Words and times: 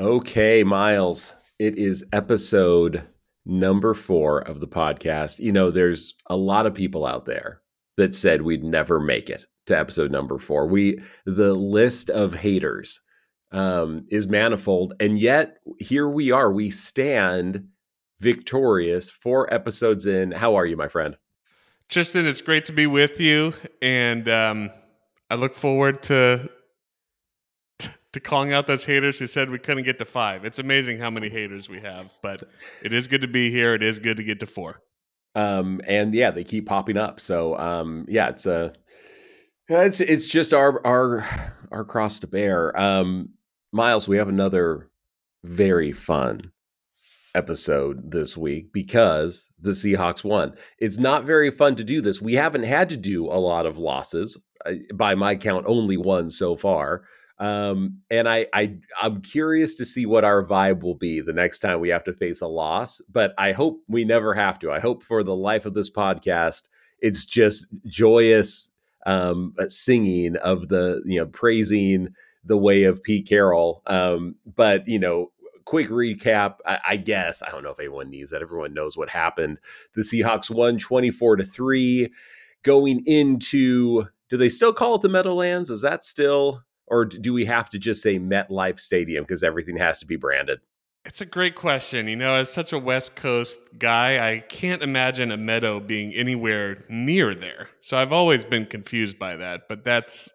Okay, 0.00 0.64
Miles, 0.64 1.34
it 1.58 1.76
is 1.76 2.02
episode 2.14 3.02
number 3.44 3.92
four 3.92 4.40
of 4.40 4.60
the 4.60 4.66
podcast. 4.66 5.38
You 5.38 5.52
know, 5.52 5.70
there's 5.70 6.14
a 6.28 6.36
lot 6.36 6.64
of 6.64 6.72
people 6.72 7.04
out 7.04 7.26
there 7.26 7.60
that 7.98 8.14
said 8.14 8.40
we'd 8.40 8.64
never 8.64 8.98
make 8.98 9.28
it 9.28 9.44
to 9.66 9.78
episode 9.78 10.10
number 10.10 10.38
four. 10.38 10.66
We, 10.66 10.98
the 11.26 11.52
list 11.52 12.08
of 12.08 12.32
haters 12.32 13.02
um, 13.50 14.06
is 14.08 14.26
manifold. 14.26 14.94
And 14.98 15.18
yet 15.18 15.58
here 15.78 16.08
we 16.08 16.30
are. 16.30 16.50
We 16.50 16.70
stand 16.70 17.68
victorious 18.18 19.10
four 19.10 19.52
episodes 19.52 20.06
in. 20.06 20.32
How 20.32 20.54
are 20.54 20.64
you, 20.64 20.78
my 20.78 20.88
friend? 20.88 21.18
Tristan, 21.90 22.26
it's 22.26 22.40
great 22.40 22.64
to 22.64 22.72
be 22.72 22.86
with 22.86 23.20
you. 23.20 23.52
And 23.82 24.26
um, 24.26 24.70
I 25.28 25.34
look 25.34 25.54
forward 25.54 26.02
to 26.04 26.48
to 28.12 28.20
calling 28.20 28.52
out 28.52 28.66
those 28.66 28.84
haters 28.84 29.18
who 29.18 29.26
said 29.26 29.50
we 29.50 29.58
couldn't 29.58 29.84
get 29.84 29.98
to 29.98 30.04
five. 30.04 30.44
It's 30.44 30.58
amazing 30.58 30.98
how 30.98 31.10
many 31.10 31.28
haters 31.28 31.68
we 31.68 31.80
have, 31.80 32.12
but 32.22 32.42
it 32.82 32.92
is 32.92 33.08
good 33.08 33.22
to 33.22 33.28
be 33.28 33.50
here. 33.50 33.74
It 33.74 33.82
is 33.82 33.98
good 33.98 34.18
to 34.18 34.24
get 34.24 34.40
to 34.40 34.46
four. 34.46 34.82
Um, 35.34 35.80
and 35.86 36.14
yeah, 36.14 36.30
they 36.30 36.44
keep 36.44 36.66
popping 36.66 36.96
up. 36.96 37.20
So 37.20 37.56
um, 37.58 38.04
yeah, 38.08 38.28
it's 38.28 38.46
a 38.46 38.74
it's 39.68 40.00
it's 40.00 40.28
just 40.28 40.52
our 40.52 40.84
our 40.86 41.26
our 41.70 41.84
cross 41.84 42.20
to 42.20 42.26
bear. 42.26 42.78
Um, 42.78 43.30
Miles, 43.72 44.06
we 44.06 44.18
have 44.18 44.28
another 44.28 44.90
very 45.42 45.92
fun 45.92 46.52
episode 47.34 48.10
this 48.10 48.36
week 48.36 48.72
because 48.72 49.48
the 49.58 49.70
Seahawks 49.70 50.22
won. 50.22 50.54
It's 50.78 50.98
not 50.98 51.24
very 51.24 51.50
fun 51.50 51.76
to 51.76 51.84
do 51.84 52.02
this. 52.02 52.20
We 52.20 52.34
haven't 52.34 52.64
had 52.64 52.90
to 52.90 52.96
do 52.96 53.26
a 53.26 53.40
lot 53.40 53.64
of 53.64 53.78
losses. 53.78 54.40
Uh, 54.66 54.74
by 54.94 55.14
my 55.14 55.34
count, 55.34 55.64
only 55.66 55.96
one 55.96 56.28
so 56.30 56.56
far. 56.56 57.04
Um, 57.38 58.00
and 58.10 58.28
I, 58.28 58.46
I, 58.52 58.76
I'm 59.00 59.20
curious 59.20 59.74
to 59.76 59.84
see 59.84 60.06
what 60.06 60.24
our 60.24 60.44
vibe 60.44 60.82
will 60.82 60.94
be 60.94 61.20
the 61.20 61.32
next 61.32 61.58
time 61.60 61.80
we 61.80 61.88
have 61.88 62.04
to 62.04 62.12
face 62.12 62.40
a 62.40 62.46
loss. 62.46 63.00
But 63.10 63.34
I 63.38 63.52
hope 63.52 63.82
we 63.88 64.04
never 64.04 64.34
have 64.34 64.58
to. 64.60 64.70
I 64.70 64.80
hope 64.80 65.02
for 65.02 65.22
the 65.22 65.34
life 65.34 65.66
of 65.66 65.74
this 65.74 65.90
podcast, 65.90 66.68
it's 67.00 67.24
just 67.24 67.66
joyous 67.86 68.70
um, 69.06 69.54
uh, 69.58 69.68
singing 69.68 70.36
of 70.36 70.68
the, 70.68 71.02
you 71.04 71.18
know, 71.18 71.26
praising 71.26 72.14
the 72.44 72.58
way 72.58 72.84
of 72.84 73.02
Pete 73.02 73.28
Carroll. 73.28 73.82
Um, 73.86 74.36
but 74.46 74.86
you 74.88 74.98
know, 74.98 75.32
quick 75.64 75.88
recap, 75.88 76.56
I, 76.66 76.78
I, 76.88 76.96
guess 76.96 77.42
I 77.42 77.50
don't 77.50 77.62
know 77.62 77.70
if 77.70 77.80
anyone 77.80 78.10
needs 78.10 78.30
that. 78.30 78.42
Everyone 78.42 78.74
knows 78.74 78.96
what 78.96 79.08
happened. 79.08 79.58
The 79.94 80.02
Seahawks 80.02 80.50
won 80.50 80.78
24 80.78 81.36
to 81.36 81.44
three, 81.44 82.12
going 82.62 83.02
into. 83.06 84.04
Do 84.28 84.36
they 84.38 84.48
still 84.48 84.72
call 84.72 84.94
it 84.94 85.02
the 85.02 85.08
Meadowlands? 85.08 85.70
Is 85.70 85.82
that 85.82 86.04
still 86.04 86.62
or 86.92 87.06
do 87.06 87.32
we 87.32 87.46
have 87.46 87.70
to 87.70 87.78
just 87.78 88.02
say 88.02 88.18
MetLife 88.18 88.78
Stadium 88.78 89.24
because 89.24 89.42
everything 89.42 89.78
has 89.78 89.98
to 90.00 90.06
be 90.06 90.16
branded? 90.16 90.60
It's 91.06 91.22
a 91.22 91.26
great 91.26 91.56
question. 91.56 92.06
You 92.06 92.16
know, 92.16 92.34
as 92.36 92.52
such 92.52 92.72
a 92.72 92.78
West 92.78 93.16
Coast 93.16 93.58
guy, 93.78 94.30
I 94.30 94.40
can't 94.40 94.82
imagine 94.82 95.32
a 95.32 95.36
meadow 95.36 95.80
being 95.80 96.14
anywhere 96.14 96.84
near 96.88 97.34
there. 97.34 97.70
So 97.80 97.96
I've 97.96 98.12
always 98.12 98.44
been 98.44 98.66
confused 98.66 99.18
by 99.18 99.36
that. 99.36 99.62
But 99.68 99.84
that's 99.84 100.30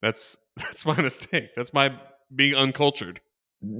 that's 0.00 0.36
that's 0.56 0.84
my 0.86 1.00
mistake. 1.00 1.50
That's 1.54 1.74
my 1.74 1.94
being 2.34 2.54
uncultured. 2.54 3.20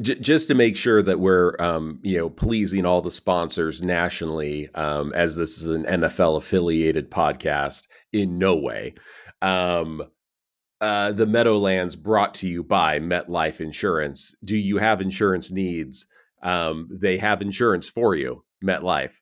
J- 0.01 0.21
just 0.21 0.47
to 0.47 0.55
make 0.55 0.77
sure 0.77 1.03
that 1.03 1.19
we're, 1.19 1.57
um, 1.59 1.99
you 2.03 2.19
know, 2.19 2.31
pleasing 2.31 2.87
all 2.87 3.01
the 3.01 3.11
sponsors 3.11 3.83
nationally, 3.83 4.73
um, 4.77 5.13
as 5.15 5.35
this 5.35 5.61
is 5.61 5.67
an 5.67 5.85
NFL 5.85 6.37
affiliated 6.37 7.11
podcast, 7.11 7.89
in 8.13 8.39
no 8.39 8.55
way. 8.55 8.95
Um, 9.41 10.05
uh, 10.83 11.13
the 11.13 11.27
Meadowlands 11.27 11.95
brought 11.95 12.35
to 12.35 12.49
you 12.49 12.65
by 12.65 12.99
MetLife 12.99 13.61
Insurance. 13.61 14.35
Do 14.43 14.57
you 14.57 14.79
have 14.79 15.01
insurance 15.01 15.53
needs? 15.53 16.07
Um, 16.43 16.89
they 16.91 17.19
have 17.19 17.41
insurance 17.41 17.89
for 17.89 18.17
you, 18.17 18.45
MetLife. 18.65 19.15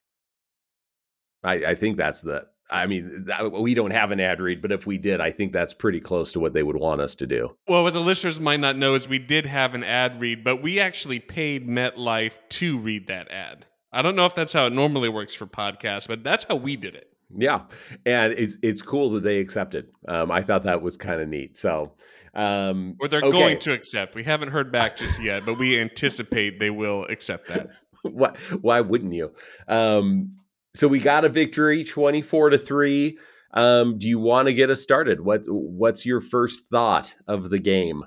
I, 1.43 1.53
I 1.53 1.75
think 1.75 1.97
that's 1.97 2.21
the. 2.21 2.47
I 2.71 2.87
mean, 2.87 3.25
that, 3.25 3.51
we 3.51 3.75
don't 3.75 3.91
have 3.91 4.09
an 4.09 4.19
ad 4.19 4.41
read, 4.41 4.61
but 4.61 4.71
if 4.71 4.87
we 4.87 4.97
did, 4.97 5.21
I 5.21 5.29
think 5.29 5.53
that's 5.53 5.73
pretty 5.73 5.99
close 5.99 6.31
to 6.33 6.39
what 6.39 6.53
they 6.53 6.63
would 6.63 6.77
want 6.77 7.01
us 7.01 7.13
to 7.15 7.27
do. 7.27 7.55
Well, 7.67 7.83
what 7.83 7.93
the 7.93 7.99
listeners 7.99 8.39
might 8.39 8.61
not 8.61 8.77
know 8.77 8.95
is 8.95 9.07
we 9.07 9.19
did 9.19 9.45
have 9.45 9.75
an 9.75 9.83
ad 9.83 10.19
read, 10.19 10.43
but 10.43 10.63
we 10.63 10.79
actually 10.79 11.19
paid 11.19 11.67
MetLife 11.67 12.39
to 12.49 12.79
read 12.79 13.07
that 13.07 13.29
ad. 13.29 13.67
I 13.91 14.01
don't 14.01 14.15
know 14.15 14.25
if 14.25 14.33
that's 14.33 14.53
how 14.53 14.65
it 14.65 14.73
normally 14.73 15.09
works 15.09 15.35
for 15.35 15.45
podcasts, 15.45 16.07
but 16.07 16.23
that's 16.23 16.45
how 16.45 16.55
we 16.55 16.75
did 16.75 16.95
it. 16.95 17.10
Yeah, 17.37 17.61
and 18.05 18.33
it's 18.33 18.57
it's 18.61 18.81
cool 18.81 19.11
that 19.11 19.23
they 19.23 19.39
accepted. 19.39 19.87
Um, 20.07 20.31
I 20.31 20.41
thought 20.41 20.63
that 20.63 20.81
was 20.81 20.97
kind 20.97 21.21
of 21.21 21.27
neat. 21.27 21.57
So, 21.57 21.93
um, 22.33 22.95
or 22.99 23.07
they're 23.07 23.21
okay. 23.21 23.31
going 23.31 23.59
to 23.59 23.73
accept. 23.73 24.15
We 24.15 24.23
haven't 24.23 24.49
heard 24.49 24.71
back 24.71 24.97
just 24.97 25.21
yet, 25.21 25.43
but 25.45 25.57
we 25.57 25.79
anticipate 25.79 26.59
they 26.59 26.69
will 26.69 27.05
accept 27.05 27.47
that. 27.47 27.69
why? 28.03 28.35
Why 28.61 28.81
wouldn't 28.81 29.13
you? 29.13 29.33
Um, 29.67 30.31
so 30.73 30.87
we 30.87 30.99
got 30.99 31.25
a 31.25 31.29
victory, 31.29 31.83
twenty 31.83 32.21
four 32.21 32.49
to 32.49 32.57
three. 32.57 33.17
Um, 33.53 33.97
do 33.97 34.07
you 34.07 34.19
want 34.19 34.47
to 34.47 34.53
get 34.53 34.69
us 34.69 34.81
started? 34.81 35.21
What 35.21 35.43
What's 35.47 36.05
your 36.05 36.21
first 36.21 36.69
thought 36.69 37.15
of 37.27 37.49
the 37.49 37.59
game? 37.59 38.05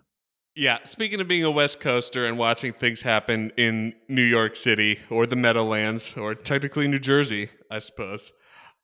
Yeah, 0.56 0.78
speaking 0.84 1.20
of 1.20 1.26
being 1.26 1.42
a 1.42 1.50
West 1.50 1.80
Coaster 1.80 2.24
and 2.26 2.38
watching 2.38 2.72
things 2.72 3.02
happen 3.02 3.50
in 3.56 3.92
New 4.08 4.22
York 4.22 4.54
City 4.54 5.00
or 5.10 5.26
the 5.26 5.34
Meadowlands 5.34 6.16
or 6.16 6.36
technically 6.36 6.86
New 6.86 7.00
Jersey, 7.00 7.48
I 7.72 7.80
suppose. 7.80 8.32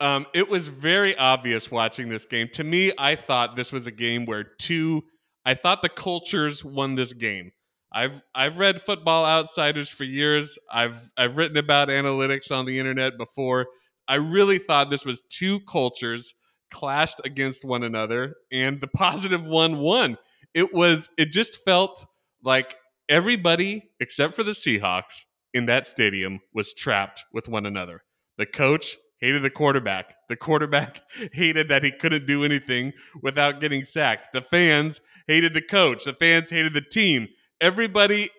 Um, 0.01 0.27
it 0.33 0.49
was 0.49 0.69
very 0.69 1.17
obvious 1.17 1.71
watching 1.71 2.09
this 2.09 2.25
game. 2.25 2.49
To 2.55 2.65
me, 2.65 2.93
I 2.97 3.17
thought 3.17 3.57
this 3.57 3.71
was 3.71 3.87
a 3.87 3.91
game 3.91 4.25
where 4.25 4.45
two. 4.45 5.03
I 5.45 5.55
thought 5.55 5.83
the 5.83 5.89
cultures 5.89 6.65
won 6.65 6.95
this 6.95 7.13
game. 7.13 7.53
I've 7.93 8.23
I've 8.35 8.59
read 8.59 8.81
Football 8.81 9.27
Outsiders 9.27 9.89
for 9.89 10.05
years. 10.05 10.59
I've 10.73 11.11
I've 11.17 11.37
written 11.37 11.57
about 11.57 11.89
analytics 11.89 12.51
on 12.51 12.65
the 12.65 12.79
internet 12.79 13.19
before. 13.19 13.67
I 14.09 14.15
really 14.17 14.59
thought 14.59 14.91
this 14.91 15.05
was 15.05 15.23
two 15.29 15.61
cultures 15.61 16.35
clashed 16.73 17.21
against 17.25 17.65
one 17.65 17.83
another, 17.83 18.37
and 18.51 18.81
the 18.81 18.89
positive 18.97 19.45
one 19.45 19.79
won. 19.79 20.17
It 20.55 20.73
was. 20.73 21.09
It 21.19 21.31
just 21.33 21.63
felt 21.65 22.07
like 22.43 22.75
everybody 23.09 23.91
except 23.99 24.35
for 24.35 24.45
the 24.45 24.53
Seahawks 24.53 25.25
in 25.53 25.67
that 25.67 25.87
stadium 25.87 26.41
was 26.55 26.73
trapped 26.73 27.25
with 27.33 27.49
one 27.49 27.67
another. 27.67 28.03
The 28.39 28.47
coach 28.47 28.97
hated 29.21 29.43
the 29.43 29.51
quarterback. 29.51 30.15
The 30.29 30.37
quarterback 30.37 31.03
hated 31.33 31.69
that 31.69 31.85
he 31.85 31.91
couldn't 31.91 32.27
do 32.27 32.45
anything 32.45 32.93
without 33.23 33.61
getting 33.61 33.85
sacked. 33.85 34.33
The 34.33 34.41
fans 34.41 35.01
hated 35.27 35.55
the 35.55 35.63
coach. 35.63 36.05
The 36.05 36.15
fans 36.15 36.51
hated 36.51 36.75
the 36.75 36.81
team. 36.81 37.29
Everybody, 37.61 38.31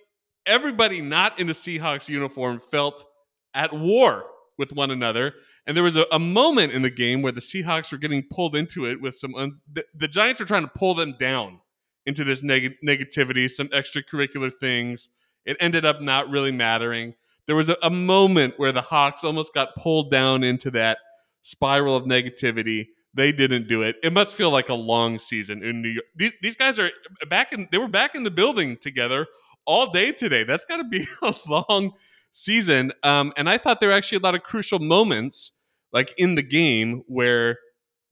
everybody 0.45 1.01
not 1.01 1.39
in 1.39 1.49
a 1.49 1.53
Seahawks 1.53 2.09
uniform 2.09 2.59
felt 2.59 3.05
at 3.53 3.73
war 3.73 4.25
with 4.57 4.73
one 4.73 4.91
another. 4.91 5.33
And 5.67 5.77
there 5.77 5.83
was 5.83 5.95
a, 5.95 6.05
a 6.11 6.19
moment 6.19 6.73
in 6.73 6.81
the 6.81 6.89
game 6.89 7.21
where 7.21 7.31
the 7.31 7.41
Seahawks 7.41 7.91
were 7.91 7.97
getting 7.97 8.23
pulled 8.31 8.55
into 8.55 8.85
it 8.85 8.99
with 8.99 9.15
some. 9.15 9.35
Un- 9.35 9.59
the, 9.71 9.85
the, 9.93 10.07
Giants 10.07 10.39
were 10.39 10.45
trying 10.45 10.63
to 10.63 10.71
pull 10.75 10.95
them 10.95 11.15
down 11.19 11.59
into 12.05 12.23
this 12.23 12.41
neg- 12.41 12.77
negativity, 12.83 13.49
some 13.49 13.67
extracurricular 13.67 14.51
things. 14.59 15.09
It 15.45 15.57
ended 15.59 15.85
up 15.85 16.01
not 16.01 16.29
really 16.29 16.51
mattering 16.51 17.13
there 17.51 17.57
was 17.57 17.67
a, 17.67 17.75
a 17.83 17.89
moment 17.89 18.53
where 18.55 18.71
the 18.71 18.81
Hawks 18.81 19.25
almost 19.25 19.53
got 19.53 19.75
pulled 19.75 20.09
down 20.09 20.41
into 20.41 20.71
that 20.71 20.99
spiral 21.41 21.97
of 21.97 22.05
negativity. 22.05 22.85
They 23.13 23.33
didn't 23.33 23.67
do 23.67 23.81
it. 23.81 23.97
It 24.01 24.13
must 24.13 24.33
feel 24.33 24.51
like 24.51 24.69
a 24.69 24.73
long 24.73 25.19
season 25.19 25.61
in 25.61 25.81
New 25.81 25.89
York. 25.89 26.05
These, 26.15 26.31
these 26.41 26.55
guys 26.55 26.79
are 26.79 26.91
back 27.29 27.51
in. 27.51 27.67
They 27.69 27.77
were 27.77 27.89
back 27.89 28.15
in 28.15 28.23
the 28.23 28.31
building 28.31 28.77
together 28.77 29.27
all 29.65 29.91
day 29.91 30.13
today. 30.13 30.45
That's 30.45 30.63
got 30.63 30.77
to 30.77 30.85
be 30.85 31.05
a 31.21 31.35
long 31.45 31.91
season. 32.31 32.93
Um, 33.03 33.33
and 33.35 33.49
I 33.49 33.57
thought 33.57 33.81
there 33.81 33.89
were 33.89 33.95
actually 33.95 34.19
a 34.19 34.21
lot 34.21 34.33
of 34.35 34.43
crucial 34.43 34.79
moments, 34.79 35.51
like 35.91 36.13
in 36.17 36.35
the 36.35 36.43
game, 36.43 37.03
where 37.07 37.57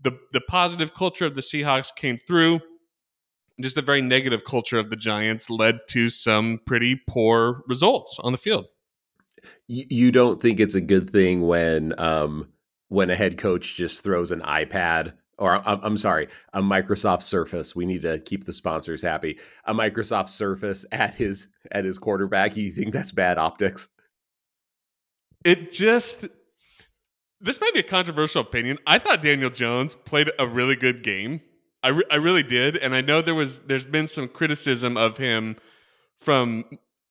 the 0.01 0.19
the 0.33 0.41
positive 0.41 0.94
culture 0.94 1.28
of 1.28 1.35
the 1.35 1.41
Seahawks 1.41 1.95
came 1.95 2.17
through. 2.17 2.59
Just 3.61 3.75
the 3.75 3.81
very 3.81 4.01
negative 4.01 4.44
culture 4.44 4.79
of 4.79 4.89
the 4.89 4.97
Giants 4.97 5.49
led 5.49 5.79
to 5.91 6.09
some 6.09 6.59
pretty 6.66 6.99
poor 7.07 7.63
results 7.69 8.17
on 8.19 8.34
the 8.34 8.37
field 8.37 8.66
you 9.68 10.12
don't 10.12 10.41
think 10.41 10.59
it's 10.59 10.76
a 10.76 10.82
good 10.82 11.09
thing 11.09 11.41
when 11.41 11.97
um 12.00 12.47
when 12.90 13.09
a 13.09 13.16
head 13.16 13.38
coach 13.38 13.76
just 13.76 14.03
throws 14.03 14.32
an 14.32 14.41
iPad 14.41 15.14
or 15.40 15.56
I'm, 15.68 15.80
I'm 15.82 15.97
sorry, 15.97 16.28
a 16.53 16.62
Microsoft 16.62 17.22
Surface. 17.22 17.76
We 17.76 17.86
need 17.86 18.02
to 18.02 18.20
keep 18.20 18.44
the 18.46 18.53
sponsors 18.53 19.02
happy. 19.02 19.40
A 19.66 19.74
Microsoft 19.74 20.30
Surface 20.30 20.86
at 20.91 21.16
his 21.16 21.47
at 21.72 21.86
his 21.86 21.97
quarterback. 21.97 22.56
You 22.58 22.72
think 22.72 22.94
that's 22.94 23.12
bad 23.12 23.38
optics? 23.38 23.88
It 25.44 25.72
just 25.72 26.28
this 27.41 27.62
might 27.62 27.74
be 27.74 27.80
a 27.80 27.84
controversial 27.84 28.41
opinion. 28.41 28.78
I 28.86 29.00
thought 29.00 29.22
Daniel 29.22 29.50
Jones 29.50 29.96
played 29.96 30.30
a 30.38 30.46
really 30.46 30.76
good 30.76 31.03
game. 31.03 31.41
I, 31.82 31.90
re- 31.90 32.03
I 32.12 32.16
really 32.16 32.44
did, 32.44 32.76
and 32.76 32.94
I 32.94 33.00
know 33.00 33.22
there 33.22 33.36
was 33.36 33.59
there's 33.62 33.86
been 33.86 34.09
some 34.09 34.28
criticism 34.28 34.97
of 34.97 35.18
him 35.18 35.56
from 36.20 36.66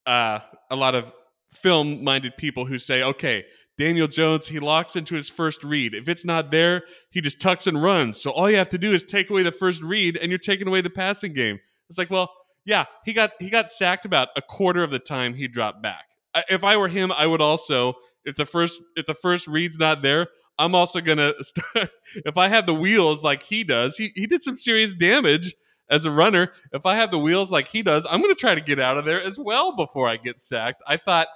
uh, 0.06 0.40
a 0.70 0.76
lot 0.76 0.94
of 0.94 1.14
film 1.62 2.02
minded 2.04 2.36
people 2.36 2.66
who 2.66 2.78
say, 2.78 3.02
okay, 3.02 3.44
Daniel 3.76 4.08
Jones, 4.08 4.48
he 4.48 4.58
locks 4.58 4.96
into 4.96 5.14
his 5.14 5.28
first 5.28 5.62
read. 5.62 5.94
If 5.94 6.08
it's 6.08 6.24
not 6.24 6.50
there, 6.50 6.82
he 7.10 7.20
just 7.20 7.40
tucks 7.40 7.66
and 7.66 7.80
runs. 7.80 8.20
So 8.20 8.30
all 8.30 8.50
you 8.50 8.56
have 8.56 8.68
to 8.70 8.78
do 8.78 8.92
is 8.92 9.04
take 9.04 9.30
away 9.30 9.44
the 9.44 9.52
first 9.52 9.82
read 9.82 10.16
and 10.16 10.30
you're 10.30 10.38
taking 10.38 10.66
away 10.66 10.80
the 10.80 10.90
passing 10.90 11.32
game. 11.32 11.60
It's 11.88 11.96
like, 11.96 12.10
well, 12.10 12.30
yeah, 12.64 12.84
he 13.04 13.12
got 13.12 13.32
he 13.38 13.48
got 13.48 13.70
sacked 13.70 14.04
about 14.04 14.28
a 14.36 14.42
quarter 14.42 14.82
of 14.82 14.90
the 14.90 14.98
time 14.98 15.34
he 15.34 15.48
dropped 15.48 15.80
back. 15.80 16.04
If 16.50 16.64
I 16.64 16.76
were 16.76 16.88
him, 16.88 17.10
I 17.12 17.26
would 17.26 17.40
also 17.40 17.94
if 18.24 18.36
the 18.36 18.44
first 18.44 18.82
if 18.96 19.06
the 19.06 19.14
first 19.14 19.46
read's 19.46 19.78
not 19.78 20.02
there, 20.02 20.26
I'm 20.58 20.74
also 20.74 21.00
gonna 21.00 21.32
start. 21.42 21.90
if 22.26 22.36
I 22.36 22.48
have 22.48 22.66
the 22.66 22.74
wheels 22.74 23.22
like 23.22 23.42
he 23.42 23.64
does, 23.64 23.96
he 23.96 24.12
he 24.14 24.26
did 24.26 24.42
some 24.42 24.56
serious 24.56 24.92
damage 24.92 25.54
as 25.88 26.04
a 26.04 26.10
runner. 26.10 26.52
If 26.72 26.84
I 26.84 26.96
have 26.96 27.10
the 27.10 27.18
wheels 27.18 27.50
like 27.50 27.68
he 27.68 27.82
does, 27.82 28.06
I'm 28.10 28.20
gonna 28.20 28.34
try 28.34 28.54
to 28.54 28.60
get 28.60 28.78
out 28.78 28.98
of 28.98 29.04
there 29.04 29.22
as 29.22 29.38
well 29.38 29.74
before 29.74 30.08
I 30.08 30.16
get 30.16 30.42
sacked. 30.42 30.82
I 30.86 30.98
thought 30.98 31.28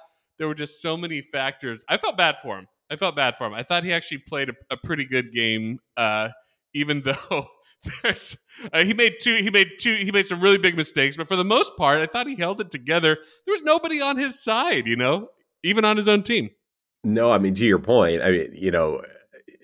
there 0.43 0.49
were 0.49 0.53
just 0.53 0.81
so 0.81 0.97
many 0.97 1.21
factors. 1.21 1.85
I 1.87 1.95
felt 1.95 2.17
bad 2.17 2.35
for 2.41 2.59
him. 2.59 2.67
I 2.91 2.97
felt 2.97 3.15
bad 3.15 3.37
for 3.37 3.47
him. 3.47 3.53
I 3.53 3.63
thought 3.63 3.85
he 3.85 3.93
actually 3.93 4.17
played 4.17 4.49
a, 4.49 4.53
a 4.71 4.75
pretty 4.75 5.05
good 5.05 5.31
game, 5.31 5.79
uh, 5.95 6.31
even 6.73 7.01
though 7.05 7.47
there's 8.01 8.35
uh, 8.73 8.83
he 8.83 8.93
made 8.93 9.13
two 9.21 9.37
he 9.37 9.49
made 9.49 9.71
two 9.79 9.95
he 9.95 10.11
made 10.11 10.27
some 10.27 10.41
really 10.41 10.57
big 10.57 10.75
mistakes, 10.75 11.15
but 11.15 11.29
for 11.29 11.37
the 11.37 11.45
most 11.45 11.77
part, 11.77 11.99
I 11.99 12.07
thought 12.07 12.27
he 12.27 12.35
held 12.35 12.59
it 12.59 12.71
together. 12.71 13.17
There 13.45 13.53
was 13.53 13.61
nobody 13.61 14.01
on 14.01 14.17
his 14.17 14.43
side, 14.43 14.85
you 14.85 14.97
know, 14.97 15.29
even 15.63 15.85
on 15.85 15.95
his 15.95 16.09
own 16.09 16.23
team. 16.23 16.49
No, 17.05 17.31
I 17.31 17.37
mean 17.37 17.55
to 17.55 17.65
your 17.65 17.79
point, 17.79 18.21
I 18.21 18.31
mean 18.31 18.49
you 18.51 18.71
know 18.71 19.01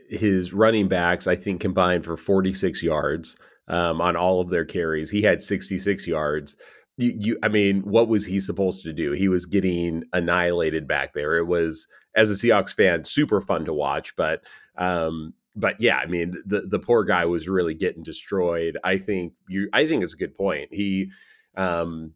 his 0.09 0.53
running 0.53 0.87
backs 0.87 1.27
I 1.27 1.35
think 1.35 1.59
combined 1.59 2.05
for 2.05 2.15
46 2.15 2.81
yards 2.83 3.37
um, 3.67 3.99
on 3.99 4.15
all 4.15 4.39
of 4.39 4.49
their 4.49 4.63
carries. 4.63 5.09
He 5.09 5.23
had 5.23 5.41
66 5.41 6.07
yards. 6.07 6.55
You, 6.99 7.17
you, 7.17 7.39
I 7.41 7.47
mean, 7.47 7.81
what 7.81 8.09
was 8.09 8.25
he 8.25 8.39
supposed 8.41 8.83
to 8.83 8.91
do? 8.91 9.13
He 9.13 9.29
was 9.29 9.45
getting 9.45 10.03
annihilated 10.11 10.85
back 10.87 11.13
there. 11.13 11.37
It 11.37 11.47
was, 11.47 11.87
as 12.13 12.29
a 12.29 12.33
Seahawks 12.33 12.75
fan, 12.75 13.05
super 13.05 13.39
fun 13.39 13.63
to 13.65 13.73
watch, 13.73 14.15
but 14.17 14.43
um, 14.77 15.33
but 15.55 15.79
yeah, 15.79 15.97
I 15.97 16.05
mean, 16.07 16.35
the 16.45 16.61
the 16.61 16.79
poor 16.79 17.03
guy 17.03 17.25
was 17.25 17.47
really 17.47 17.73
getting 17.73 18.03
destroyed. 18.03 18.77
I 18.83 18.97
think 18.97 19.33
you, 19.47 19.69
I 19.73 19.87
think 19.87 20.03
it's 20.03 20.13
a 20.13 20.17
good 20.17 20.35
point. 20.35 20.73
He, 20.73 21.11
um, 21.55 22.13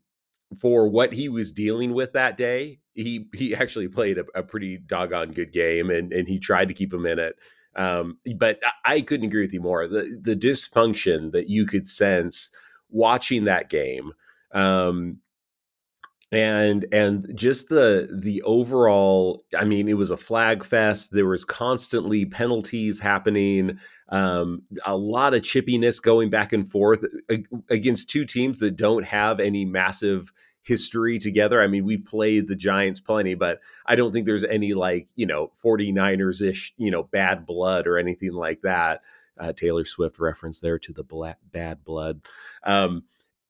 for 0.59 0.87
what 0.87 1.13
he 1.13 1.29
was 1.29 1.51
dealing 1.51 1.93
with 1.93 2.13
that 2.13 2.37
day, 2.37 2.79
he 2.93 3.27
he 3.33 3.55
actually 3.55 3.87
played 3.87 4.17
a, 4.17 4.25
a 4.35 4.43
pretty 4.43 4.77
doggone 4.77 5.31
good 5.31 5.51
game, 5.51 5.89
and 5.89 6.11
and 6.13 6.27
he 6.27 6.39
tried 6.39 6.67
to 6.67 6.73
keep 6.73 6.93
him 6.93 7.05
in 7.05 7.19
it. 7.19 7.35
Um, 7.75 8.17
but 8.35 8.59
I 8.85 9.01
couldn't 9.01 9.27
agree 9.27 9.41
with 9.41 9.53
you 9.53 9.61
more. 9.61 9.87
The 9.87 10.19
the 10.21 10.35
dysfunction 10.35 11.31
that 11.31 11.49
you 11.49 11.65
could 11.65 11.87
sense 11.87 12.49
watching 12.89 13.45
that 13.45 13.69
game. 13.69 14.11
Um, 14.53 15.19
and 16.31 16.85
and 16.91 17.31
just 17.35 17.69
the 17.69 18.09
the 18.11 18.41
overall 18.41 19.43
i 19.55 19.63
mean 19.63 19.87
it 19.87 19.93
was 19.93 20.09
a 20.09 20.17
flag 20.17 20.63
fest 20.63 21.11
there 21.11 21.27
was 21.27 21.45
constantly 21.45 22.25
penalties 22.25 22.99
happening 22.99 23.77
um, 24.09 24.61
a 24.85 24.95
lot 24.95 25.33
of 25.33 25.41
chippiness 25.41 26.01
going 26.01 26.29
back 26.29 26.53
and 26.53 26.69
forth 26.69 27.03
against 27.69 28.09
two 28.09 28.25
teams 28.25 28.59
that 28.59 28.75
don't 28.75 29.05
have 29.05 29.39
any 29.39 29.65
massive 29.65 30.31
history 30.61 31.17
together. 31.17 31.61
I 31.61 31.67
mean 31.67 31.83
we've 31.83 32.05
played 32.05 32.47
the 32.47 32.55
giants 32.55 32.99
plenty 32.99 33.33
but 33.33 33.59
i 33.85 33.95
don't 33.95 34.13
think 34.13 34.25
there's 34.25 34.43
any 34.43 34.73
like 34.73 35.09
you 35.15 35.25
know 35.25 35.51
49ers 35.63 36.41
ish 36.47 36.73
you 36.77 36.91
know 36.91 37.03
bad 37.03 37.45
blood 37.45 37.87
or 37.87 37.97
anything 37.97 38.33
like 38.33 38.61
that. 38.61 39.01
Uh, 39.37 39.51
taylor 39.51 39.83
swift 39.83 40.19
reference 40.19 40.59
there 40.59 40.77
to 40.77 40.93
the 40.93 41.35
bad 41.51 41.83
blood. 41.83 42.21
Um, 42.63 43.03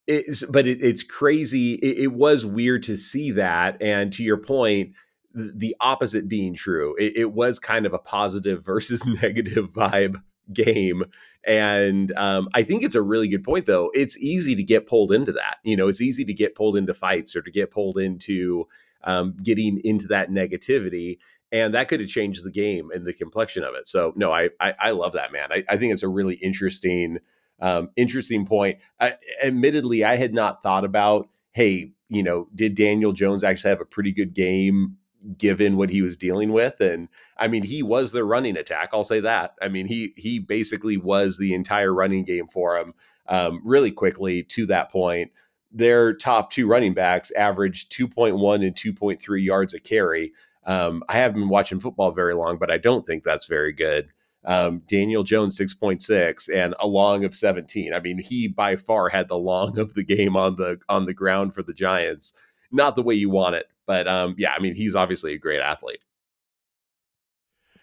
it's 0.07 0.45
but 0.45 0.67
it, 0.67 0.81
it's 0.81 1.03
crazy. 1.03 1.75
It, 1.75 1.99
it, 1.99 2.13
was 2.13 2.45
weird 2.45 2.83
to 2.83 2.95
see 2.97 3.31
that, 3.31 3.81
and 3.81 4.11
to 4.13 4.23
your 4.23 4.37
point, 4.37 4.93
the, 5.33 5.75
opposite 5.79 6.27
being 6.27 6.53
true. 6.53 6.95
It, 6.99 7.15
it, 7.15 7.31
was 7.31 7.59
kind 7.59 7.85
of 7.85 7.93
a 7.93 7.99
positive 7.99 8.63
versus 8.65 9.05
negative 9.05 9.71
vibe 9.71 10.21
game, 10.51 11.03
and 11.45 12.11
um, 12.17 12.49
I 12.53 12.63
think 12.63 12.83
it's 12.83 12.95
a 12.95 13.01
really 13.01 13.27
good 13.27 13.43
point. 13.43 13.65
Though 13.65 13.91
it's 13.93 14.17
easy 14.17 14.55
to 14.55 14.63
get 14.63 14.87
pulled 14.87 15.11
into 15.11 15.31
that. 15.33 15.57
You 15.63 15.77
know, 15.77 15.87
it's 15.87 16.01
easy 16.01 16.25
to 16.25 16.33
get 16.33 16.55
pulled 16.55 16.75
into 16.77 16.93
fights 16.93 17.35
or 17.35 17.41
to 17.41 17.51
get 17.51 17.71
pulled 17.71 17.97
into 17.97 18.67
um, 19.03 19.37
getting 19.41 19.79
into 19.83 20.07
that 20.07 20.29
negativity. 20.29 21.17
And 21.51 21.75
that 21.75 21.87
could 21.87 21.99
have 21.99 22.09
changed 22.09 22.43
the 22.43 22.51
game 22.51 22.89
and 22.89 23.05
the 23.05 23.13
complexion 23.13 23.63
of 23.63 23.75
it. 23.75 23.87
So 23.87 24.11
no, 24.15 24.31
I 24.31 24.49
I, 24.59 24.73
I 24.79 24.91
love 24.91 25.13
that 25.13 25.31
man. 25.31 25.51
I, 25.51 25.63
I 25.69 25.77
think 25.77 25.93
it's 25.93 26.03
a 26.03 26.09
really 26.09 26.35
interesting 26.35 27.19
um, 27.61 27.89
interesting 27.95 28.45
point. 28.45 28.79
I, 28.99 29.13
admittedly, 29.43 30.03
I 30.03 30.15
had 30.15 30.33
not 30.33 30.63
thought 30.63 30.83
about, 30.83 31.29
hey, 31.51 31.93
you 32.09 32.23
know, 32.23 32.47
did 32.53 32.75
Daniel 32.75 33.11
Jones 33.11 33.43
actually 33.43 33.69
have 33.69 33.81
a 33.81 33.85
pretty 33.85 34.11
good 34.11 34.33
game 34.33 34.97
given 35.37 35.77
what 35.77 35.89
he 35.89 36.01
was 36.01 36.17
dealing 36.17 36.51
with? 36.51 36.81
And 36.81 37.07
I 37.37 37.47
mean, 37.47 37.63
he 37.63 37.81
was 37.81 38.11
the 38.11 38.23
running 38.23 38.57
attack. 38.57 38.89
I'll 38.93 39.03
say 39.05 39.19
that. 39.21 39.55
I 39.61 39.69
mean, 39.69 39.87
he 39.87 40.13
he 40.17 40.39
basically 40.39 40.97
was 40.97 41.37
the 41.37 41.53
entire 41.53 41.93
running 41.93 42.25
game 42.25 42.47
for 42.47 42.77
him. 42.77 42.93
Um, 43.27 43.61
really 43.63 43.91
quickly 43.91 44.43
to 44.43 44.65
that 44.65 44.91
point, 44.91 45.31
their 45.71 46.13
top 46.13 46.51
two 46.51 46.67
running 46.67 46.93
backs 46.93 47.31
averaged 47.31 47.91
2.1 47.91 48.65
and 48.65 48.75
2.3 48.75 49.43
yards 49.43 49.73
a 49.73 49.79
carry. 49.79 50.33
Um, 50.65 51.03
I 51.07 51.13
haven't 51.13 51.39
been 51.39 51.49
watching 51.49 51.79
football 51.79 52.11
very 52.11 52.35
long, 52.35 52.57
but 52.57 52.69
I 52.69 52.77
don't 52.77 53.05
think 53.05 53.23
that's 53.23 53.45
very 53.45 53.71
good 53.71 54.09
um, 54.45 54.81
Daniel 54.87 55.23
Jones 55.23 55.59
6.6 55.59 56.53
and 56.53 56.75
a 56.79 56.87
long 56.87 57.23
of 57.25 57.35
17. 57.35 57.93
I 57.93 57.99
mean, 57.99 58.19
he 58.19 58.47
by 58.47 58.75
far 58.75 59.09
had 59.09 59.27
the 59.27 59.37
long 59.37 59.79
of 59.79 59.93
the 59.93 60.03
game 60.03 60.35
on 60.35 60.55
the 60.55 60.79
on 60.89 61.05
the 61.05 61.13
ground 61.13 61.53
for 61.53 61.63
the 61.63 61.73
Giants. 61.73 62.33
Not 62.71 62.95
the 62.95 63.03
way 63.03 63.15
you 63.15 63.29
want 63.29 63.55
it, 63.55 63.67
but 63.85 64.07
um, 64.07 64.35
yeah, 64.37 64.53
I 64.53 64.59
mean, 64.59 64.75
he's 64.75 64.95
obviously 64.95 65.33
a 65.33 65.37
great 65.37 65.61
athlete. 65.61 65.99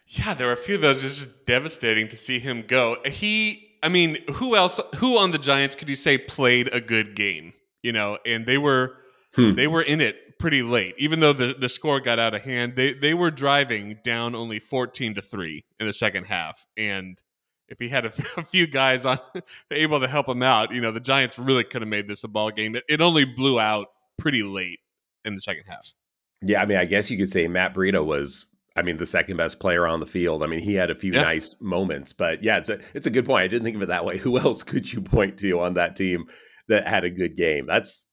Yeah, 0.06 0.34
there 0.34 0.48
were 0.48 0.52
a 0.52 0.56
few 0.56 0.74
of 0.74 0.80
those. 0.80 1.04
It's 1.04 1.18
just 1.18 1.46
devastating 1.46 2.08
to 2.08 2.16
see 2.16 2.40
him 2.40 2.64
go. 2.66 2.96
He, 3.06 3.76
I 3.82 3.88
mean, 3.88 4.18
who 4.32 4.56
else? 4.56 4.80
Who 4.96 5.16
on 5.18 5.30
the 5.30 5.38
Giants 5.38 5.76
could 5.76 5.88
you 5.88 5.94
say 5.94 6.18
played 6.18 6.68
a 6.74 6.80
good 6.80 7.14
game? 7.14 7.52
You 7.82 7.92
know, 7.92 8.18
and 8.26 8.44
they 8.44 8.58
were 8.58 8.94
hmm. 9.34 9.54
they 9.54 9.68
were 9.68 9.82
in 9.82 10.00
it 10.00 10.16
pretty 10.40 10.62
late. 10.62 10.94
Even 10.98 11.20
though 11.20 11.32
the, 11.32 11.54
the 11.56 11.68
score 11.68 12.00
got 12.00 12.18
out 12.18 12.34
of 12.34 12.42
hand, 12.42 12.74
they 12.74 12.92
they 12.92 13.14
were 13.14 13.30
driving 13.30 13.98
down 14.02 14.34
only 14.34 14.58
14 14.58 15.14
to 15.14 15.22
3 15.22 15.64
in 15.78 15.86
the 15.86 15.92
second 15.92 16.24
half. 16.24 16.66
And 16.76 17.20
if 17.68 17.78
he 17.78 17.88
had 17.88 18.06
a, 18.06 18.12
a 18.36 18.42
few 18.42 18.66
guys 18.66 19.06
on 19.06 19.18
able 19.70 20.00
to 20.00 20.08
help 20.08 20.28
him 20.28 20.42
out, 20.42 20.74
you 20.74 20.80
know, 20.80 20.90
the 20.90 21.00
Giants 21.00 21.38
really 21.38 21.64
could 21.64 21.82
have 21.82 21.88
made 21.88 22.08
this 22.08 22.24
a 22.24 22.28
ball 22.28 22.50
game. 22.50 22.74
It, 22.74 22.84
it 22.88 23.00
only 23.00 23.24
blew 23.24 23.60
out 23.60 23.88
pretty 24.18 24.42
late 24.42 24.80
in 25.24 25.34
the 25.34 25.40
second 25.40 25.64
half. 25.68 25.92
Yeah, 26.42 26.62
I 26.62 26.66
mean, 26.66 26.78
I 26.78 26.86
guess 26.86 27.10
you 27.10 27.18
could 27.18 27.30
say 27.30 27.46
Matt 27.46 27.74
Breida 27.74 28.04
was 28.04 28.46
I 28.76 28.82
mean, 28.82 28.96
the 28.96 29.06
second 29.06 29.36
best 29.36 29.60
player 29.60 29.86
on 29.86 30.00
the 30.00 30.06
field. 30.06 30.42
I 30.42 30.46
mean, 30.46 30.60
he 30.60 30.74
had 30.74 30.90
a 30.90 30.94
few 30.94 31.12
yeah. 31.12 31.22
nice 31.22 31.56
moments, 31.60 32.12
but 32.12 32.42
yeah, 32.42 32.56
it's 32.56 32.68
a 32.68 32.78
it's 32.94 33.06
a 33.06 33.10
good 33.10 33.26
point. 33.26 33.44
I 33.44 33.48
didn't 33.48 33.64
think 33.64 33.76
of 33.76 33.82
it 33.82 33.88
that 33.88 34.04
way. 34.04 34.16
Who 34.18 34.38
else 34.38 34.62
could 34.62 34.90
you 34.90 35.00
point 35.00 35.38
to 35.38 35.60
on 35.60 35.74
that 35.74 35.96
team 35.96 36.26
that 36.68 36.86
had 36.86 37.04
a 37.04 37.10
good 37.10 37.36
game? 37.36 37.66
That's 37.66 38.06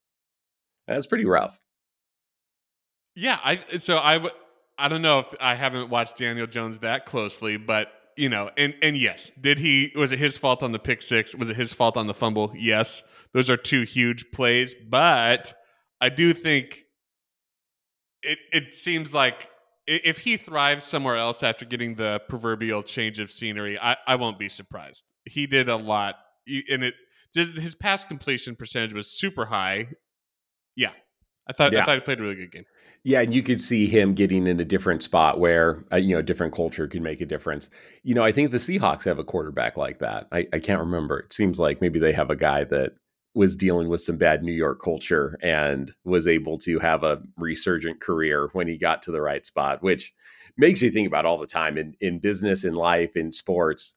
that's 0.87 1.05
pretty 1.05 1.25
rough. 1.25 1.59
Yeah, 3.17 3.39
I 3.43 3.79
so 3.79 3.97
I 3.97 4.23
I 4.77 4.87
don't 4.87 5.01
know 5.01 5.17
if 5.19 5.33
I 5.41 5.55
haven't 5.55 5.89
watched 5.89 6.17
Daniel 6.17 6.45
Jones 6.45 6.79
that 6.79 7.07
closely, 7.07 7.57
but 7.57 7.87
you 8.15 8.29
know, 8.29 8.51
and 8.57 8.75
and 8.83 8.95
yes, 8.95 9.31
did 9.41 9.57
he 9.57 9.91
was 9.95 10.11
it 10.11 10.19
his 10.19 10.37
fault 10.37 10.61
on 10.61 10.71
the 10.71 10.77
pick 10.77 11.01
six? 11.01 11.33
Was 11.33 11.49
it 11.49 11.55
his 11.55 11.73
fault 11.73 11.97
on 11.97 12.05
the 12.05 12.13
fumble? 12.13 12.53
Yes. 12.55 13.01
Those 13.33 13.49
are 13.49 13.57
two 13.57 13.81
huge 13.81 14.29
plays, 14.31 14.75
but 14.87 15.51
I 15.99 16.09
do 16.09 16.31
think 16.31 16.83
it 18.21 18.37
it 18.53 18.75
seems 18.75 19.15
like 19.15 19.49
if 19.87 20.19
he 20.19 20.37
thrives 20.37 20.83
somewhere 20.83 21.17
else 21.17 21.41
after 21.41 21.65
getting 21.65 21.95
the 21.95 22.21
proverbial 22.29 22.83
change 22.83 23.19
of 23.19 23.31
scenery, 23.31 23.79
I, 23.79 23.95
I 24.05 24.15
won't 24.15 24.37
be 24.37 24.49
surprised. 24.49 25.03
He 25.25 25.47
did 25.47 25.69
a 25.69 25.75
lot, 25.75 26.17
and 26.69 26.83
it 26.83 26.93
his 27.33 27.73
pass 27.73 28.03
completion 28.03 28.55
percentage 28.55 28.93
was 28.93 29.07
super 29.07 29.47
high. 29.47 29.87
Yeah, 30.75 30.91
I 31.47 31.53
thought 31.53 31.73
yeah. 31.73 31.81
I 31.81 31.85
thought 31.85 31.95
he 31.95 32.01
played 32.01 32.19
a 32.19 32.23
really 32.23 32.35
good 32.35 32.51
game. 32.51 32.65
Yeah, 33.03 33.21
and 33.21 33.33
you 33.33 33.41
could 33.41 33.61
see 33.61 33.87
him 33.87 34.13
getting 34.13 34.47
in 34.47 34.59
a 34.59 34.65
different 34.65 35.01
spot 35.01 35.39
where 35.39 35.83
uh, 35.91 35.97
you 35.97 36.15
know 36.15 36.21
different 36.21 36.53
culture 36.53 36.87
could 36.87 37.01
make 37.01 37.21
a 37.21 37.25
difference. 37.25 37.69
You 38.03 38.15
know, 38.15 38.23
I 38.23 38.31
think 38.31 38.51
the 38.51 38.57
Seahawks 38.57 39.05
have 39.05 39.19
a 39.19 39.23
quarterback 39.23 39.77
like 39.77 39.99
that. 39.99 40.27
I, 40.31 40.47
I 40.51 40.59
can't 40.59 40.81
remember. 40.81 41.19
It 41.19 41.33
seems 41.33 41.59
like 41.59 41.81
maybe 41.81 41.99
they 41.99 42.11
have 42.13 42.29
a 42.29 42.35
guy 42.35 42.63
that 42.65 42.93
was 43.33 43.55
dealing 43.55 43.87
with 43.87 44.01
some 44.01 44.17
bad 44.17 44.43
New 44.43 44.51
York 44.51 44.81
culture 44.81 45.37
and 45.41 45.93
was 46.03 46.27
able 46.27 46.57
to 46.57 46.79
have 46.79 47.03
a 47.03 47.21
resurgent 47.37 48.01
career 48.01 48.49
when 48.53 48.67
he 48.67 48.77
got 48.77 49.03
to 49.03 49.11
the 49.11 49.21
right 49.21 49.45
spot, 49.45 49.83
which 49.83 50.11
makes 50.57 50.81
you 50.81 50.89
think 50.89 51.07
about 51.07 51.25
all 51.25 51.37
the 51.37 51.47
time 51.47 51.77
in 51.77 51.95
in 52.01 52.19
business, 52.19 52.63
in 52.65 52.73
life, 52.73 53.15
in 53.15 53.31
sports. 53.31 53.93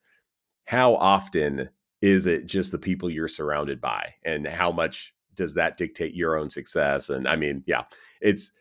How 0.66 0.94
often 0.94 1.70
is 2.02 2.26
it 2.26 2.46
just 2.46 2.70
the 2.70 2.78
people 2.78 3.10
you're 3.10 3.28
surrounded 3.28 3.80
by, 3.80 4.14
and 4.24 4.46
how 4.46 4.70
much 4.70 5.14
does 5.40 5.54
that 5.54 5.78
dictate 5.78 6.14
your 6.14 6.36
own 6.36 6.50
success? 6.50 7.08
And 7.08 7.26
I 7.26 7.34
mean, 7.34 7.64
yeah, 7.66 7.84
it's 8.20 8.52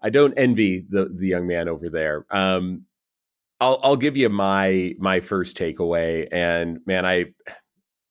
I 0.00 0.08
don't 0.08 0.32
envy 0.38 0.86
the 0.88 1.10
the 1.14 1.26
young 1.26 1.46
man 1.46 1.68
over 1.68 1.90
there. 1.90 2.24
Um, 2.30 2.86
I'll 3.60 3.78
I'll 3.82 3.96
give 3.96 4.16
you 4.16 4.30
my 4.30 4.94
my 4.98 5.20
first 5.20 5.58
takeaway, 5.58 6.26
and 6.32 6.80
man, 6.86 7.04
I 7.04 7.34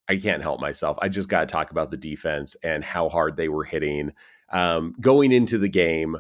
I 0.08 0.18
can't 0.18 0.44
help 0.44 0.62
myself. 0.62 1.00
I 1.02 1.10
just 1.10 1.30
got 1.30 1.42
to 1.42 1.46
talk 1.48 1.72
about 1.72 1.90
the 1.90 1.98
defense 1.98 2.56
and 2.64 2.84
how 2.84 3.10
hard 3.10 3.38
they 3.38 3.50
were 3.50 3.64
hitting 3.64 4.14
um, 4.52 4.94
going 5.02 5.32
into 5.32 5.58
the 5.58 5.70
game. 5.70 6.18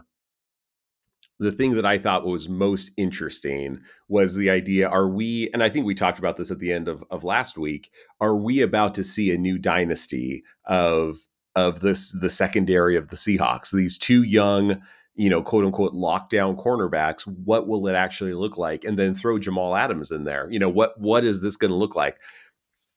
The 1.37 1.51
thing 1.51 1.75
that 1.75 1.85
I 1.85 1.99
thought 1.99 2.25
was 2.25 2.49
most 2.49 2.89
interesting 2.97 3.81
was 4.07 4.33
the 4.33 4.49
idea: 4.49 4.89
Are 4.89 5.07
we? 5.07 5.51
And 5.53 5.61
I 5.61 5.69
think 5.69 5.85
we 5.85 5.93
talked 5.93 6.17
about 6.17 6.35
this 6.35 6.49
at 6.49 6.57
the 6.57 6.73
end 6.73 6.87
of 6.87 7.03
of 7.11 7.23
last 7.23 7.59
week. 7.59 7.91
Are 8.19 8.35
we 8.35 8.61
about 8.63 8.95
to 8.95 9.03
see 9.03 9.29
a 9.29 9.37
new 9.37 9.59
dynasty 9.59 10.43
of 10.65 11.19
of 11.55 11.79
this 11.79 12.11
the 12.11 12.29
secondary 12.29 12.95
of 12.95 13.09
the 13.09 13.15
Seahawks. 13.15 13.71
These 13.71 13.97
two 13.97 14.23
young, 14.23 14.81
you 15.15 15.29
know, 15.29 15.41
quote 15.41 15.65
unquote 15.65 15.93
lockdown 15.93 16.61
cornerbacks. 16.61 17.21
What 17.21 17.67
will 17.67 17.87
it 17.87 17.95
actually 17.95 18.33
look 18.33 18.57
like? 18.57 18.83
And 18.83 18.99
then 18.99 19.15
throw 19.15 19.39
Jamal 19.39 19.75
Adams 19.75 20.11
in 20.11 20.25
there. 20.25 20.49
You 20.51 20.59
know, 20.59 20.69
what 20.69 20.99
what 20.99 21.23
is 21.23 21.41
this 21.41 21.57
going 21.57 21.71
to 21.71 21.77
look 21.77 21.95
like? 21.95 22.17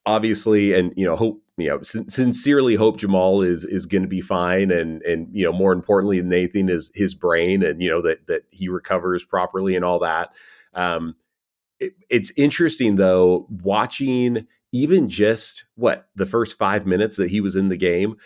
Obviously, 0.07 0.73
and 0.73 0.93
you 0.97 1.05
know, 1.05 1.17
hope 1.17 1.43
you 1.59 1.69
know, 1.69 1.83
sin- 1.83 2.09
sincerely 2.09 2.77
hope 2.77 2.99
Jamal 2.99 3.43
is 3.43 3.65
is 3.65 3.85
going 3.87 4.03
to 4.03 4.09
be 4.09 4.21
fine, 4.21 4.71
and 4.71 5.03
and 5.03 5.29
you 5.33 5.45
know, 5.45 5.53
more 5.53 5.73
importantly, 5.73 6.23
Nathan 6.23 6.69
is 6.69 6.91
his 6.95 7.15
brain, 7.15 7.63
and 7.63 7.83
you 7.83 7.91
know 7.91 8.01
that 8.03 8.27
that 8.27 8.43
he 8.51 8.69
recovers 8.69 9.25
properly 9.25 9.77
and 9.77 9.85
all 9.85 9.99
that. 9.99 10.31
Um, 10.75 11.17
it, 11.81 11.93
it's 12.11 12.33
interesting 12.37 12.97
though 12.97 13.47
watching 13.51 14.47
even 14.73 15.09
just 15.09 15.65
what 15.77 16.09
the 16.15 16.27
first 16.27 16.59
five 16.59 16.87
minutes 16.87 17.17
that 17.17 17.31
he 17.31 17.41
was 17.41 17.57
in 17.57 17.69
the 17.69 17.77
game, 17.77 18.17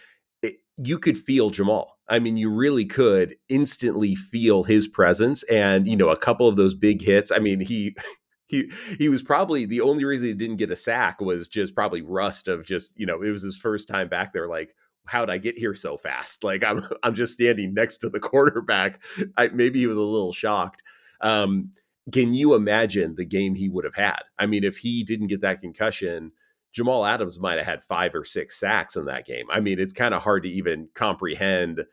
you 0.84 0.98
could 0.98 1.18
feel 1.18 1.50
Jamal. 1.50 1.98
I 2.08 2.18
mean, 2.18 2.36
you 2.36 2.50
really 2.50 2.84
could 2.84 3.36
instantly 3.48 4.14
feel 4.14 4.64
his 4.64 4.86
presence, 4.86 5.42
and 5.44 5.86
you 5.88 5.96
know, 5.96 6.08
a 6.08 6.16
couple 6.16 6.48
of 6.48 6.56
those 6.56 6.74
big 6.74 7.00
hits. 7.00 7.32
I 7.32 7.38
mean, 7.38 7.60
he 7.60 7.96
he 8.48 8.70
he 8.98 9.08
was 9.08 9.22
probably 9.22 9.64
the 9.64 9.80
only 9.80 10.04
reason 10.04 10.28
he 10.28 10.34
didn't 10.34 10.56
get 10.56 10.70
a 10.70 10.76
sack 10.76 11.20
was 11.20 11.48
just 11.48 11.74
probably 11.74 12.02
rust 12.02 12.48
of 12.48 12.66
just 12.66 12.98
you 12.98 13.06
know 13.06 13.22
it 13.22 13.30
was 13.30 13.42
his 13.42 13.56
first 13.56 13.88
time 13.88 14.08
back 14.08 14.32
there. 14.32 14.48
Like, 14.48 14.74
how'd 15.06 15.30
I 15.30 15.38
get 15.38 15.58
here 15.58 15.74
so 15.74 15.96
fast? 15.96 16.44
Like, 16.52 16.64
I'm 16.64 16.84
I'm 17.02 17.14
just 17.14 17.34
standing 17.34 17.74
next 17.74 17.98
to 17.98 18.10
the 18.10 18.20
quarterback. 18.30 19.02
I, 19.36 19.48
maybe 19.48 19.78
he 19.78 19.86
was 19.86 19.98
a 19.98 20.02
little 20.02 20.32
shocked. 20.32 20.82
Um, 21.20 21.70
can 22.12 22.34
you 22.34 22.54
imagine 22.54 23.14
the 23.14 23.24
game 23.24 23.54
he 23.54 23.68
would 23.68 23.84
have 23.84 23.94
had? 23.94 24.22
I 24.38 24.46
mean, 24.46 24.64
if 24.64 24.78
he 24.78 25.04
didn't 25.04 25.28
get 25.28 25.40
that 25.42 25.60
concussion, 25.60 26.32
Jamal 26.72 27.04
Adams 27.04 27.38
might 27.38 27.58
have 27.58 27.66
had 27.66 27.84
five 27.84 28.14
or 28.14 28.24
six 28.24 28.58
sacks 28.58 28.96
in 28.96 29.04
that 29.06 29.26
game. 29.26 29.46
I 29.50 29.60
mean, 29.60 29.78
it's 29.78 29.92
kind 29.92 30.14
of 30.14 30.22
hard 30.22 30.42
to 30.44 30.48
even 30.48 30.88
comprehend. 30.94 31.84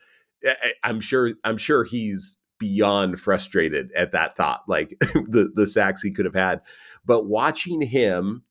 I'm 0.83 1.01
sure 1.01 1.31
I'm 1.43 1.57
sure 1.57 1.83
he's 1.83 2.39
beyond 2.59 3.19
frustrated 3.19 3.91
at 3.93 4.11
that 4.11 4.35
thought, 4.35 4.61
like 4.67 4.95
the 4.99 5.51
the 5.53 5.65
sacks 5.65 6.01
he 6.01 6.11
could 6.11 6.25
have 6.25 6.35
had. 6.35 6.61
But 7.05 7.25
watching 7.25 7.81
him, 7.81 8.43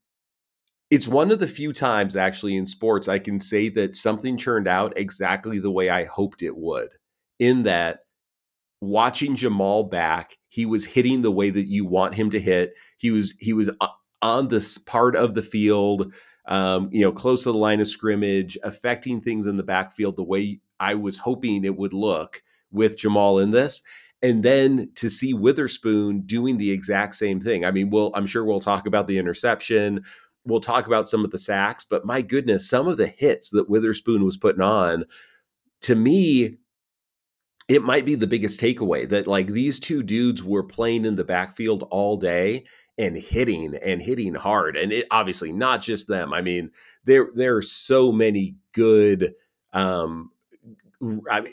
it's 0.90 1.08
one 1.08 1.30
of 1.30 1.40
the 1.40 1.46
few 1.46 1.72
times 1.72 2.16
actually 2.16 2.56
in 2.56 2.66
sports 2.66 3.08
I 3.08 3.18
can 3.18 3.40
say 3.40 3.68
that 3.70 3.96
something 3.96 4.36
turned 4.36 4.68
out 4.68 4.96
exactly 4.96 5.58
the 5.58 5.70
way 5.70 5.90
I 5.90 6.04
hoped 6.04 6.42
it 6.42 6.56
would. 6.56 6.88
In 7.38 7.62
that 7.64 8.00
watching 8.80 9.36
Jamal 9.36 9.84
back, 9.84 10.36
he 10.48 10.66
was 10.66 10.84
hitting 10.84 11.22
the 11.22 11.30
way 11.30 11.50
that 11.50 11.66
you 11.66 11.84
want 11.84 12.14
him 12.14 12.30
to 12.30 12.40
hit. 12.40 12.74
He 12.96 13.10
was 13.10 13.34
he 13.38 13.52
was 13.52 13.70
uh, 13.80 13.88
on 14.22 14.48
this 14.48 14.78
part 14.78 15.16
of 15.16 15.34
the 15.34 15.42
field, 15.42 16.12
um, 16.46 16.88
you 16.92 17.02
know, 17.02 17.12
close 17.12 17.44
to 17.44 17.52
the 17.52 17.58
line 17.58 17.80
of 17.80 17.88
scrimmage, 17.88 18.58
affecting 18.62 19.20
things 19.20 19.46
in 19.46 19.56
the 19.56 19.62
backfield 19.62 20.16
the 20.16 20.24
way 20.24 20.60
I 20.80 20.94
was 20.94 21.18
hoping 21.18 21.64
it 21.64 21.76
would 21.76 21.92
look 21.92 22.42
with 22.70 22.98
Jamal 22.98 23.38
in 23.38 23.50
this. 23.50 23.82
And 24.20 24.42
then 24.42 24.90
to 24.96 25.08
see 25.08 25.32
Witherspoon 25.32 26.22
doing 26.22 26.58
the 26.58 26.72
exact 26.72 27.14
same 27.14 27.40
thing. 27.40 27.64
I 27.64 27.70
mean, 27.70 27.90
we'll 27.90 28.10
I'm 28.14 28.26
sure 28.26 28.44
we'll 28.44 28.60
talk 28.60 28.86
about 28.86 29.06
the 29.06 29.18
interception. 29.18 30.04
We'll 30.44 30.60
talk 30.60 30.86
about 30.86 31.08
some 31.08 31.24
of 31.24 31.30
the 31.30 31.38
sacks, 31.38 31.84
but 31.84 32.06
my 32.06 32.22
goodness, 32.22 32.68
some 32.68 32.88
of 32.88 32.96
the 32.96 33.06
hits 33.06 33.50
that 33.50 33.68
Witherspoon 33.68 34.24
was 34.24 34.36
putting 34.36 34.62
on, 34.62 35.04
to 35.82 35.94
me, 35.94 36.56
it 37.68 37.82
might 37.82 38.06
be 38.06 38.14
the 38.14 38.26
biggest 38.26 38.58
takeaway 38.58 39.06
that 39.08 39.26
like 39.26 39.48
these 39.48 39.78
two 39.78 40.02
dudes 40.02 40.42
were 40.42 40.62
playing 40.62 41.04
in 41.04 41.16
the 41.16 41.24
backfield 41.24 41.86
all 41.90 42.16
day 42.16 42.64
and 42.98 43.16
hitting 43.16 43.74
and 43.76 44.02
hitting 44.02 44.34
hard 44.34 44.76
and 44.76 44.92
it 44.92 45.06
obviously 45.10 45.52
not 45.52 45.80
just 45.80 46.08
them 46.08 46.32
i 46.32 46.40
mean 46.40 46.70
there 47.04 47.28
there 47.34 47.56
are 47.56 47.62
so 47.62 48.10
many 48.10 48.56
good 48.72 49.34
um 49.72 50.30
I 51.30 51.42
mean, 51.42 51.52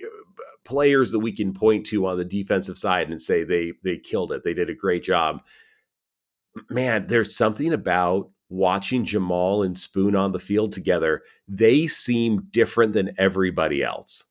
players 0.64 1.12
that 1.12 1.20
we 1.20 1.32
can 1.32 1.54
point 1.54 1.86
to 1.88 2.08
on 2.08 2.18
the 2.18 2.26
defensive 2.26 2.78
side 2.78 3.10
and 3.10 3.22
say 3.22 3.44
they 3.44 3.74
they 3.84 3.98
killed 3.98 4.32
it 4.32 4.44
they 4.44 4.54
did 4.54 4.70
a 4.70 4.76
great 4.76 5.04
job. 5.04 5.42
Man 6.70 7.06
there's 7.08 7.36
something 7.36 7.72
about 7.72 8.32
watching 8.50 9.06
jamal 9.06 9.64
and 9.64 9.78
spoon 9.78 10.16
on 10.16 10.32
the 10.32 10.40
field 10.40 10.72
together. 10.72 11.22
They 11.48 11.88
seem 11.88 12.48
different 12.52 12.94
than 12.94 13.14
everybody 13.18 13.84
else 13.84 14.26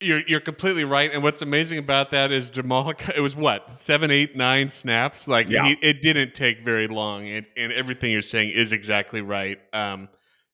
you're 0.00 0.22
you're 0.26 0.40
completely 0.40 0.84
right, 0.84 1.12
and 1.12 1.22
what's 1.22 1.42
amazing 1.42 1.78
about 1.78 2.10
that 2.10 2.30
is 2.30 2.50
Jamal. 2.50 2.92
It 3.16 3.20
was 3.20 3.34
what 3.34 3.80
seven, 3.80 4.10
eight, 4.10 4.36
nine 4.36 4.68
snaps. 4.68 5.26
Like 5.26 5.48
yeah. 5.48 5.66
he, 5.66 5.72
it 5.82 6.02
didn't 6.02 6.34
take 6.34 6.64
very 6.64 6.86
long, 6.86 7.26
and, 7.26 7.46
and 7.56 7.72
everything 7.72 8.12
you're 8.12 8.22
saying 8.22 8.50
is 8.50 8.72
exactly 8.72 9.20
right. 9.20 9.58
Um, 9.72 10.08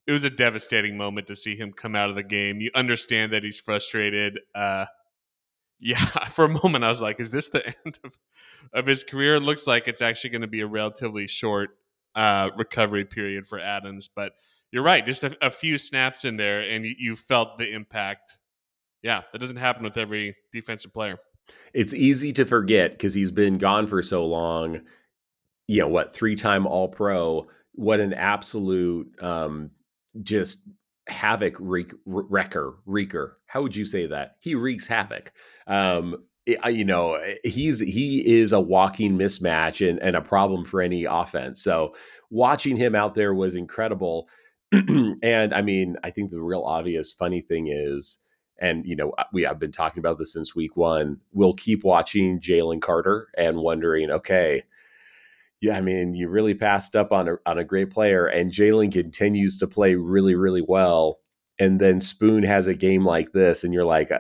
it 0.06 0.12
was 0.12 0.24
a 0.24 0.30
devastating 0.30 0.96
moment 0.96 1.26
to 1.28 1.36
see 1.36 1.56
him 1.56 1.72
come 1.72 1.94
out 1.94 2.10
of 2.10 2.16
the 2.16 2.22
game. 2.22 2.60
You 2.60 2.70
understand 2.74 3.32
that 3.32 3.42
he's 3.42 3.58
frustrated. 3.58 4.40
Uh, 4.54 4.86
yeah, 5.80 6.04
for 6.28 6.44
a 6.44 6.48
moment 6.48 6.84
I 6.84 6.88
was 6.88 7.00
like, 7.00 7.20
"Is 7.20 7.30
this 7.30 7.48
the 7.48 7.66
end 7.84 7.98
of 8.04 8.18
of 8.72 8.86
his 8.86 9.04
career?" 9.04 9.36
It 9.36 9.42
looks 9.42 9.66
like 9.66 9.88
it's 9.88 10.02
actually 10.02 10.30
going 10.30 10.42
to 10.42 10.48
be 10.48 10.60
a 10.60 10.66
relatively 10.66 11.26
short 11.26 11.70
uh, 12.14 12.50
recovery 12.56 13.04
period 13.04 13.46
for 13.46 13.58
Adams, 13.58 14.08
but 14.14 14.32
you're 14.72 14.82
right. 14.82 15.04
Just 15.04 15.22
a, 15.22 15.36
a 15.42 15.50
few 15.50 15.76
snaps 15.76 16.24
in 16.24 16.36
there, 16.36 16.60
and 16.60 16.84
you, 16.84 16.94
you 16.98 17.16
felt 17.16 17.58
the 17.58 17.70
impact 17.70 18.38
yeah, 19.04 19.20
that 19.32 19.38
doesn't 19.38 19.58
happen 19.58 19.84
with 19.84 19.98
every 19.98 20.34
defensive 20.50 20.92
player. 20.92 21.18
It's 21.74 21.92
easy 21.92 22.32
to 22.32 22.46
forget 22.46 22.92
because 22.92 23.12
he's 23.12 23.30
been 23.30 23.58
gone 23.58 23.86
for 23.86 24.02
so 24.02 24.24
long. 24.24 24.80
You 25.68 25.82
know 25.82 25.88
what? 25.88 26.14
Three 26.14 26.34
time 26.34 26.66
All 26.66 26.88
Pro. 26.88 27.46
What 27.72 28.00
an 28.00 28.14
absolute 28.14 29.14
um, 29.22 29.70
just 30.22 30.66
havoc 31.06 31.54
wreak, 31.60 31.92
wrecker 32.06 32.76
wreaker. 32.86 33.32
How 33.46 33.60
would 33.60 33.76
you 33.76 33.84
say 33.84 34.06
that? 34.06 34.36
He 34.40 34.54
wreaks 34.54 34.86
havoc. 34.86 35.32
Um, 35.66 36.24
it, 36.46 36.58
you 36.72 36.86
know, 36.86 37.20
he's 37.44 37.80
he 37.80 38.38
is 38.38 38.52
a 38.52 38.60
walking 38.60 39.18
mismatch 39.18 39.86
and, 39.86 39.98
and 40.00 40.16
a 40.16 40.22
problem 40.22 40.64
for 40.64 40.80
any 40.80 41.04
offense. 41.04 41.62
So 41.62 41.94
watching 42.30 42.78
him 42.78 42.94
out 42.94 43.14
there 43.14 43.34
was 43.34 43.54
incredible. 43.54 44.30
and 44.72 45.52
I 45.52 45.60
mean, 45.60 45.96
I 46.02 46.10
think 46.10 46.30
the 46.30 46.40
real 46.40 46.62
obvious 46.62 47.12
funny 47.12 47.42
thing 47.42 47.68
is 47.68 48.18
and 48.58 48.86
you 48.86 48.96
know 48.96 49.12
we 49.32 49.42
have 49.42 49.58
been 49.58 49.72
talking 49.72 50.00
about 50.00 50.18
this 50.18 50.32
since 50.32 50.54
week 50.54 50.76
one. 50.76 51.20
We'll 51.32 51.54
keep 51.54 51.84
watching 51.84 52.40
Jalen 52.40 52.80
Carter 52.80 53.28
and 53.36 53.58
wondering, 53.58 54.10
okay, 54.10 54.64
yeah, 55.60 55.76
I 55.76 55.80
mean, 55.80 56.14
you 56.14 56.28
really 56.28 56.54
passed 56.54 56.94
up 56.94 57.12
on 57.12 57.28
a 57.28 57.36
on 57.46 57.58
a 57.58 57.64
great 57.64 57.90
player, 57.90 58.26
and 58.26 58.50
Jalen 58.50 58.92
continues 58.92 59.58
to 59.58 59.66
play 59.66 59.94
really, 59.94 60.34
really 60.34 60.62
well. 60.62 61.20
And 61.58 61.80
then 61.80 62.00
Spoon 62.00 62.42
has 62.42 62.66
a 62.66 62.74
game 62.74 63.04
like 63.04 63.32
this, 63.32 63.64
and 63.64 63.72
you're 63.72 63.84
like, 63.84 64.10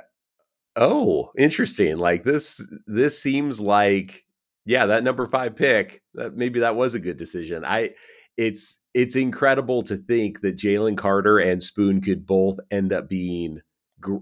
oh, 0.76 1.30
interesting. 1.36 1.98
Like 1.98 2.22
this, 2.22 2.66
this 2.86 3.20
seems 3.20 3.60
like, 3.60 4.24
yeah, 4.64 4.86
that 4.86 5.04
number 5.04 5.26
five 5.26 5.56
pick, 5.56 6.02
that 6.14 6.36
maybe 6.36 6.60
that 6.60 6.76
was 6.76 6.94
a 6.94 7.00
good 7.00 7.16
decision. 7.16 7.64
I, 7.64 7.94
it's 8.36 8.80
it's 8.94 9.16
incredible 9.16 9.82
to 9.84 9.96
think 9.96 10.40
that 10.40 10.56
Jalen 10.56 10.96
Carter 10.96 11.38
and 11.38 11.62
Spoon 11.62 12.00
could 12.00 12.26
both 12.26 12.58
end 12.70 12.92
up 12.92 13.08
being 13.08 13.60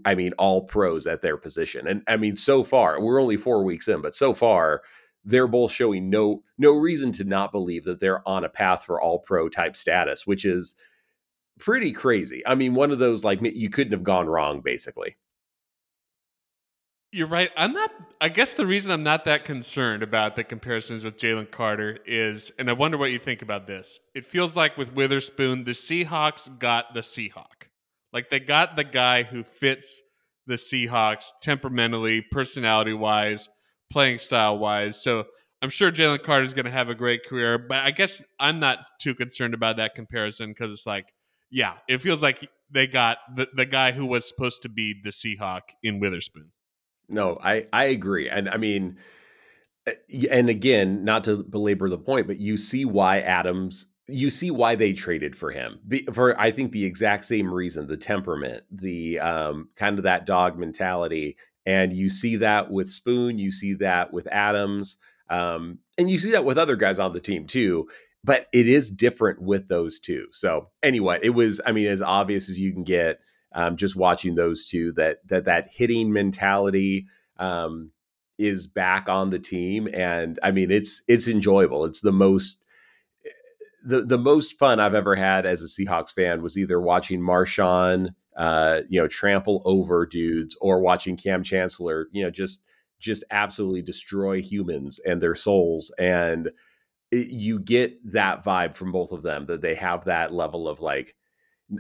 I 0.04 0.14
mean, 0.14 0.32
all 0.38 0.62
pros 0.62 1.06
at 1.06 1.22
their 1.22 1.36
position. 1.36 1.86
And 1.86 2.02
I 2.06 2.16
mean, 2.16 2.36
so 2.36 2.64
far, 2.64 3.00
we're 3.00 3.20
only 3.20 3.36
four 3.36 3.64
weeks 3.64 3.88
in, 3.88 4.00
but 4.00 4.14
so 4.14 4.34
far, 4.34 4.82
they're 5.24 5.46
both 5.46 5.72
showing 5.72 6.10
no 6.10 6.42
no 6.58 6.72
reason 6.72 7.12
to 7.12 7.24
not 7.24 7.52
believe 7.52 7.84
that 7.84 8.00
they're 8.00 8.26
on 8.28 8.44
a 8.44 8.48
path 8.48 8.84
for 8.84 9.00
all 9.00 9.18
pro 9.18 9.48
type 9.48 9.76
status, 9.76 10.26
which 10.26 10.44
is 10.44 10.74
pretty 11.58 11.92
crazy. 11.92 12.42
I 12.46 12.54
mean, 12.54 12.74
one 12.74 12.90
of 12.90 12.98
those 12.98 13.24
like 13.24 13.40
you 13.42 13.70
couldn't 13.70 13.92
have 13.92 14.02
gone 14.02 14.26
wrong, 14.26 14.60
basically. 14.60 15.16
You're 17.12 17.28
right. 17.28 17.50
I'm 17.58 17.72
not. 17.72 17.90
I 18.22 18.30
guess 18.30 18.54
the 18.54 18.66
reason 18.66 18.90
I'm 18.90 19.02
not 19.02 19.26
that 19.26 19.44
concerned 19.44 20.02
about 20.02 20.34
the 20.34 20.44
comparisons 20.44 21.04
with 21.04 21.18
Jalen 21.18 21.50
Carter 21.50 21.98
is, 22.06 22.50
and 22.58 22.70
I 22.70 22.72
wonder 22.72 22.96
what 22.96 23.10
you 23.10 23.18
think 23.18 23.42
about 23.42 23.66
this. 23.66 24.00
It 24.14 24.24
feels 24.24 24.56
like 24.56 24.78
with 24.78 24.94
Witherspoon, 24.94 25.64
the 25.64 25.72
Seahawks 25.72 26.58
got 26.58 26.94
the 26.94 27.00
Seahawk. 27.00 27.61
Like 28.12 28.30
they 28.30 28.40
got 28.40 28.76
the 28.76 28.84
guy 28.84 29.22
who 29.22 29.42
fits 29.42 30.02
the 30.46 30.54
Seahawks 30.54 31.26
temperamentally, 31.40 32.20
personality 32.20 32.92
wise, 32.92 33.48
playing 33.90 34.18
style 34.18 34.58
wise. 34.58 35.02
So 35.02 35.24
I'm 35.62 35.70
sure 35.70 35.92
Jalen 35.92 36.22
Carter 36.22 36.44
is 36.44 36.54
going 36.54 36.64
to 36.64 36.72
have 36.72 36.88
a 36.88 36.94
great 36.94 37.24
career, 37.24 37.56
but 37.58 37.78
I 37.78 37.92
guess 37.92 38.20
I'm 38.40 38.58
not 38.58 38.78
too 39.00 39.14
concerned 39.14 39.54
about 39.54 39.76
that 39.76 39.94
comparison 39.94 40.50
because 40.50 40.72
it's 40.72 40.86
like, 40.86 41.12
yeah, 41.50 41.74
it 41.88 42.02
feels 42.02 42.22
like 42.22 42.48
they 42.70 42.86
got 42.86 43.18
the, 43.34 43.46
the 43.54 43.66
guy 43.66 43.92
who 43.92 44.06
was 44.06 44.26
supposed 44.26 44.62
to 44.62 44.68
be 44.68 44.94
the 45.02 45.10
Seahawk 45.10 45.60
in 45.82 46.00
Witherspoon. 46.00 46.50
No, 47.08 47.38
I 47.42 47.66
I 47.72 47.84
agree, 47.84 48.28
and 48.28 48.48
I 48.48 48.56
mean, 48.56 48.96
eh, 49.86 49.92
and 50.30 50.48
again, 50.48 51.04
not 51.04 51.24
to 51.24 51.42
belabor 51.42 51.90
the 51.90 51.98
point, 51.98 52.26
but 52.26 52.38
you 52.38 52.56
see 52.56 52.84
why 52.84 53.20
Adams 53.20 53.86
you 54.08 54.30
see 54.30 54.50
why 54.50 54.74
they 54.74 54.92
traded 54.92 55.36
for 55.36 55.50
him 55.50 55.78
for 56.12 56.38
i 56.40 56.50
think 56.50 56.72
the 56.72 56.84
exact 56.84 57.24
same 57.24 57.52
reason 57.52 57.86
the 57.86 57.96
temperament 57.96 58.64
the 58.70 59.18
um, 59.20 59.68
kind 59.76 59.98
of 59.98 60.04
that 60.04 60.26
dog 60.26 60.58
mentality 60.58 61.36
and 61.64 61.92
you 61.92 62.10
see 62.10 62.36
that 62.36 62.70
with 62.70 62.90
spoon 62.90 63.38
you 63.38 63.52
see 63.52 63.74
that 63.74 64.12
with 64.12 64.26
adams 64.28 64.96
um, 65.30 65.78
and 65.96 66.10
you 66.10 66.18
see 66.18 66.32
that 66.32 66.44
with 66.44 66.58
other 66.58 66.76
guys 66.76 66.98
on 66.98 67.12
the 67.12 67.20
team 67.20 67.46
too 67.46 67.86
but 68.24 68.46
it 68.52 68.68
is 68.68 68.90
different 68.90 69.42
with 69.42 69.68
those 69.68 69.98
two. 69.98 70.26
So 70.30 70.68
anyway, 70.82 71.18
it 71.22 71.30
was, 71.30 71.60
I 71.66 71.72
mean, 71.72 71.88
as 71.88 72.02
obvious 72.02 72.48
as 72.48 72.60
you 72.60 72.72
can 72.72 72.84
get, 72.84 73.20
um, 73.54 73.76
just 73.76 73.96
watching 73.96 74.34
those 74.34 74.64
two, 74.64 74.92
that 74.92 75.26
that 75.28 75.44
that 75.44 75.68
hitting 75.68 76.12
mentality 76.12 77.06
um, 77.36 77.90
is 78.38 78.66
back 78.66 79.08
on 79.08 79.30
the 79.30 79.38
team, 79.38 79.88
and 79.92 80.38
I 80.42 80.52
mean, 80.52 80.70
it's 80.70 81.02
it's 81.06 81.28
enjoyable. 81.28 81.84
It's 81.84 82.00
the 82.00 82.12
most 82.12 82.61
the 83.84 84.02
the 84.02 84.18
most 84.18 84.58
fun 84.58 84.80
I've 84.80 84.94
ever 84.94 85.14
had 85.14 85.46
as 85.46 85.62
a 85.62 85.66
Seahawks 85.66 86.12
fan 86.14 86.42
was 86.42 86.56
either 86.56 86.80
watching 86.80 87.20
Marshawn, 87.20 88.14
uh, 88.36 88.82
you 88.88 89.00
know, 89.00 89.08
trample 89.08 89.62
over 89.64 90.06
dudes, 90.06 90.56
or 90.60 90.80
watching 90.80 91.16
Kam 91.16 91.42
Chancellor, 91.42 92.08
you 92.12 92.22
know, 92.22 92.30
just 92.30 92.62
just 92.98 93.24
absolutely 93.30 93.82
destroy 93.82 94.40
humans 94.40 95.00
and 95.00 95.20
their 95.20 95.34
souls. 95.34 95.92
And 95.98 96.50
you 97.10 97.58
get 97.58 98.12
that 98.12 98.44
vibe 98.44 98.74
from 98.74 98.92
both 98.92 99.12
of 99.12 99.22
them 99.22 99.46
that 99.46 99.60
they 99.60 99.74
have 99.74 100.04
that 100.04 100.32
level 100.32 100.66
of 100.66 100.80
like 100.80 101.14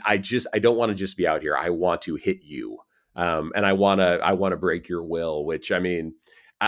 i 0.04 0.18
just 0.18 0.46
i 0.52 0.58
don't 0.58 0.76
want 0.76 0.90
to 0.90 0.94
just 0.94 1.16
be 1.16 1.26
out 1.26 1.40
here. 1.42 1.56
I 1.56 1.70
want 1.70 2.02
to 2.02 2.16
hit 2.16 2.42
you. 2.42 2.78
Um, 3.14 3.52
and 3.54 3.66
i 3.66 3.72
want 3.74 4.00
to 4.00 4.20
i 4.22 4.32
want 4.32 4.52
to 4.52 4.56
break 4.56 4.88
your 4.88 5.02
will 5.02 5.44
which 5.44 5.70
i 5.70 5.78
mean 5.78 6.14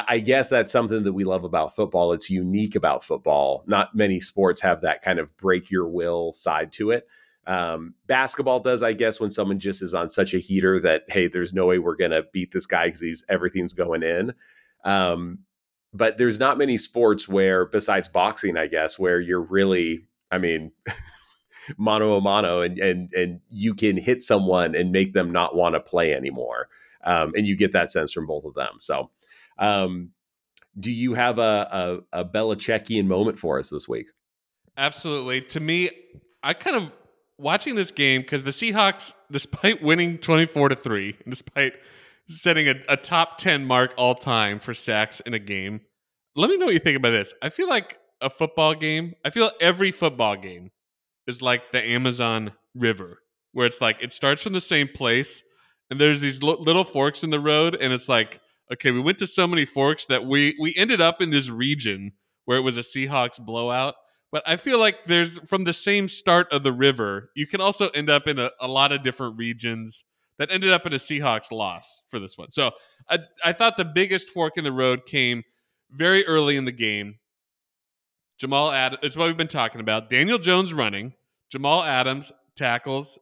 I, 0.08 0.18
guess 0.18 0.50
that's 0.50 0.72
something 0.72 1.04
that 1.04 1.12
we 1.12 1.24
love 1.24 1.44
about 1.44 1.76
football. 1.76 2.12
It's 2.12 2.30
unique 2.30 2.74
about 2.74 3.04
football. 3.04 3.64
Not 3.66 3.94
many 3.94 4.20
sports 4.20 4.60
have 4.62 4.80
that 4.80 5.02
kind 5.02 5.18
of 5.18 5.36
break 5.36 5.70
your 5.70 5.88
will 5.88 6.32
side 6.32 6.72
to 6.72 6.90
it. 6.90 7.06
Um, 7.46 7.94
basketball 8.06 8.60
does, 8.60 8.82
I 8.82 8.92
guess, 8.92 9.20
when 9.20 9.30
someone 9.30 9.58
just 9.58 9.82
is 9.82 9.94
on 9.94 10.10
such 10.10 10.34
a 10.34 10.38
heater 10.38 10.80
that 10.80 11.04
hey, 11.08 11.28
there's 11.28 11.54
no 11.54 11.66
way 11.66 11.78
we're 11.78 11.96
gonna 11.96 12.22
beat 12.32 12.52
this 12.52 12.66
guy 12.66 12.86
because 12.86 13.00
he's 13.00 13.24
everything's 13.28 13.72
going 13.72 14.02
in. 14.02 14.32
Um, 14.84 15.40
but 15.92 16.18
there's 16.18 16.38
not 16.38 16.58
many 16.58 16.76
sports 16.76 17.28
where 17.28 17.66
besides 17.66 18.08
boxing 18.08 18.56
i 18.56 18.66
guess 18.66 18.98
where 18.98 19.20
you're 19.20 19.40
really 19.40 20.04
i 20.32 20.38
mean 20.38 20.72
mano 21.78 22.16
a 22.16 22.20
mano 22.20 22.60
and 22.60 22.78
and 22.78 23.12
and 23.14 23.40
you 23.48 23.74
can 23.74 23.96
hit 23.96 24.22
someone 24.22 24.74
and 24.74 24.92
make 24.92 25.12
them 25.12 25.32
not 25.32 25.54
want 25.54 25.74
to 25.74 25.80
play 25.80 26.14
anymore. 26.14 26.68
Um, 27.04 27.32
and 27.36 27.46
you 27.46 27.54
get 27.56 27.72
that 27.72 27.90
sense 27.90 28.12
from 28.12 28.26
both 28.26 28.44
of 28.44 28.54
them. 28.54 28.74
So 28.78 29.10
um, 29.58 30.11
do 30.78 30.90
you 30.90 31.14
have 31.14 31.38
a, 31.38 32.02
a 32.12 32.20
a 32.20 32.25
Belichickian 32.25 33.06
moment 33.06 33.38
for 33.38 33.58
us 33.58 33.70
this 33.70 33.88
week 33.88 34.06
absolutely 34.76 35.40
to 35.40 35.61
me 35.61 35.90
i 36.42 36.52
kind 36.52 36.76
of 36.76 36.90
watching 37.38 37.75
this 37.75 37.90
game 37.90 38.20
because 38.20 38.42
the 38.42 38.50
seahawks 38.50 39.12
despite 39.30 39.82
winning 39.82 40.18
24 40.18 40.70
to 40.70 40.76
3 40.76 41.16
despite 41.28 41.78
setting 42.28 42.68
a, 42.68 42.75
a 42.88 42.96
top 42.96 43.38
10 43.38 43.64
mark 43.64 43.94
all 43.96 44.14
time 44.14 44.58
for 44.58 44.75
sacks 44.75 45.20
in 45.20 45.34
a 45.34 45.38
game. 45.38 45.80
Let 46.37 46.50
me 46.50 46.56
know 46.56 46.66
what 46.66 46.75
you 46.75 46.80
think 46.80 46.96
about 46.96 47.11
this. 47.11 47.34
I 47.42 47.50
feel 47.50 47.68
like 47.68 47.99
a 48.20 48.30
football 48.30 48.75
game, 48.75 49.14
I 49.25 49.30
feel 49.30 49.50
every 49.61 49.90
football 49.90 50.37
game 50.37 50.70
is 51.26 51.42
like 51.42 51.73
the 51.73 51.84
Amazon 51.87 52.52
River, 52.75 53.20
where 53.52 53.66
it's 53.66 53.80
like 53.80 53.99
it 54.00 54.12
starts 54.12 54.42
from 54.42 54.52
the 54.52 54.61
same 54.61 54.88
place 54.88 55.42
and 55.90 56.00
there's 56.00 56.20
these 56.20 56.42
l- 56.42 56.62
little 56.62 56.84
forks 56.84 57.23
in 57.23 57.30
the 57.30 57.40
road 57.40 57.76
and 57.78 57.92
it's 57.92 58.08
like 58.08 58.40
okay 58.73 58.90
we 58.90 59.00
went 59.00 59.18
to 59.18 59.26
so 59.26 59.47
many 59.47 59.64
forks 59.64 60.06
that 60.06 60.25
we 60.25 60.56
we 60.61 60.75
ended 60.76 61.00
up 61.00 61.21
in 61.21 61.30
this 61.30 61.49
region 61.49 62.12
where 62.44 62.59
it 62.59 62.62
was 62.62 62.76
a 62.76 62.80
seahawks 62.80 63.38
blowout 63.38 63.94
but 64.33 64.42
i 64.47 64.56
feel 64.56 64.78
like 64.78 64.97
there's 65.06 65.38
from 65.40 65.64
the 65.64 65.73
same 65.73 66.09
start 66.09 66.50
of 66.52 66.62
the 66.62 66.73
river 66.73 67.30
you 67.35 67.47
can 67.47 67.61
also 67.61 67.88
end 67.90 68.11
up 68.11 68.26
in 68.26 68.38
a, 68.38 68.50
a 68.61 68.68
lot 68.68 68.92
of 68.92 69.02
different 69.02 69.37
regions 69.37 70.04
that 70.38 70.50
ended 70.50 70.73
up 70.73 70.87
in 70.87 70.92
a 70.92 70.97
Seahawks 70.97 71.52
loss 71.52 72.02
for 72.09 72.18
this 72.18 72.37
one. 72.37 72.50
So 72.50 72.73
I, 73.09 73.21
I 73.44 73.52
thought 73.52 73.76
the 73.76 73.85
biggest 73.85 74.28
fork 74.28 74.54
in 74.56 74.64
the 74.64 74.73
road 74.73 75.06
came 75.06 75.44
very 75.90 76.26
early 76.26 76.56
in 76.56 76.64
the 76.64 76.73
game. 76.73 77.16
Jamal 78.38 78.73
Adams, 78.73 79.00
it's 79.02 79.16
what 79.16 79.26
we've 79.26 79.37
been 79.37 79.47
talking 79.47 79.80
about. 79.80 80.11
Daniel 80.11 80.38
Jones 80.38 80.75
running. 80.75 81.14
Jamal 81.50 81.85
Adams 81.85 82.33
tackles. 82.56 83.18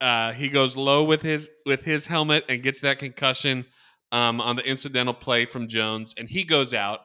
Uh, 0.00 0.32
he 0.32 0.48
goes 0.48 0.76
low 0.76 1.02
with 1.04 1.22
his 1.22 1.50
with 1.66 1.84
his 1.84 2.06
helmet 2.06 2.44
and 2.48 2.62
gets 2.62 2.80
that 2.80 2.98
concussion 2.98 3.66
um, 4.12 4.40
on 4.40 4.56
the 4.56 4.68
incidental 4.68 5.14
play 5.14 5.46
from 5.46 5.68
Jones, 5.68 6.14
and 6.16 6.28
he 6.28 6.44
goes 6.44 6.74
out. 6.74 7.00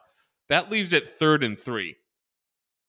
That 0.49 0.71
leaves 0.71 0.93
it 0.93 1.09
third 1.09 1.43
and 1.43 1.57
three, 1.57 1.95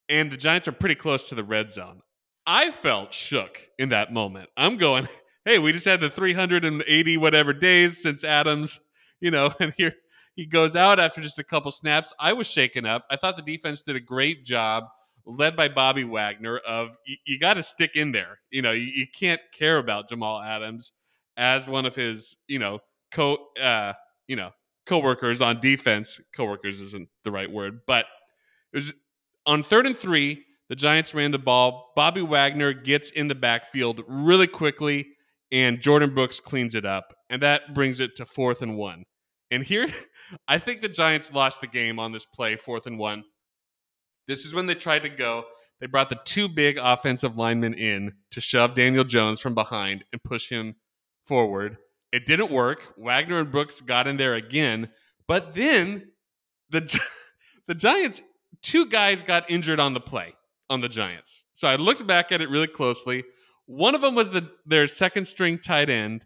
and 0.09 0.31
the 0.31 0.37
Giants 0.37 0.68
are 0.68 0.72
pretty 0.72 0.94
close 0.94 1.29
to 1.29 1.35
the 1.35 1.44
red 1.44 1.72
zone. 1.72 2.02
I 2.46 2.70
felt 2.70 3.12
shook 3.12 3.68
in 3.79 3.88
that 3.88 4.12
moment. 4.12 4.50
I'm 4.57 4.76
going, 4.76 5.09
hey, 5.44 5.59
we 5.59 5.72
just 5.72 5.87
had 5.87 6.00
the 6.00 6.11
380 6.11 7.16
whatever 7.16 7.52
days 7.52 8.02
since 8.02 8.24
Adams, 8.24 8.79
you 9.20 9.31
know, 9.31 9.52
and 9.61 9.72
here 9.76 9.94
he 10.37 10.46
goes 10.46 10.76
out 10.76 11.00
after 11.00 11.20
just 11.20 11.38
a 11.38 11.44
couple 11.44 11.70
snaps. 11.70 12.12
I 12.20 12.35
was 12.35 12.46
shaken 12.46 12.87
up. 12.87 13.07
I 13.11 13.16
thought 13.16 13.37
the 13.37 13.42
defense 13.42 13.83
did 13.83 13.96
a 13.96 14.00
great 14.00 14.44
job, 14.44 14.85
led 15.24 15.57
by 15.57 15.68
Bobby 15.68 16.05
Wagner. 16.05 16.59
Of 16.59 16.96
you, 17.07 17.16
you 17.26 17.38
got 17.38 17.55
to 17.55 17.62
stick 17.62 17.96
in 17.96 18.12
there. 18.12 18.38
You 18.50 18.62
know, 18.62 18.72
you, 18.72 18.92
you, 18.94 19.07
can't 19.18 19.40
care 19.52 19.79
about 19.79 20.11
Jamal 20.11 20.42
Adams 20.42 20.92
as 21.38 21.66
one 21.66 21.87
of 21.87 21.96
his, 21.96 22.37
you 22.46 22.59
know, 22.59 22.81
co, 23.11 23.38
uh, 23.61 23.94
you 24.28 24.36
know, 24.36 24.50
coworkers 24.86 25.40
on 25.40 25.60
defense. 25.60 26.20
Coworkers 26.36 26.80
isn't 26.80 27.08
the 27.24 27.30
right 27.30 27.50
word, 27.50 27.80
but 27.86 28.06
it 28.72 28.76
was 28.76 28.94
on 29.46 29.62
third 29.62 29.86
and 29.86 29.96
three. 29.96 30.44
The 30.68 30.76
Giants 30.76 31.14
ran 31.14 31.30
the 31.30 31.38
ball. 31.38 31.92
Bobby 31.94 32.22
Wagner 32.22 32.72
gets 32.72 33.10
in 33.10 33.28
the 33.28 33.34
backfield 33.36 34.02
really 34.08 34.48
quickly 34.48 35.06
and 35.52 35.80
Jordyn 35.80 36.14
Brooks 36.14 36.40
cleans 36.40 36.74
it 36.74 36.84
up, 36.84 37.14
and 37.30 37.42
that 37.42 37.74
brings 37.74 38.00
it 38.00 38.16
to 38.16 38.26
fourth 38.26 38.62
and 38.62 38.76
one. 38.76 39.04
And 39.50 39.62
here, 39.62 39.88
I 40.48 40.58
think 40.58 40.80
the 40.80 40.88
Giants 40.88 41.32
lost 41.32 41.60
the 41.60 41.66
game 41.66 41.98
on 41.98 42.12
this 42.12 42.26
play, 42.26 42.56
fourth 42.56 42.86
and 42.86 42.98
one. 42.98 43.24
This 44.26 44.44
is 44.44 44.54
when 44.54 44.66
they 44.66 44.74
tried 44.74 45.02
to 45.02 45.08
go. 45.08 45.44
They 45.80 45.86
brought 45.86 46.08
the 46.08 46.18
two 46.24 46.48
big 46.48 46.78
offensive 46.78 47.36
linemen 47.36 47.74
in 47.74 48.14
to 48.32 48.40
shove 48.40 48.74
Daniel 48.74 49.04
Jones 49.04 49.40
from 49.40 49.54
behind 49.54 50.04
and 50.12 50.22
push 50.22 50.48
him 50.48 50.74
forward. 51.26 51.76
It 52.16 52.24
didn't 52.24 52.50
work. 52.50 52.94
Wagner 52.96 53.38
and 53.38 53.52
Brooks 53.52 53.83
got 53.83 54.07
in 54.07 54.16
there 54.16 54.33
again, 54.33 54.88
but 55.29 55.52
then 55.52 56.12
the 56.70 56.98
the 57.66 57.74
Giants 57.74 58.22
two 58.62 58.87
guys 58.87 59.22
got 59.22 59.50
injured 59.50 59.79
on 59.79 59.92
the 59.92 60.00
play 60.00 60.33
on 60.70 60.81
the 60.81 60.88
Giants. 60.88 61.44
So 61.52 61.68
I 61.68 61.76
looked 61.76 62.07
back 62.07 62.33
at 62.33 62.40
it 62.40 62.48
really 62.48 62.68
closely. 62.68 63.24
One 63.66 63.94
of 63.94 64.00
them 64.00 64.14
was 64.14 64.31
the 64.31 64.50
their 64.64 64.87
second 64.87 65.26
string 65.26 65.59
tight 65.59 65.90
end. 65.90 66.24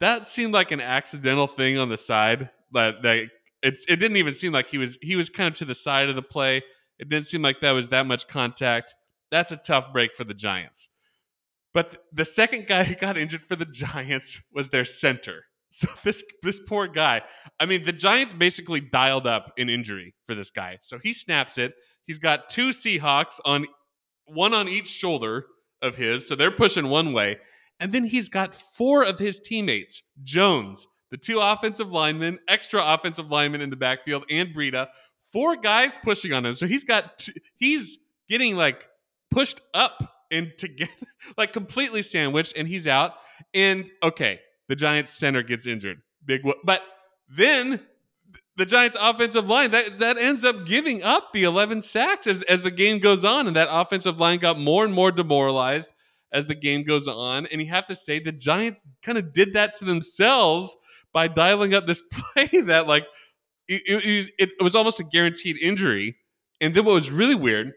That 0.00 0.26
seemed 0.26 0.52
like 0.52 0.70
an 0.70 0.82
accidental 0.82 1.46
thing 1.46 1.78
on 1.78 1.88
the 1.88 1.96
side. 1.96 2.50
That 2.72 3.00
that 3.00 3.16
it 3.62 3.78
it 3.88 3.96
didn't 3.96 4.18
even 4.18 4.34
seem 4.34 4.52
like 4.52 4.66
he 4.66 4.76
was 4.76 4.98
he 5.00 5.16
was 5.16 5.30
kind 5.30 5.48
of 5.48 5.54
to 5.54 5.64
the 5.64 5.74
side 5.74 6.10
of 6.10 6.14
the 6.14 6.20
play. 6.20 6.60
It 6.98 7.08
didn't 7.08 7.24
seem 7.24 7.40
like 7.40 7.60
that 7.60 7.70
was 7.72 7.88
that 7.88 8.04
much 8.04 8.28
contact. 8.28 8.94
That's 9.30 9.50
a 9.50 9.56
tough 9.56 9.94
break 9.94 10.14
for 10.14 10.24
the 10.24 10.34
Giants. 10.34 10.90
But 11.74 12.04
the 12.12 12.24
second 12.24 12.66
guy 12.66 12.84
who 12.88 12.94
got 12.94 13.16
injured 13.16 13.44
for 13.44 13.56
the 13.56 13.66
Giants 13.66 14.42
was 14.52 14.68
their 14.68 14.84
center. 14.84 15.44
So 15.74 15.88
this 16.04 16.22
this 16.42 16.60
poor 16.60 16.86
guy. 16.86 17.22
I 17.58 17.64
mean, 17.64 17.84
the 17.84 17.94
Giants 17.94 18.34
basically 18.34 18.82
dialed 18.82 19.26
up 19.26 19.54
an 19.56 19.70
injury 19.70 20.14
for 20.26 20.34
this 20.34 20.50
guy. 20.50 20.76
So 20.82 20.98
he 21.02 21.14
snaps 21.14 21.56
it. 21.56 21.72
He's 22.06 22.18
got 22.18 22.50
two 22.50 22.72
Seahawks 22.72 23.40
on 23.46 23.64
one 24.26 24.52
on 24.52 24.68
each 24.68 24.88
shoulder 24.88 25.46
of 25.80 25.96
his. 25.96 26.28
So 26.28 26.34
they're 26.34 26.50
pushing 26.50 26.88
one 26.88 27.14
way. 27.14 27.38
And 27.80 27.92
then 27.92 28.04
he's 28.04 28.28
got 28.28 28.54
four 28.54 29.02
of 29.02 29.18
his 29.18 29.40
teammates 29.40 30.02
Jones, 30.22 30.86
the 31.10 31.16
two 31.16 31.40
offensive 31.40 31.90
linemen, 31.90 32.38
extra 32.48 32.82
offensive 32.84 33.30
linemen 33.30 33.60
in 33.60 33.70
the 33.70 33.76
backfield, 33.76 34.24
and 34.30 34.54
Breida. 34.54 34.88
Four 35.32 35.56
guys 35.56 35.96
pushing 36.02 36.32
on 36.32 36.44
him. 36.44 36.54
So 36.54 36.66
he's 36.66 36.84
got, 36.84 37.26
he's 37.56 37.98
getting 38.28 38.56
like 38.56 38.86
pushed 39.30 39.60
up 39.74 40.02
and 40.32 40.52
together, 40.56 40.90
like 41.36 41.52
completely 41.52 42.02
sandwiched, 42.02 42.54
and 42.56 42.66
he's 42.66 42.86
out. 42.86 43.14
And 43.54 43.90
okay, 44.02 44.40
the 44.68 44.74
Giants 44.74 45.12
center 45.12 45.42
gets 45.42 45.66
injured. 45.66 46.02
Big, 46.24 46.42
but 46.64 46.82
then 47.28 47.80
the 48.56 48.64
Giants' 48.64 48.96
offensive 49.00 49.48
line 49.48 49.70
that 49.70 49.98
that 49.98 50.18
ends 50.18 50.44
up 50.44 50.66
giving 50.66 51.02
up 51.02 51.32
the 51.32 51.44
11 51.44 51.82
sacks 51.82 52.26
as 52.26 52.42
as 52.42 52.62
the 52.62 52.70
game 52.70 52.98
goes 52.98 53.24
on, 53.24 53.46
and 53.46 53.56
that 53.56 53.68
offensive 53.70 54.18
line 54.18 54.38
got 54.38 54.58
more 54.58 54.84
and 54.84 54.94
more 54.94 55.12
demoralized 55.12 55.92
as 56.32 56.46
the 56.46 56.54
game 56.54 56.82
goes 56.82 57.06
on. 57.06 57.46
And 57.46 57.60
you 57.60 57.68
have 57.68 57.86
to 57.86 57.94
say 57.94 58.18
the 58.18 58.32
Giants 58.32 58.82
kind 59.02 59.18
of 59.18 59.32
did 59.32 59.52
that 59.52 59.74
to 59.76 59.84
themselves 59.84 60.76
by 61.12 61.28
dialing 61.28 61.74
up 61.74 61.86
this 61.86 62.02
play 62.12 62.48
that 62.62 62.86
like 62.86 63.04
it, 63.68 63.82
it, 64.38 64.50
it 64.58 64.62
was 64.62 64.74
almost 64.74 65.00
a 65.00 65.04
guaranteed 65.04 65.56
injury. 65.58 66.16
And 66.60 66.74
then 66.74 66.84
what 66.84 66.94
was 66.94 67.10
really 67.10 67.34
weird 67.34 67.72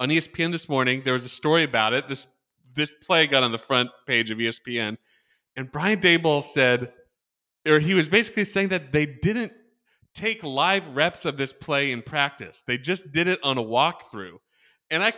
on 0.00 0.08
ESPN 0.08 0.52
this 0.52 0.68
morning, 0.68 1.02
there 1.04 1.12
was 1.12 1.24
a 1.24 1.30
story 1.30 1.64
about 1.64 1.92
it. 1.92 2.08
This 2.08 2.26
this 2.74 2.90
play 3.02 3.28
got 3.28 3.44
on 3.44 3.52
the 3.52 3.58
front 3.58 3.90
page 4.06 4.30
of 4.30 4.38
ESPN, 4.38 4.96
and 5.56 5.70
Brian 5.70 6.00
Daboll 6.00 6.42
said 6.42 6.92
or 7.66 7.78
he 7.78 7.94
was 7.94 8.08
basically 8.08 8.44
saying 8.44 8.68
that 8.68 8.92
they 8.92 9.06
didn't 9.06 9.52
take 10.14 10.42
live 10.42 10.88
reps 10.90 11.24
of 11.24 11.36
this 11.36 11.52
play 11.52 11.92
in 11.92 12.02
practice. 12.02 12.62
They 12.66 12.78
just 12.78 13.12
did 13.12 13.28
it 13.28 13.40
on 13.42 13.58
a 13.58 13.62
walkthrough. 13.62 14.36
And 14.90 15.02
I 15.02 15.12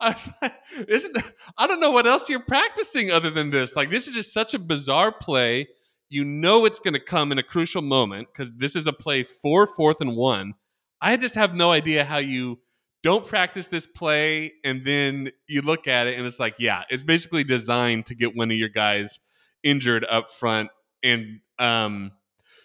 of, 0.00 0.32
I 0.42 0.52
isn't, 0.88 1.16
I 1.56 1.66
don't 1.66 1.80
know 1.80 1.92
what 1.92 2.06
else 2.06 2.28
you're 2.28 2.40
practicing 2.40 3.10
other 3.10 3.30
than 3.30 3.50
this. 3.50 3.76
Like, 3.76 3.90
this 3.90 4.08
is 4.08 4.14
just 4.14 4.32
such 4.32 4.52
a 4.54 4.58
bizarre 4.58 5.12
play. 5.12 5.68
You 6.08 6.24
know 6.24 6.64
it's 6.64 6.80
going 6.80 6.94
to 6.94 7.00
come 7.00 7.30
in 7.30 7.38
a 7.38 7.42
crucial 7.42 7.82
moment 7.82 8.28
because 8.32 8.52
this 8.56 8.74
is 8.74 8.86
a 8.86 8.92
play 8.92 9.22
for 9.22 9.66
fourth 9.66 10.00
and 10.00 10.16
one. 10.16 10.54
I 11.00 11.16
just 11.16 11.36
have 11.36 11.54
no 11.54 11.70
idea 11.70 12.04
how 12.04 12.18
you 12.18 12.58
don't 13.02 13.26
practice 13.26 13.68
this 13.68 13.86
play 13.86 14.52
and 14.64 14.84
then 14.84 15.30
you 15.48 15.62
look 15.62 15.88
at 15.88 16.06
it 16.06 16.18
and 16.18 16.26
it's 16.26 16.38
like 16.38 16.54
yeah 16.58 16.82
it's 16.90 17.02
basically 17.02 17.44
designed 17.44 18.06
to 18.06 18.14
get 18.14 18.36
one 18.36 18.50
of 18.50 18.56
your 18.56 18.68
guys 18.68 19.18
injured 19.62 20.04
up 20.10 20.30
front 20.30 20.70
and 21.02 21.40
um 21.58 22.12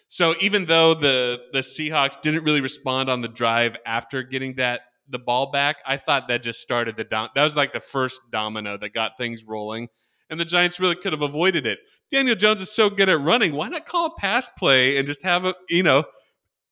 so 0.08 0.34
even 0.40 0.66
though 0.66 0.94
the 0.94 1.40
the 1.52 1.60
Seahawks 1.60 2.20
didn't 2.20 2.44
really 2.44 2.60
respond 2.60 3.10
on 3.10 3.20
the 3.20 3.28
drive 3.28 3.76
after 3.84 4.22
getting 4.22 4.54
that 4.54 4.82
the 5.08 5.18
ball 5.18 5.50
back, 5.50 5.76
I 5.86 5.96
thought 5.96 6.28
that 6.28 6.42
just 6.42 6.60
started 6.60 6.96
the 6.96 7.04
dom- 7.04 7.30
that 7.34 7.42
was 7.42 7.56
like 7.56 7.72
the 7.72 7.80
first 7.80 8.20
domino 8.30 8.76
that 8.78 8.92
got 8.92 9.16
things 9.16 9.44
rolling. 9.44 9.88
And 10.28 10.40
the 10.40 10.44
Giants 10.44 10.80
really 10.80 10.96
could 10.96 11.12
have 11.12 11.22
avoided 11.22 11.66
it. 11.66 11.78
Daniel 12.10 12.34
Jones 12.34 12.60
is 12.60 12.72
so 12.72 12.90
good 12.90 13.08
at 13.08 13.20
running. 13.20 13.52
Why 13.52 13.68
not 13.68 13.86
call 13.86 14.06
a 14.06 14.16
pass 14.16 14.48
play 14.48 14.96
and 14.96 15.06
just 15.06 15.22
have 15.22 15.44
a 15.44 15.54
you 15.68 15.82
know 15.82 16.04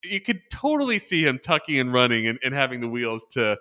you 0.04 0.20
could 0.20 0.42
totally 0.50 0.98
see 0.98 1.26
him 1.26 1.38
tucking 1.38 1.78
and 1.78 1.92
running 1.92 2.26
and, 2.26 2.38
and 2.42 2.54
having 2.54 2.80
the 2.80 2.88
wheels 2.88 3.24
to 3.32 3.58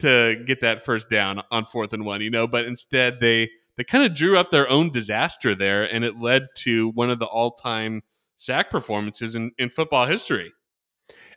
to 0.00 0.42
get 0.46 0.60
that 0.60 0.84
first 0.84 1.10
down 1.10 1.42
on 1.50 1.64
fourth 1.64 1.92
and 1.92 2.04
one, 2.04 2.22
you 2.22 2.30
know, 2.30 2.46
but 2.46 2.64
instead 2.64 3.20
they 3.20 3.50
they 3.76 3.84
kind 3.84 4.04
of 4.04 4.14
drew 4.14 4.38
up 4.38 4.50
their 4.50 4.68
own 4.68 4.90
disaster 4.90 5.54
there 5.54 5.84
and 5.84 6.04
it 6.04 6.18
led 6.20 6.48
to 6.54 6.90
one 6.90 7.10
of 7.10 7.18
the 7.18 7.26
all-time 7.26 8.02
sack 8.36 8.70
performances 8.70 9.34
in, 9.34 9.52
in 9.58 9.68
football 9.68 10.06
history. 10.06 10.52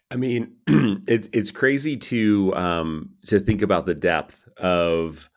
I 0.10 0.16
mean, 0.16 0.56
it's 0.68 1.28
it's 1.34 1.52
crazy 1.52 1.98
to 1.98 2.56
um, 2.56 3.12
to 3.28 3.40
think 3.40 3.62
about 3.62 3.86
the 3.86 3.96
depth 3.96 4.48
of 4.58 5.30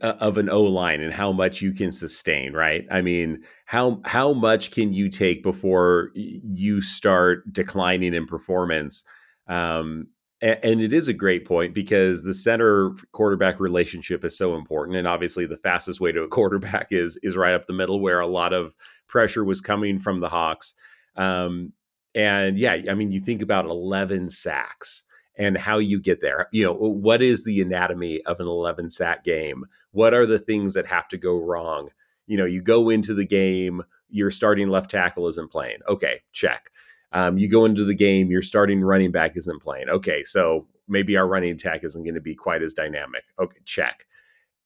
of 0.00 0.38
an 0.38 0.48
O 0.48 0.62
line 0.62 1.00
and 1.00 1.12
how 1.12 1.32
much 1.32 1.60
you 1.60 1.72
can 1.72 1.92
sustain, 1.92 2.52
right? 2.52 2.86
I 2.90 3.02
mean, 3.02 3.42
how 3.66 4.00
how 4.04 4.32
much 4.32 4.70
can 4.70 4.92
you 4.92 5.08
take 5.08 5.42
before 5.42 6.10
you 6.14 6.80
start 6.80 7.52
declining 7.52 8.14
in 8.14 8.26
performance? 8.26 9.04
Um, 9.46 10.08
and, 10.40 10.58
and 10.62 10.80
it 10.80 10.92
is 10.92 11.08
a 11.08 11.12
great 11.12 11.46
point 11.46 11.74
because 11.74 12.22
the 12.22 12.34
center 12.34 12.92
quarterback 13.12 13.60
relationship 13.60 14.24
is 14.24 14.36
so 14.38 14.54
important, 14.54 14.96
and 14.96 15.06
obviously 15.06 15.46
the 15.46 15.58
fastest 15.58 16.00
way 16.00 16.12
to 16.12 16.22
a 16.22 16.28
quarterback 16.28 16.88
is 16.90 17.18
is 17.22 17.36
right 17.36 17.54
up 17.54 17.66
the 17.66 17.72
middle, 17.72 18.00
where 18.00 18.20
a 18.20 18.26
lot 18.26 18.52
of 18.52 18.74
pressure 19.06 19.44
was 19.44 19.60
coming 19.60 19.98
from 19.98 20.20
the 20.20 20.28
Hawks. 20.28 20.74
Um, 21.16 21.72
and 22.14 22.58
yeah, 22.58 22.78
I 22.88 22.94
mean, 22.94 23.12
you 23.12 23.20
think 23.20 23.42
about 23.42 23.66
11 23.66 24.30
sacks 24.30 25.04
and 25.38 25.56
how 25.56 25.78
you 25.78 26.00
get 26.00 26.20
there. 26.20 26.48
You 26.52 26.64
know, 26.64 26.74
what 26.74 27.22
is 27.22 27.44
the 27.44 27.60
anatomy 27.60 28.20
of 28.22 28.40
an 28.40 28.46
11 28.46 28.90
sack 28.90 29.24
game? 29.24 29.64
What 29.92 30.12
are 30.12 30.26
the 30.26 30.38
things 30.38 30.74
that 30.74 30.86
have 30.86 31.08
to 31.08 31.16
go 31.16 31.38
wrong? 31.38 31.90
You 32.26 32.36
know, 32.36 32.44
you 32.44 32.60
go 32.60 32.90
into 32.90 33.14
the 33.14 33.24
game, 33.24 33.82
your 34.10 34.30
starting 34.30 34.68
left 34.68 34.90
tackle 34.90 35.28
isn't 35.28 35.52
playing. 35.52 35.78
Okay, 35.88 36.20
check. 36.32 36.70
Um, 37.12 37.38
you 37.38 37.48
go 37.48 37.64
into 37.64 37.84
the 37.84 37.94
game, 37.94 38.30
your 38.30 38.42
starting 38.42 38.82
running 38.82 39.12
back 39.12 39.36
isn't 39.36 39.62
playing. 39.62 39.88
Okay, 39.88 40.24
so 40.24 40.66
maybe 40.88 41.16
our 41.16 41.26
running 41.26 41.52
attack 41.52 41.84
isn't 41.84 42.02
going 42.02 42.14
to 42.14 42.20
be 42.20 42.34
quite 42.34 42.62
as 42.62 42.74
dynamic. 42.74 43.24
Okay, 43.38 43.58
check. 43.64 44.06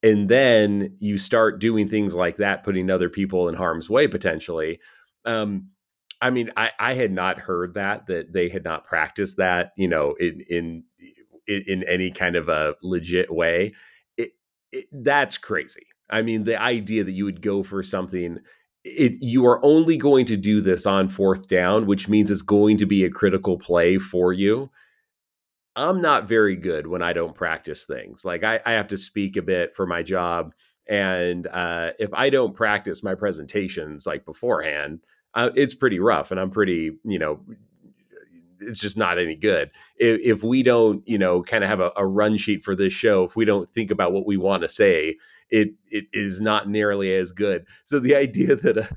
And 0.01 0.27
then 0.27 0.97
you 0.99 1.17
start 1.17 1.59
doing 1.59 1.87
things 1.87 2.13
like 2.13 2.37
that, 2.37 2.63
putting 2.63 2.89
other 2.89 3.09
people 3.09 3.47
in 3.47 3.55
harm's 3.55 3.89
way 3.89 4.07
potentially. 4.07 4.79
Um, 5.23 5.69
I 6.23 6.29
mean, 6.29 6.51
I, 6.55 6.71
I 6.79 6.93
had 6.93 7.11
not 7.11 7.37
heard 7.37 7.73
that 7.73 8.05
that 8.05 8.31
they 8.31 8.47
had 8.47 8.63
not 8.63 8.85
practiced 8.85 9.35
that, 9.37 9.73
you 9.75 9.89
know, 9.89 10.13
in 10.13 10.39
in 10.49 10.83
in 11.47 11.83
any 11.83 12.11
kind 12.11 12.37
of 12.37 12.47
a 12.47 12.75
legit 12.81 13.29
way. 13.29 13.73
It, 14.15 14.31
it, 14.71 14.85
that's 14.91 15.37
crazy. 15.37 15.85
I 16.09 16.21
mean, 16.21 16.45
the 16.45 16.59
idea 16.59 17.03
that 17.03 17.11
you 17.11 17.25
would 17.25 17.41
go 17.41 17.61
for 17.61 17.83
something, 17.83 18.39
it, 18.85 19.17
you 19.19 19.45
are 19.45 19.63
only 19.65 19.97
going 19.97 20.25
to 20.27 20.37
do 20.37 20.61
this 20.61 20.85
on 20.85 21.09
fourth 21.09 21.49
down, 21.49 21.87
which 21.87 22.07
means 22.07 22.31
it's 22.31 22.41
going 22.41 22.77
to 22.77 22.85
be 22.85 23.03
a 23.03 23.09
critical 23.09 23.57
play 23.57 23.97
for 23.97 24.31
you. 24.31 24.71
I'm 25.75 25.99
not 25.99 26.25
very 26.25 26.55
good 26.55 26.87
when 26.87 27.01
I 27.01 27.11
don't 27.11 27.35
practice 27.35 27.85
things. 27.85 28.23
Like 28.23 28.45
I, 28.45 28.61
I 28.65 28.71
have 28.73 28.87
to 28.89 28.97
speak 28.97 29.35
a 29.35 29.41
bit 29.41 29.75
for 29.75 29.85
my 29.85 30.03
job, 30.03 30.53
and 30.87 31.47
uh, 31.47 31.91
if 31.99 32.13
I 32.13 32.29
don't 32.29 32.55
practice 32.55 33.03
my 33.03 33.15
presentations 33.15 34.07
like 34.07 34.23
beforehand, 34.23 35.01
uh, 35.35 35.49
it's 35.55 35.73
pretty 35.73 35.99
rough 35.99 36.31
and 36.31 36.39
I'm 36.39 36.51
pretty, 36.51 36.91
you 37.03 37.19
know, 37.19 37.39
it's 38.59 38.79
just 38.79 38.97
not 38.97 39.19
any 39.19 39.35
good. 39.35 39.71
If, 39.97 40.21
if 40.21 40.43
we 40.43 40.63
don't, 40.63 41.07
you 41.07 41.17
know, 41.17 41.43
kind 41.43 41.63
of 41.63 41.69
have 41.69 41.79
a, 41.79 41.91
a, 41.97 42.05
run 42.05 42.37
sheet 42.37 42.63
for 42.63 42.75
this 42.75 42.93
show, 42.93 43.23
if 43.23 43.35
we 43.35 43.45
don't 43.45 43.67
think 43.73 43.91
about 43.91 44.13
what 44.13 44.25
we 44.25 44.37
want 44.37 44.63
to 44.63 44.69
say, 44.69 45.17
it 45.49 45.69
it 45.89 46.05
is 46.13 46.41
not 46.41 46.69
nearly 46.69 47.13
as 47.13 47.31
good. 47.31 47.65
So 47.83 47.99
the 47.99 48.15
idea 48.15 48.55
that 48.55 48.77
a 48.77 48.89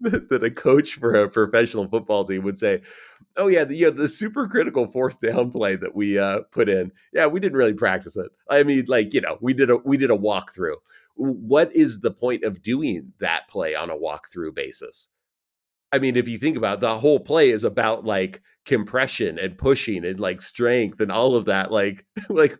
that 0.00 0.42
a 0.42 0.50
coach 0.50 0.94
for 0.94 1.14
a 1.14 1.28
professional 1.28 1.86
football 1.86 2.24
team 2.24 2.42
would 2.42 2.58
say, 2.58 2.80
"Oh 3.36 3.48
yeah, 3.48 3.64
the 3.64 3.76
you 3.76 3.90
know, 3.90 3.96
the 3.96 4.08
super 4.08 4.48
critical 4.48 4.90
fourth 4.90 5.20
down 5.20 5.50
play 5.50 5.76
that 5.76 5.94
we 5.94 6.18
uh, 6.18 6.40
put 6.50 6.68
in, 6.68 6.90
yeah, 7.12 7.26
we 7.26 7.38
didn't 7.38 7.58
really 7.58 7.74
practice 7.74 8.16
it. 8.16 8.30
I 8.48 8.62
mean, 8.62 8.84
like 8.88 9.12
you 9.12 9.20
know, 9.20 9.36
we 9.40 9.52
did 9.52 9.70
a 9.70 9.76
we 9.76 9.96
did 9.96 10.10
a 10.10 10.16
walkthrough. 10.16 10.76
What 11.16 11.74
is 11.76 12.00
the 12.00 12.10
point 12.10 12.44
of 12.44 12.62
doing 12.62 13.12
that 13.20 13.48
play 13.48 13.74
on 13.74 13.90
a 13.90 13.96
walkthrough 13.96 14.54
basis? 14.54 15.08
I 15.92 15.98
mean, 15.98 16.16
if 16.16 16.28
you 16.28 16.38
think 16.38 16.56
about 16.56 16.78
it, 16.78 16.80
the 16.80 16.98
whole 16.98 17.20
play 17.20 17.50
is 17.50 17.64
about 17.64 18.04
like 18.04 18.42
compression 18.64 19.38
and 19.38 19.58
pushing 19.58 20.04
and 20.04 20.20
like 20.20 20.40
strength 20.40 21.00
and 21.00 21.10
all 21.10 21.34
of 21.34 21.46
that. 21.46 21.72
Like, 21.72 22.06
like, 22.28 22.58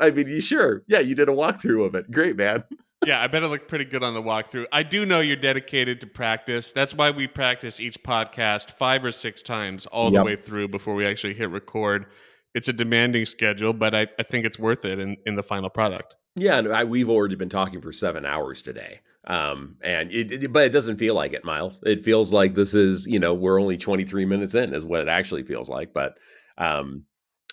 I 0.00 0.10
mean, 0.10 0.28
you 0.28 0.40
sure? 0.40 0.82
Yeah, 0.88 1.00
you 1.00 1.14
did 1.14 1.28
a 1.28 1.32
walkthrough 1.32 1.86
of 1.86 1.94
it. 1.94 2.10
Great, 2.10 2.36
man. 2.36 2.64
yeah, 3.06 3.22
I 3.22 3.26
bet 3.26 3.42
it 3.42 3.48
looked 3.48 3.68
pretty 3.68 3.86
good 3.86 4.02
on 4.02 4.14
the 4.14 4.22
walkthrough. 4.22 4.66
I 4.72 4.82
do 4.82 5.06
know 5.06 5.20
you're 5.20 5.36
dedicated 5.36 6.00
to 6.02 6.06
practice. 6.06 6.72
That's 6.72 6.94
why 6.94 7.10
we 7.10 7.26
practice 7.26 7.80
each 7.80 8.02
podcast 8.02 8.72
five 8.72 9.04
or 9.04 9.12
six 9.12 9.42
times 9.42 9.86
all 9.86 10.12
yep. 10.12 10.20
the 10.20 10.24
way 10.24 10.36
through 10.36 10.68
before 10.68 10.94
we 10.94 11.06
actually 11.06 11.34
hit 11.34 11.50
record. 11.50 12.06
It's 12.54 12.68
a 12.68 12.72
demanding 12.72 13.26
schedule, 13.26 13.72
but 13.72 13.94
I, 13.94 14.08
I 14.18 14.22
think 14.22 14.44
it's 14.44 14.58
worth 14.58 14.84
it 14.84 14.98
in, 14.98 15.16
in 15.24 15.36
the 15.36 15.42
final 15.42 15.70
product. 15.70 16.16
Yeah, 16.36 16.58
and 16.58 16.72
I, 16.72 16.84
we've 16.84 17.08
already 17.08 17.36
been 17.36 17.48
talking 17.48 17.80
for 17.80 17.92
seven 17.92 18.26
hours 18.26 18.60
today. 18.60 19.00
Um, 19.30 19.76
and 19.80 20.10
it, 20.10 20.32
it, 20.32 20.52
but 20.52 20.64
it 20.64 20.72
doesn't 20.72 20.96
feel 20.96 21.14
like 21.14 21.32
it, 21.34 21.44
Miles. 21.44 21.78
It 21.86 22.02
feels 22.02 22.32
like 22.32 22.56
this 22.56 22.74
is, 22.74 23.06
you 23.06 23.20
know, 23.20 23.32
we're 23.32 23.60
only 23.60 23.76
23 23.76 24.24
minutes 24.24 24.56
in, 24.56 24.74
is 24.74 24.84
what 24.84 25.02
it 25.02 25.08
actually 25.08 25.44
feels 25.44 25.68
like. 25.68 25.92
But 25.92 26.18
um, 26.58 27.04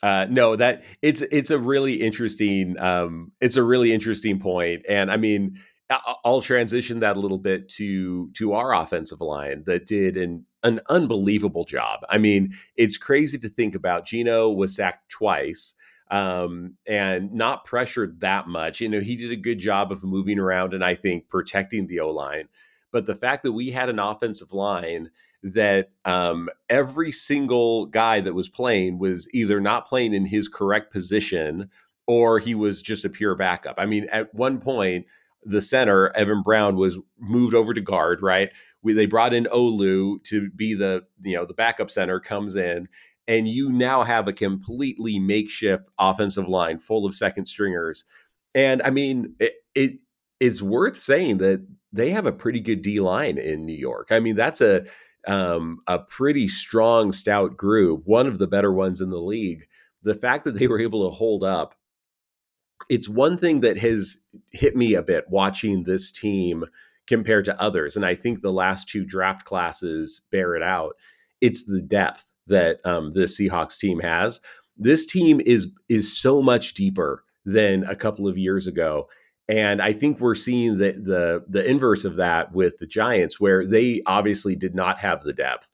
uh, 0.02 0.26
no, 0.28 0.56
that 0.56 0.84
it's 1.04 1.22
it's 1.22 1.52
a 1.52 1.60
really 1.60 2.02
interesting, 2.02 2.80
um, 2.80 3.32
it's 3.42 3.58
a 3.58 3.63
really 3.63 3.94
interesting 3.94 4.40
point. 4.40 4.86
And 4.90 5.12
I 5.12 5.18
mean, 5.18 5.60
I'll 6.26 6.42
transition 6.42 7.02
that 7.02 7.16
a 7.16 7.20
little 7.20 7.38
bit 7.38 7.70
to 7.74 8.32
to 8.38 8.54
our 8.54 8.74
offensive 8.74 9.22
line 9.22 9.62
that 9.68 9.86
did 9.86 10.18
an 10.18 10.48
an 10.63 10.80
unbelievable 10.90 11.63
job. 11.63 12.00
I 12.10 12.18
mean, 12.18 12.54
it's 12.76 12.98
crazy 12.98 13.38
to 13.38 13.50
think 13.50 13.76
about. 13.76 14.08
Gino 14.08 14.50
was 14.50 14.76
sacked 14.76 15.12
twice 15.12 15.76
um, 16.10 16.76
and 16.88 17.34
not 17.34 17.65
pressured 17.65 18.22
that 18.22 18.48
much. 18.48 18.82
You 18.82 18.89
know, 18.89 19.00
he 19.00 19.15
did 19.15 19.32
a 19.32 19.36
good 19.36 19.60
job 19.60 19.91
of 19.91 20.04
moving 20.04 20.39
around 20.39 20.74
and 20.74 20.84
I 20.84 20.96
think 20.96 21.30
protecting 21.30 21.88
the 21.88 22.00
O 22.00 22.10
line. 22.12 22.48
But 22.91 23.06
the 23.06 23.15
fact 23.15 23.43
that 23.43 23.52
we 23.52 23.72
had 23.72 23.89
an 23.89 24.00
offensive 24.00 24.54
line 24.54 25.12
that 25.43 25.89
um, 26.06 26.50
every 26.70 27.12
single 27.12 27.86
guy 27.86 28.22
that 28.22 28.34
was 28.34 28.50
playing 28.50 29.00
was 29.00 29.28
either 29.34 29.60
not 29.60 29.88
playing 29.88 30.13
in 30.13 30.26
his 30.26 30.48
correct 30.48 30.91
position 30.91 31.70
or 32.08 32.39
he 32.39 32.56
was 32.56 32.82
just 32.82 33.06
a 33.06 33.10
pure 33.10 33.36
backup. 33.36 33.76
I 33.78 33.86
mean, 33.86 34.08
at 34.12 34.34
one 34.34 34.60
point, 34.60 35.06
the 35.43 35.62
center 35.62 36.10
Evan 36.15 36.41
Brown 36.41 36.76
was 36.76 36.98
moved 37.20 37.54
over 37.54 37.74
to 37.74 37.82
guard. 37.82 38.22
Right, 38.22 38.50
we, 38.82 38.93
they 38.93 39.06
brought 39.06 39.34
in 39.34 39.46
Olu 39.46 40.24
to 40.24 40.50
be 40.52 40.74
the 40.74 41.06
you 41.22 41.36
know 41.36 41.46
the 41.46 41.54
backup 41.54 41.91
center 41.91 42.20
comes 42.20 42.56
in, 42.56 42.88
and 43.28 43.48
you 43.48 43.70
now 43.70 44.04
have 44.04 44.28
a 44.28 44.34
completely 44.34 45.20
makeshift 45.20 45.88
offensive 46.00 46.48
line 46.48 46.80
full 46.80 47.06
of 47.06 47.13
second 47.13 47.46
stringers. 47.46 48.06
And 48.56 48.82
I 48.84 48.90
mean, 48.90 49.36
it, 49.40 49.54
it 49.76 50.00
it's 50.40 50.62
worth 50.62 50.98
saying 50.98 51.40
that 51.40 51.66
they 51.92 52.12
have 52.12 52.26
a 52.26 52.32
pretty 52.32 52.60
good 52.60 52.82
D 52.82 53.00
line 53.00 53.38
in 53.38 53.66
New 53.66 53.76
York. 53.76 54.08
I 54.12 54.20
mean, 54.20 54.36
that's 54.36 54.62
a 54.62 54.86
um, 55.28 55.80
a 55.88 56.00
pretty 56.00 56.48
strong, 56.48 57.12
stout 57.12 57.58
group, 57.58 58.04
one 58.06 58.28
of 58.28 58.38
the 58.40 58.48
better 58.48 58.72
ones 58.72 59.02
in 59.02 59.10
the 59.10 59.20
league. 59.20 59.68
The 60.04 60.16
fact 60.16 60.46
that 60.46 60.52
they 60.52 60.68
were 60.68 60.80
able 60.80 61.10
to 61.10 61.16
hold 61.16 61.44
up, 61.44 61.76
it's 62.90 63.10
one 63.10 63.38
thing 63.38 63.60
that 63.60 63.78
has 63.78 64.20
hit 64.54 64.76
me 64.76 64.94
a 64.94 65.02
bit 65.02 65.26
watching 65.28 65.84
this 65.84 66.12
team 66.12 66.63
compared 67.08 67.46
to 67.46 67.62
others. 67.62 67.98
And 67.98 68.06
I 68.06 68.16
think 68.16 68.42
the 68.42 68.54
last 68.54 68.88
two 68.88 69.06
draft 69.06 69.44
classes 69.44 70.22
bear 70.32 70.56
it 70.56 70.63
out. 70.63 70.96
It's 71.42 71.66
the 71.66 71.82
depth 71.82 72.24
that 72.48 72.80
um, 72.86 73.14
the 73.14 73.22
Seahawks 73.22 73.80
team 73.80 74.00
has. 74.00 74.40
This 74.78 75.06
team 75.06 75.42
is 75.46 75.72
is 75.90 76.18
so 76.18 76.42
much 76.42 76.74
deeper 76.74 77.24
than 77.46 77.84
a 77.86 77.96
couple 77.96 78.28
of 78.28 78.38
years 78.38 78.68
ago. 78.68 79.08
And 79.50 79.82
I 79.82 79.94
think 79.94 80.20
we're 80.20 80.36
seeing 80.36 80.78
the 80.78 80.92
the 80.92 81.46
the 81.48 81.68
inverse 81.68 82.06
of 82.06 82.18
that 82.18 82.54
with 82.54 82.78
the 82.80 82.88
Giants, 82.88 83.40
where 83.40 83.66
they 83.66 84.02
obviously 84.06 84.56
did 84.56 84.76
not 84.76 85.00
have 85.00 85.24
the 85.24 85.34
depth 85.34 85.70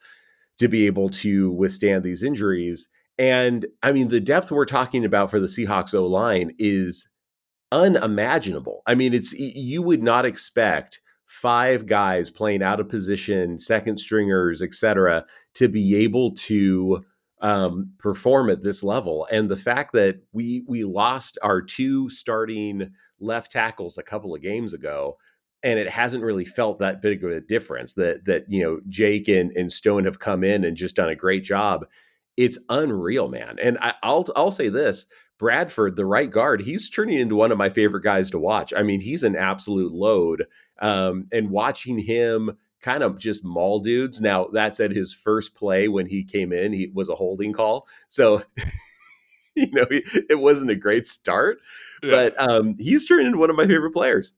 to 0.59 0.67
be 0.67 0.85
able 0.85 1.09
to 1.09 1.51
withstand 1.51 2.03
these 2.03 2.23
injuries. 2.23 2.89
And 3.17 3.65
I 3.81 3.91
mean, 3.91 4.09
the 4.09 4.19
depth 4.19 4.51
we're 4.51 4.65
talking 4.65 5.05
about 5.05 5.31
for 5.31 5.39
the 5.39 5.47
Seahawks 5.47 5.93
O 5.95 6.05
line 6.05 6.53
is 6.59 7.09
unimaginable. 7.71 8.83
I 8.85 8.93
mean, 8.93 9.13
it's 9.13 9.33
you 9.33 9.81
would 9.81 10.03
not 10.03 10.25
expect 10.25 11.01
five 11.33 11.87
guys 11.87 12.29
playing 12.29 12.61
out 12.61 12.79
of 12.79 12.87
position, 12.87 13.57
second 13.57 13.97
stringers, 13.97 14.61
etc., 14.61 15.25
to 15.55 15.67
be 15.67 15.95
able 15.95 16.31
to 16.35 17.03
um, 17.41 17.91
perform 17.97 18.49
at 18.51 18.61
this 18.61 18.83
level. 18.83 19.27
And 19.31 19.49
the 19.49 19.57
fact 19.57 19.93
that 19.93 20.21
we 20.31 20.63
we 20.67 20.83
lost 20.83 21.39
our 21.41 21.61
two 21.61 22.07
starting 22.09 22.91
left 23.19 23.51
tackles 23.51 23.97
a 23.97 24.03
couple 24.03 24.35
of 24.35 24.43
games 24.43 24.73
ago, 24.73 25.17
and 25.63 25.79
it 25.79 25.89
hasn't 25.89 26.23
really 26.23 26.45
felt 26.45 26.79
that 26.79 27.01
big 27.01 27.23
of 27.23 27.31
a 27.31 27.41
difference. 27.41 27.93
That 27.93 28.25
that 28.25 28.45
you 28.47 28.63
know 28.63 28.79
Jake 28.87 29.27
and, 29.27 29.51
and 29.57 29.71
Stone 29.71 30.05
have 30.05 30.19
come 30.19 30.43
in 30.43 30.63
and 30.63 30.77
just 30.77 30.95
done 30.95 31.09
a 31.09 31.15
great 31.15 31.43
job. 31.43 31.85
It's 32.37 32.59
unreal, 32.69 33.27
man. 33.27 33.57
And 33.61 33.79
I, 33.81 33.95
I'll 34.03 34.25
I'll 34.35 34.51
say 34.51 34.69
this: 34.69 35.07
Bradford, 35.43 35.97
the 35.97 36.05
right 36.05 36.31
guard, 36.31 36.61
he's 36.61 36.89
turning 36.89 37.19
into 37.19 37.35
one 37.35 37.51
of 37.51 37.57
my 37.57 37.67
favorite 37.67 38.01
guys 38.01 38.31
to 38.31 38.39
watch. 38.39 38.73
I 38.73 38.81
mean, 38.81 39.01
he's 39.01 39.23
an 39.23 39.35
absolute 39.35 39.91
load. 39.91 40.45
Um, 40.79 41.27
and 41.33 41.49
watching 41.49 41.99
him 41.99 42.57
kind 42.79 43.03
of 43.03 43.17
just 43.17 43.43
maul 43.43 43.81
dudes. 43.81 44.21
Now 44.21 44.45
that 44.53 44.73
said, 44.73 44.93
his 44.93 45.13
first 45.13 45.53
play 45.53 45.89
when 45.89 46.05
he 46.05 46.23
came 46.23 46.53
in, 46.53 46.71
he 46.71 46.89
was 46.93 47.09
a 47.09 47.15
holding 47.15 47.51
call. 47.51 47.89
So, 48.07 48.41
you 49.57 49.69
know, 49.69 49.85
it 49.89 50.39
wasn't 50.39 50.71
a 50.71 50.77
great 50.77 51.05
start, 51.05 51.59
yeah. 52.01 52.11
but 52.11 52.49
um, 52.49 52.77
he's 52.79 53.05
turned 53.05 53.27
into 53.27 53.37
one 53.37 53.49
of 53.49 53.57
my 53.57 53.67
favorite 53.67 53.91
players. 53.91 54.31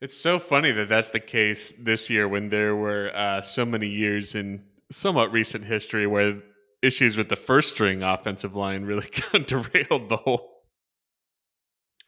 It's 0.00 0.16
so 0.16 0.38
funny 0.38 0.72
that 0.72 0.88
that's 0.88 1.10
the 1.10 1.20
case 1.20 1.74
this 1.78 2.08
year 2.08 2.26
when 2.26 2.48
there 2.48 2.74
were 2.74 3.12
uh, 3.14 3.42
so 3.42 3.66
many 3.66 3.88
years 3.88 4.34
in 4.34 4.62
somewhat 4.90 5.30
recent 5.32 5.66
history 5.66 6.06
where 6.06 6.40
issues 6.82 7.16
with 7.16 7.28
the 7.28 7.36
first 7.36 7.70
string 7.70 8.02
offensive 8.02 8.54
line 8.54 8.84
really 8.84 9.06
kind 9.12 9.50
of 9.52 9.72
derailed 9.72 10.08
the 10.08 10.16
whole. 10.16 10.62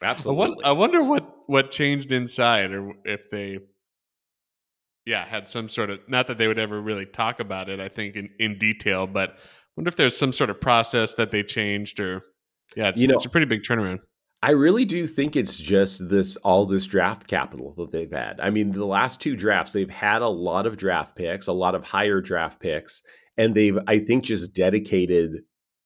Absolutely. 0.02 0.64
I 0.64 0.72
wonder 0.72 1.04
what 1.04 1.28
what 1.46 1.70
changed 1.70 2.10
inside, 2.10 2.72
or 2.72 2.92
if 3.04 3.30
they 3.30 3.60
yeah, 5.04 5.24
had 5.24 5.48
some 5.48 5.68
sort 5.68 5.90
of 5.90 6.00
not 6.08 6.26
that 6.28 6.38
they 6.38 6.46
would 6.46 6.58
ever 6.58 6.80
really 6.80 7.06
talk 7.06 7.40
about 7.40 7.68
it, 7.68 7.80
I 7.80 7.88
think 7.88 8.16
in, 8.16 8.30
in 8.38 8.58
detail, 8.58 9.06
but 9.06 9.30
I 9.30 9.34
wonder 9.76 9.88
if 9.88 9.96
there's 9.96 10.16
some 10.16 10.32
sort 10.32 10.50
of 10.50 10.60
process 10.60 11.14
that 11.14 11.30
they 11.30 11.42
changed 11.42 12.00
or 12.00 12.22
yeah, 12.76 12.88
it's, 12.88 13.00
you 13.00 13.08
know, 13.08 13.14
it's 13.14 13.24
a 13.24 13.30
pretty 13.30 13.46
big 13.46 13.62
turnaround. 13.62 13.98
I 14.44 14.50
really 14.52 14.84
do 14.84 15.06
think 15.06 15.36
it's 15.36 15.56
just 15.56 16.08
this 16.08 16.36
all 16.36 16.66
this 16.66 16.86
draft 16.86 17.28
capital 17.28 17.74
that 17.76 17.92
they've 17.92 18.10
had. 18.10 18.40
I 18.40 18.50
mean, 18.50 18.72
the 18.72 18.84
last 18.84 19.20
two 19.20 19.36
drafts, 19.36 19.72
they've 19.72 19.88
had 19.88 20.20
a 20.22 20.28
lot 20.28 20.66
of 20.66 20.76
draft 20.76 21.14
picks, 21.14 21.46
a 21.46 21.52
lot 21.52 21.76
of 21.76 21.84
higher 21.84 22.20
draft 22.20 22.60
picks, 22.60 23.02
and 23.36 23.54
they've 23.54 23.78
I 23.86 23.98
think 23.98 24.24
just 24.24 24.54
dedicated 24.54 25.44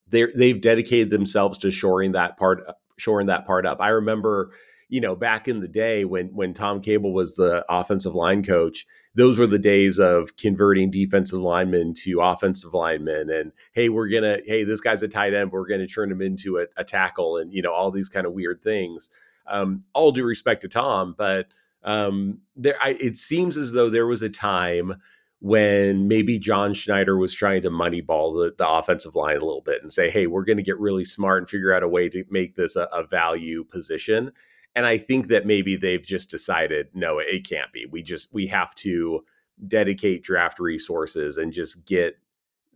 they 0.09 0.27
they've 0.35 0.61
dedicated 0.61 1.11
themselves 1.11 1.59
to 1.59 1.71
shoring 1.71 2.13
that 2.13 2.37
part 2.37 2.65
shoring 2.99 3.27
that 3.27 3.47
part 3.47 3.67
up. 3.67 3.81
I 3.81 3.89
remember, 3.89 4.53
you 4.89 5.01
know, 5.01 5.15
back 5.15 5.49
in 5.49 5.61
the 5.61 5.69
day 5.69 6.05
when 6.05 6.29
when 6.29 6.55
Tom 6.55 6.81
Cable 6.81 7.13
was 7.13 7.37
the 7.37 7.65
offensive 7.69 8.15
line 8.15 8.43
coach, 8.43 8.87
those 9.17 9.39
were 9.39 9.47
the 9.47 9.59
days 9.59 9.99
of 9.99 10.37
converting 10.37 10.91
defensive 10.91 11.41
linemen 11.41 11.95
to 11.95 12.21
offensive 12.21 12.75
linemen 12.75 13.31
and 13.31 13.51
hey 13.73 13.89
we're 13.89 14.09
gonna 14.09 14.39
hey 14.47 14.63
this 14.63 14.81
guy's 14.81 15.03
a 15.03 15.09
tight 15.09 15.35
end 15.35 15.51
we're 15.51 15.67
gonna 15.67 15.87
turn 15.87 16.11
him 16.11 16.23
into 16.23 16.59
a, 16.59 16.67
a 16.77 16.85
tackle 16.85 17.39
and 17.39 17.53
you 17.53 17.63
know 17.63 17.73
all 17.73 17.91
these 17.91 18.09
kind 18.09 18.27
of 18.27 18.33
weird 18.35 18.63
things 18.63 19.11
um, 19.49 19.83
all 19.95 20.13
due 20.13 20.25
respect 20.25 20.61
to 20.61 20.69
tom 20.69 21.15
but 21.17 21.49
um, 21.83 22.41
there 22.57 22.77
I, 22.81 22.91
it 23.01 23.17
seems 23.17 23.57
as 23.57 23.73
though 23.73 23.89
there 23.89 24.07
was 24.07 24.23
a 24.23 24.29
time 24.29 25.01
when 25.40 26.09
maybe 26.09 26.38
John 26.38 26.72
Schneider 26.72 27.16
was 27.16 27.35
trying 27.35 27.62
to 27.62 27.70
moneyball 27.70 28.35
the, 28.35 28.55
the 28.57 28.68
offensive 28.68 29.14
line 29.14 29.37
a 29.37 29.44
little 29.44 29.61
bit 29.61 29.83
and 29.83 29.92
say, 29.92 30.09
hey, 30.09 30.27
we're 30.27 30.44
going 30.44 30.57
to 30.57 30.62
get 30.62 30.79
really 30.79 31.05
smart 31.05 31.38
and 31.42 31.49
figure 31.49 31.72
out 31.72 31.83
a 31.83 31.88
way 31.88 32.09
to 32.09 32.25
make 32.31 32.55
this 32.55 32.75
a, 32.75 32.88
a 32.92 33.07
value 33.07 33.64
position. 33.64 34.33
And 34.75 34.87
I 34.87 34.99
think 34.99 35.29
that 35.29 35.46
maybe 35.46 35.77
they've 35.77 36.05
just 36.05 36.31
decided, 36.31 36.88
no, 36.94 37.18
it 37.18 37.49
can't 37.49 37.72
be. 37.72 37.87
We 37.87 38.03
just 38.03 38.33
we 38.33 38.46
have 38.49 38.75
to 38.77 39.25
dedicate 39.66 40.22
draft 40.22 40.59
resources 40.59 41.38
and 41.38 41.53
just 41.53 41.87
get 41.87 42.18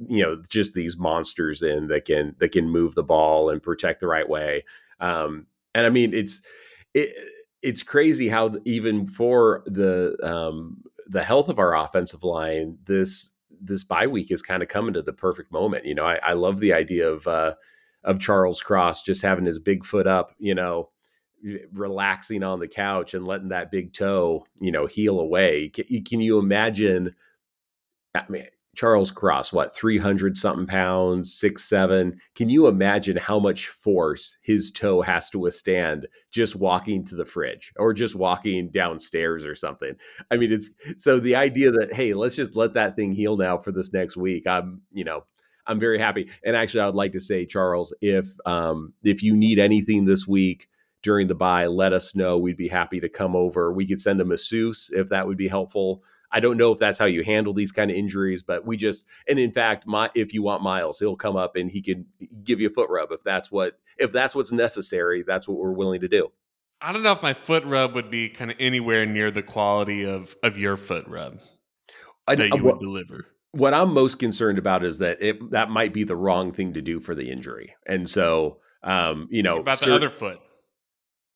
you 0.06 0.22
know 0.22 0.40
just 0.48 0.72
these 0.74 0.96
monsters 0.96 1.62
in 1.62 1.88
that 1.88 2.06
can 2.06 2.34
that 2.38 2.52
can 2.52 2.70
move 2.70 2.94
the 2.94 3.02
ball 3.02 3.50
and 3.50 3.62
protect 3.62 4.00
the 4.00 4.06
right 4.06 4.28
way. 4.28 4.64
Um, 4.98 5.46
and 5.74 5.86
I 5.86 5.90
mean, 5.90 6.14
it's 6.14 6.40
it, 6.94 7.14
it's 7.62 7.82
crazy 7.82 8.28
how 8.28 8.54
even 8.64 9.06
for 9.06 9.62
the 9.66 10.16
um, 10.22 10.82
the 11.10 11.24
health 11.24 11.48
of 11.48 11.58
our 11.58 11.76
offensive 11.76 12.22
line, 12.22 12.78
this 12.84 13.32
this 13.60 13.84
bye 13.84 14.06
week 14.06 14.30
is 14.30 14.42
kind 14.42 14.62
of 14.62 14.68
coming 14.68 14.94
to 14.94 15.02
the 15.02 15.12
perfect 15.12 15.52
moment. 15.52 15.84
You 15.84 15.94
know, 15.94 16.04
I, 16.04 16.18
I 16.22 16.32
love 16.32 16.60
the 16.60 16.72
idea 16.72 17.08
of 17.10 17.26
uh, 17.26 17.54
of 18.04 18.20
Charles 18.20 18.62
Cross 18.62 19.02
just 19.02 19.22
having 19.22 19.44
his 19.44 19.58
big 19.58 19.84
foot 19.84 20.06
up. 20.06 20.34
You 20.38 20.54
know, 20.54 20.90
relaxing 21.72 22.42
on 22.42 22.60
the 22.60 22.68
couch 22.68 23.12
and 23.12 23.26
letting 23.26 23.48
that 23.48 23.70
big 23.70 23.92
toe, 23.92 24.46
you 24.60 24.70
know, 24.70 24.86
heal 24.86 25.18
away. 25.20 25.68
Can, 25.68 26.04
can 26.04 26.20
you 26.20 26.38
imagine? 26.38 27.14
I 28.14 28.24
mean, 28.28 28.46
Charles 28.76 29.11
Cross, 29.11 29.52
what, 29.52 29.74
300 29.74 30.37
something 30.37 30.66
pounds, 30.66 31.35
six, 31.35 31.64
seven. 31.64 32.20
Can 32.35 32.48
you 32.48 32.66
imagine 32.66 33.16
how 33.16 33.38
much 33.38 33.66
force 33.66 34.38
his 34.42 34.70
toe 34.70 35.02
has 35.02 35.28
to 35.30 35.38
withstand 35.38 36.06
just 36.30 36.56
walking 36.56 37.04
to 37.06 37.16
the 37.16 37.24
fridge 37.24 37.72
or 37.76 37.92
just 37.92 38.14
walking 38.14 38.70
downstairs 38.70 39.44
or 39.44 39.54
something? 39.54 39.94
I 40.30 40.37
mean, 40.37 40.52
it's 40.52 40.70
so 40.98 41.18
the 41.18 41.35
idea 41.35 41.72
that, 41.72 41.92
hey, 41.92 42.14
let's 42.14 42.37
just 42.37 42.56
let 42.56 42.74
that 42.74 42.96
thing 42.96 43.12
heal 43.12 43.37
now 43.37 43.59
for 43.59 43.72
this 43.72 43.92
next 43.92 44.16
week. 44.16 44.46
I'm, 44.46 44.83
you 44.92 45.04
know, 45.04 45.24
I'm 45.66 45.80
very 45.80 45.98
happy. 45.98 46.30
And 46.44 46.56
actually, 46.56 46.80
I 46.80 46.87
would 46.87 46.94
like 46.94 47.12
to 47.12 47.20
say, 47.20 47.46
Charles, 47.46 47.94
if 48.00 48.28
um, 48.46 48.92
if 49.02 49.22
you 49.22 49.37
need 49.37 49.59
anything 49.59 50.04
this 50.04 50.26
week, 50.26 50.68
during 51.02 51.26
the 51.26 51.35
bye, 51.35 51.66
let 51.66 51.92
us 51.92 52.14
know. 52.14 52.38
We'd 52.38 52.56
be 52.56 52.68
happy 52.68 53.00
to 53.00 53.09
come 53.09 53.35
over. 53.35 53.72
We 53.72 53.87
could 53.87 54.00
send 54.00 54.20
a 54.20 54.24
masseuse 54.24 54.90
if 54.92 55.09
that 55.09 55.26
would 55.26 55.38
be 55.38 55.48
helpful. 55.48 56.02
I 56.32 56.40
don't 56.40 56.56
know 56.56 56.72
if 56.72 56.78
that's 56.78 56.98
how 56.98 57.06
you 57.06 57.24
handle 57.24 57.52
these 57.52 57.72
kind 57.72 57.90
of 57.90 57.96
injuries, 57.96 58.42
but 58.42 58.66
we 58.66 58.76
just 58.76 59.06
and 59.28 59.38
in 59.38 59.52
fact, 59.52 59.86
my 59.86 60.10
if 60.14 60.32
you 60.32 60.42
want 60.42 60.62
Miles, 60.62 60.98
he'll 60.98 61.16
come 61.16 61.36
up 61.36 61.56
and 61.56 61.70
he 61.70 61.82
can 61.82 62.06
give 62.44 62.60
you 62.60 62.68
a 62.68 62.72
foot 62.72 62.90
rub 62.90 63.12
if 63.12 63.22
that's 63.22 63.50
what 63.50 63.78
if 63.98 64.12
that's 64.12 64.34
what's 64.34 64.52
necessary. 64.52 65.22
That's 65.22 65.48
what 65.48 65.58
we're 65.58 65.72
willing 65.72 66.00
to 66.00 66.08
do. 66.08 66.30
I 66.80 66.92
don't 66.92 67.02
know 67.02 67.12
if 67.12 67.22
my 67.22 67.34
foot 67.34 67.64
rub 67.64 67.94
would 67.94 68.10
be 68.10 68.28
kind 68.28 68.50
of 68.50 68.56
anywhere 68.58 69.04
near 69.04 69.30
the 69.30 69.42
quality 69.42 70.04
of 70.04 70.36
of 70.42 70.56
your 70.58 70.76
foot 70.76 71.06
rub 71.08 71.40
I, 72.26 72.34
that 72.36 72.48
you 72.48 72.62
what, 72.62 72.78
would 72.78 72.84
deliver. 72.84 73.26
What 73.52 73.74
I'm 73.74 73.92
most 73.92 74.18
concerned 74.18 74.58
about 74.58 74.84
is 74.84 74.98
that 74.98 75.20
it 75.20 75.50
that 75.50 75.70
might 75.70 75.92
be 75.92 76.04
the 76.04 76.16
wrong 76.16 76.52
thing 76.52 76.74
to 76.74 76.82
do 76.82 77.00
for 77.00 77.14
the 77.14 77.30
injury, 77.30 77.74
and 77.86 78.08
so 78.08 78.58
um, 78.82 79.28
you 79.30 79.42
know 79.42 79.58
about 79.58 79.80
the 79.80 79.94
other 79.94 80.10
foot. 80.10 80.40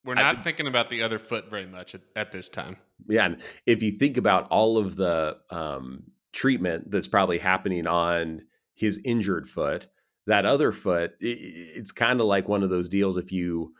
We're 0.04 0.14
not 0.14 0.44
thinking 0.44 0.66
about 0.66 0.90
the 0.90 1.02
other 1.02 1.18
foot 1.18 1.48
very 1.48 1.66
much 1.66 1.94
at, 1.94 2.02
at, 2.14 2.30
this 2.30 2.48
time. 2.48 2.76
Yeah, 3.08 3.24
and 3.24 3.42
if 3.64 3.82
you 3.82 3.92
think 3.92 4.18
about 4.18 4.46
all 4.48 4.76
of 4.76 4.96
the 4.96 5.38
um, 5.50 6.04
treatment 6.32 6.90
that's 6.90 7.06
probably 7.06 7.38
happening 7.38 7.86
on 7.86 8.42
his 8.74 9.00
injured 9.04 9.48
foot, 9.48 9.88
that 10.26 10.44
other 10.44 10.72
foot, 10.72 11.12
it, 11.20 11.38
it's 11.38 11.92
kind 11.92 12.20
of 12.20 12.26
like 12.26 12.48
one 12.48 12.62
of 12.62 12.68
those 12.68 12.88
deals. 12.88 13.16
If 13.16 13.32
you, 13.32 13.72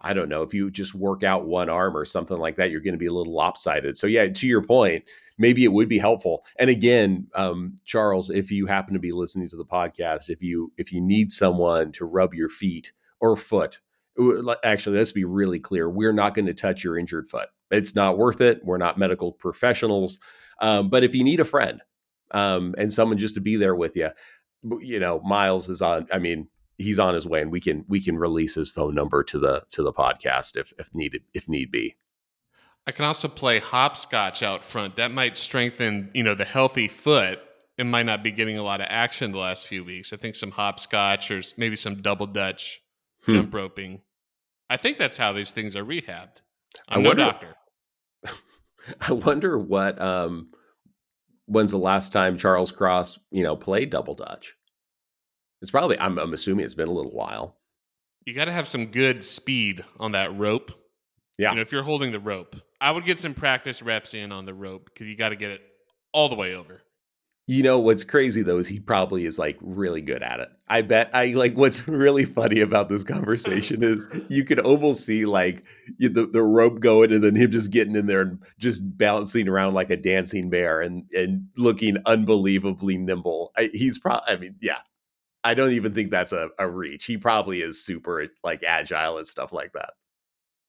I 0.00 0.14
don't 0.14 0.28
know, 0.28 0.42
if 0.42 0.54
you 0.54 0.70
just 0.70 0.94
work 0.94 1.24
out 1.24 1.46
one 1.46 1.68
arm 1.68 1.96
or 1.96 2.04
something 2.04 2.38
like 2.38 2.56
that, 2.56 2.70
you're 2.70 2.80
going 2.80 2.94
to 2.94 2.98
be 2.98 3.06
a 3.06 3.12
little 3.12 3.34
lopsided. 3.34 3.96
So 3.96 4.06
yeah, 4.06 4.28
to 4.28 4.46
your 4.46 4.62
point, 4.62 5.04
maybe 5.36 5.64
it 5.64 5.72
would 5.72 5.88
be 5.88 5.98
helpful. 5.98 6.44
And 6.60 6.70
again, 6.70 7.26
um, 7.34 7.74
Charles, 7.84 8.30
if 8.30 8.52
you 8.52 8.66
happen 8.66 8.94
to 8.94 9.00
be 9.00 9.12
listening 9.12 9.48
to 9.48 9.56
the 9.56 9.64
podcast, 9.64 10.30
if 10.30 10.42
you 10.42 10.72
if 10.76 10.92
you 10.92 11.00
need 11.00 11.32
someone 11.32 11.90
to 11.92 12.04
rub 12.04 12.34
your 12.34 12.48
feet 12.48 12.92
or 13.20 13.36
foot 13.36 13.80
actually 14.64 14.98
let's 14.98 15.12
be 15.12 15.24
really 15.24 15.58
clear 15.58 15.88
we're 15.88 16.12
not 16.12 16.34
going 16.34 16.46
to 16.46 16.54
touch 16.54 16.84
your 16.84 16.98
injured 16.98 17.28
foot. 17.28 17.48
It's 17.70 17.94
not 17.94 18.18
worth 18.18 18.40
it 18.40 18.64
we're 18.64 18.78
not 18.78 18.98
medical 18.98 19.32
professionals 19.32 20.18
um, 20.60 20.90
but 20.90 21.04
if 21.04 21.14
you 21.14 21.24
need 21.24 21.40
a 21.40 21.44
friend 21.44 21.80
um, 22.32 22.74
and 22.76 22.92
someone 22.92 23.18
just 23.18 23.34
to 23.34 23.40
be 23.40 23.56
there 23.56 23.74
with 23.74 23.96
you 23.96 24.10
you 24.80 25.00
know 25.00 25.20
miles 25.20 25.68
is 25.68 25.82
on 25.82 26.06
i 26.12 26.18
mean 26.18 26.48
he's 26.82 26.98
on 26.98 27.14
his 27.14 27.26
way 27.26 27.40
and 27.40 27.50
we 27.50 27.60
can 27.60 27.84
we 27.88 28.00
can 28.00 28.18
release 28.18 28.54
his 28.54 28.70
phone 28.70 28.94
number 28.94 29.22
to 29.24 29.38
the 29.38 29.62
to 29.70 29.82
the 29.82 29.92
podcast 29.92 30.56
if 30.56 30.72
if 30.78 30.94
needed 30.94 31.22
if 31.34 31.48
need 31.48 31.70
be. 31.70 31.96
I 32.86 32.90
can 32.90 33.04
also 33.04 33.28
play 33.28 33.60
hopscotch 33.60 34.42
out 34.42 34.64
front. 34.64 34.96
That 34.96 35.12
might 35.12 35.36
strengthen 35.36 36.10
you 36.14 36.22
know 36.22 36.34
the 36.34 36.44
healthy 36.44 36.88
foot. 36.88 37.38
It 37.78 37.84
might 37.84 38.06
not 38.06 38.22
be 38.22 38.30
getting 38.30 38.58
a 38.58 38.62
lot 38.62 38.80
of 38.80 38.86
action 38.90 39.32
the 39.32 39.38
last 39.38 39.66
few 39.66 39.82
weeks. 39.82 40.12
I 40.12 40.16
think 40.16 40.34
some 40.34 40.50
hopscotch 40.50 41.30
or 41.30 41.42
maybe 41.56 41.76
some 41.76 42.02
double 42.02 42.26
dutch 42.26 42.81
hmm. 43.24 43.32
jump 43.32 43.54
roping. 43.54 44.00
I 44.70 44.76
think 44.76 44.98
that's 44.98 45.16
how 45.16 45.32
these 45.32 45.50
things 45.50 45.76
are 45.76 45.84
rehabbed. 45.84 46.40
I'm 46.88 47.00
I 47.00 47.08
wonder, 47.08 47.24
doctor. 47.24 47.54
I 49.00 49.12
wonder 49.12 49.58
what 49.58 50.00
um 50.00 50.48
when's 51.46 51.72
the 51.72 51.78
last 51.78 52.12
time 52.12 52.38
Charles 52.38 52.72
Cross, 52.72 53.18
you 53.30 53.42
know, 53.42 53.56
played 53.56 53.90
double 53.90 54.14
dutch? 54.14 54.54
It's 55.60 55.70
probably 55.70 55.98
I'm, 55.98 56.18
I'm 56.18 56.32
assuming 56.32 56.64
it's 56.64 56.74
been 56.74 56.88
a 56.88 56.92
little 56.92 57.12
while. 57.12 57.58
You 58.24 58.34
got 58.34 58.46
to 58.46 58.52
have 58.52 58.68
some 58.68 58.86
good 58.86 59.22
speed 59.22 59.84
on 59.98 60.12
that 60.12 60.36
rope. 60.36 60.72
Yeah. 61.38 61.50
You 61.50 61.56
know, 61.56 61.62
if 61.62 61.72
you're 61.72 61.82
holding 61.82 62.12
the 62.12 62.20
rope, 62.20 62.56
I 62.80 62.90
would 62.90 63.04
get 63.04 63.18
some 63.18 63.34
practice 63.34 63.82
reps 63.82 64.14
in 64.14 64.32
on 64.32 64.44
the 64.44 64.54
rope 64.54 64.86
because 64.86 65.08
you 65.08 65.16
got 65.16 65.30
to 65.30 65.36
get 65.36 65.50
it 65.50 65.60
all 66.12 66.28
the 66.28 66.34
way 66.34 66.54
over. 66.54 66.82
You 67.48 67.64
know 67.64 67.80
what's 67.80 68.04
crazy 68.04 68.42
though 68.42 68.58
is 68.58 68.68
he 68.68 68.78
probably 68.78 69.26
is 69.26 69.36
like 69.36 69.58
really 69.60 70.00
good 70.00 70.22
at 70.22 70.38
it. 70.38 70.48
I 70.68 70.82
bet 70.82 71.10
I 71.12 71.32
like 71.32 71.54
what's 71.54 71.86
really 71.88 72.24
funny 72.24 72.60
about 72.60 72.88
this 72.88 73.02
conversation 73.02 73.82
is 73.82 74.06
you 74.30 74.44
could 74.44 74.60
almost 74.60 75.04
see 75.04 75.26
like 75.26 75.64
the, 75.98 76.26
the 76.26 76.42
rope 76.42 76.80
going 76.80 77.12
and 77.12 77.22
then 77.22 77.34
him 77.34 77.50
just 77.50 77.72
getting 77.72 77.96
in 77.96 78.06
there 78.06 78.22
and 78.22 78.38
just 78.58 78.96
bouncing 78.96 79.48
around 79.48 79.74
like 79.74 79.90
a 79.90 79.96
dancing 79.96 80.50
bear 80.50 80.80
and 80.80 81.04
and 81.12 81.48
looking 81.56 81.96
unbelievably 82.06 82.96
nimble. 82.98 83.50
I, 83.56 83.70
he's 83.72 83.98
probably 83.98 84.28
I 84.28 84.36
mean 84.36 84.54
yeah 84.60 84.78
I 85.44 85.54
don't 85.54 85.72
even 85.72 85.92
think 85.94 86.12
that's 86.12 86.32
a, 86.32 86.50
a 86.60 86.68
reach. 86.68 87.06
He 87.06 87.16
probably 87.18 87.62
is 87.62 87.84
super 87.84 88.28
like 88.44 88.62
agile 88.62 89.18
and 89.18 89.26
stuff 89.26 89.52
like 89.52 89.72
that. 89.72 89.94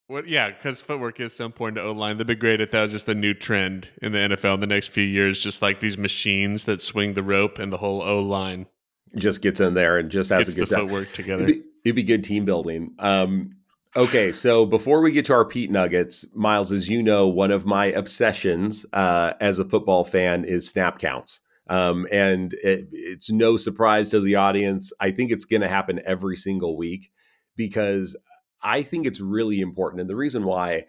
What? 0.08 0.28
Yeah, 0.28 0.50
because 0.52 0.82
footwork 0.82 1.20
is 1.20 1.34
so 1.34 1.46
important 1.46 1.78
to 1.78 1.84
O 1.84 1.92
line. 1.92 2.18
The 2.18 2.26
big 2.26 2.40
great 2.40 2.60
at 2.62 2.72
that 2.72 2.82
was 2.82 2.92
just 2.92 3.06
the 3.06 3.16
new 3.16 3.34
trend 3.34 3.90
in 4.02 4.12
the 4.12 4.20
NFL 4.20 4.56
in 4.56 4.60
the 4.60 4.68
next 4.68 4.90
few 4.90 5.04
years. 5.04 5.40
Just 5.40 5.62
like 5.62 5.80
these 5.80 5.98
machines 5.98 6.66
that 6.66 6.82
swing 6.82 7.14
the 7.14 7.24
rope 7.24 7.58
and 7.58 7.72
the 7.72 7.78
whole 7.78 8.02
O 8.02 8.22
line 8.22 8.68
just 9.16 9.42
gets 9.42 9.60
in 9.60 9.74
there 9.74 9.98
and 9.98 10.10
just 10.12 10.30
has 10.30 10.48
gets 10.48 10.50
a 10.50 10.60
good 10.60 10.70
the 10.70 10.76
time. 10.76 10.88
footwork 10.88 11.12
together. 11.14 11.44
It'd 11.44 11.56
be, 11.56 11.64
it'd 11.86 11.96
be 11.96 12.04
good 12.04 12.24
team 12.24 12.46
building. 12.46 12.94
Um, 13.00 13.56
okay, 13.96 14.32
so 14.32 14.66
before 14.66 15.02
we 15.02 15.12
get 15.12 15.26
to 15.26 15.34
our 15.34 15.46
Pete 15.46 15.72
Nuggets, 15.72 16.26
Miles, 16.36 16.72
as 16.72 16.90
you 16.90 17.02
know, 17.02 17.28
one 17.28 17.52
of 17.52 17.66
my 17.66 17.86
obsessions 17.86 18.86
uh, 18.92 19.34
as 19.40 19.60
a 19.60 19.66
football 19.66 20.04
fan 20.04 20.44
is 20.46 20.68
snap 20.68 21.00
counts. 21.00 21.42
Um, 21.70 22.08
and 22.12 22.54
it, 22.56 22.90
it's 22.92 23.32
no 23.32 23.56
surprise 23.56 24.10
to 24.10 24.20
the 24.20 24.36
audience. 24.36 24.92
I 25.00 25.12
think 25.12 25.32
it's 25.32 25.46
going 25.46 25.62
to 25.62 25.70
happen 25.70 26.02
every 26.06 26.36
single 26.36 26.76
week 26.76 27.10
because 27.56 28.18
I 28.64 28.82
think 28.84 29.06
it's 29.06 29.22
really 29.22 29.60
important. 29.60 30.02
And 30.02 30.10
the 30.10 30.16
reason 30.16 30.44
why 30.44 30.86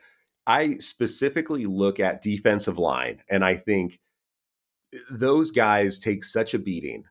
I 0.46 0.76
specifically 0.78 1.66
look 1.66 1.98
at 1.98 2.22
defensive 2.22 2.78
line 2.78 3.22
and 3.30 3.44
I 3.44 3.54
think 3.54 4.00
eh, 4.94 4.98
those 5.10 5.50
guys 5.50 5.98
take 5.98 6.24
such 6.24 6.54
a 6.54 6.58
beating. 6.58 7.04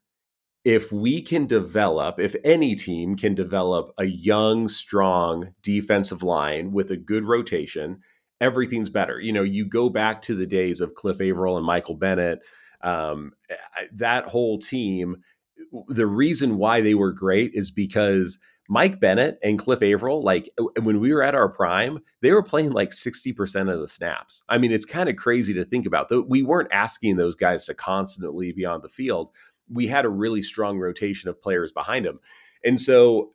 If 0.63 0.93
we 0.93 1.21
can 1.21 1.45
develop, 1.45 2.19
if 2.19 2.35
any 2.43 2.75
team 2.75 3.17
can 3.17 3.35
develop 3.35 3.93
a 3.97 4.05
young, 4.05 4.69
strong 4.69 5.53
defensive 5.61 6.23
line 6.23 6.71
with 6.71 6.89
a 6.89 6.95
good 6.95 7.25
rotation, 7.25 7.99
everything's 8.39 8.89
better. 8.89 9.19
You 9.19 9.33
know, 9.33 9.43
you 9.43 9.65
go 9.65 9.89
back 9.89 10.21
to 10.23 10.35
the 10.35 10.45
days 10.45 10.79
of 10.79 10.95
Cliff 10.95 11.19
Avril 11.19 11.57
and 11.57 11.65
Michael 11.65 11.95
Bennett, 11.95 12.39
um, 12.81 13.33
eh, 13.49 13.55
that 13.93 14.25
whole 14.25 14.57
team. 14.57 15.17
Eh, 15.59 15.79
the 15.89 16.07
reason 16.07 16.57
why 16.57 16.79
they 16.79 16.93
were 16.93 17.11
great 17.11 17.51
is 17.53 17.71
because 17.71 18.37
Mike 18.73 18.99
Bennett 18.99 19.37
and 19.43 19.59
Cliff 19.59 19.83
Avril, 19.83 20.23
like 20.23 20.49
when 20.81 20.99
we 20.99 21.13
were 21.13 21.21
at 21.21 21.35
our 21.35 21.47
prime, 21.47 21.99
they 22.21 22.31
were 22.31 22.41
playing 22.41 22.71
like 22.71 22.89
60% 22.89 23.71
of 23.71 23.79
the 23.79 23.87
snaps. 23.87 24.43
I 24.49 24.57
mean, 24.57 24.71
it's 24.71 24.83
kind 24.83 25.07
of 25.07 25.15
crazy 25.15 25.53
to 25.53 25.63
think 25.63 25.85
about. 25.85 26.11
We 26.27 26.41
weren't 26.41 26.73
asking 26.73 27.17
those 27.17 27.35
guys 27.35 27.67
to 27.67 27.75
constantly 27.75 28.51
be 28.51 28.65
on 28.65 28.81
the 28.81 28.89
field. 28.89 29.29
We 29.69 29.85
had 29.85 30.05
a 30.05 30.09
really 30.09 30.41
strong 30.41 30.79
rotation 30.79 31.29
of 31.29 31.39
players 31.39 31.71
behind 31.71 32.05
them. 32.05 32.19
And 32.65 32.79
so, 32.79 33.31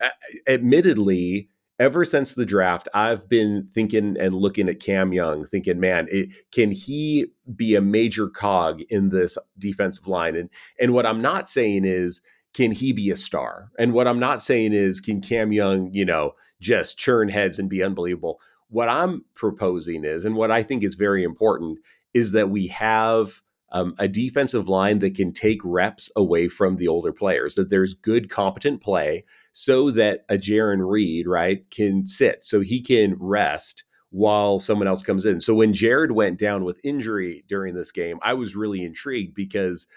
admittedly, 0.48 1.50
ever 1.78 2.04
since 2.04 2.34
the 2.34 2.44
draft, 2.44 2.88
I've 2.92 3.28
been 3.28 3.68
thinking 3.72 4.16
and 4.18 4.34
looking 4.34 4.68
at 4.68 4.80
Cam 4.80 5.12
Young, 5.12 5.44
thinking, 5.44 5.78
man, 5.78 6.08
it, 6.10 6.30
can 6.50 6.72
he 6.72 7.26
be 7.54 7.76
a 7.76 7.80
major 7.80 8.28
cog 8.28 8.82
in 8.90 9.10
this 9.10 9.38
defensive 9.56 10.08
line? 10.08 10.34
And 10.34 10.50
and 10.80 10.94
what 10.94 11.06
I'm 11.06 11.22
not 11.22 11.48
saying 11.48 11.84
is 11.84 12.22
can 12.58 12.72
he 12.72 12.92
be 12.92 13.08
a 13.08 13.14
star? 13.14 13.70
And 13.78 13.92
what 13.92 14.08
I'm 14.08 14.18
not 14.18 14.42
saying 14.42 14.72
is, 14.72 15.00
can 15.00 15.20
Cam 15.20 15.52
Young, 15.52 15.94
you 15.94 16.04
know, 16.04 16.34
just 16.60 16.98
churn 16.98 17.28
heads 17.28 17.60
and 17.60 17.70
be 17.70 17.84
unbelievable? 17.84 18.40
What 18.68 18.88
I'm 18.88 19.24
proposing 19.36 20.04
is, 20.04 20.24
and 20.24 20.34
what 20.34 20.50
I 20.50 20.64
think 20.64 20.82
is 20.82 20.96
very 20.96 21.22
important, 21.22 21.78
is 22.14 22.32
that 22.32 22.50
we 22.50 22.66
have 22.66 23.42
um, 23.70 23.94
a 24.00 24.08
defensive 24.08 24.68
line 24.68 24.98
that 24.98 25.14
can 25.14 25.32
take 25.32 25.60
reps 25.62 26.10
away 26.16 26.48
from 26.48 26.78
the 26.78 26.88
older 26.88 27.12
players, 27.12 27.54
that 27.54 27.70
there's 27.70 27.94
good, 27.94 28.28
competent 28.28 28.82
play 28.82 29.24
so 29.52 29.92
that 29.92 30.24
a 30.28 30.34
Jarran 30.34 30.84
Reed, 30.84 31.28
right, 31.28 31.64
can 31.70 32.08
sit, 32.08 32.42
so 32.42 32.60
he 32.60 32.82
can 32.82 33.14
rest 33.20 33.84
while 34.10 34.58
someone 34.58 34.88
else 34.88 35.04
comes 35.04 35.24
in. 35.24 35.40
So 35.40 35.54
when 35.54 35.72
Jared 35.72 36.10
went 36.10 36.40
down 36.40 36.64
with 36.64 36.80
injury 36.82 37.44
during 37.46 37.76
this 37.76 37.92
game, 37.92 38.18
I 38.20 38.34
was 38.34 38.56
really 38.56 38.82
intrigued 38.82 39.36
because– 39.36 39.86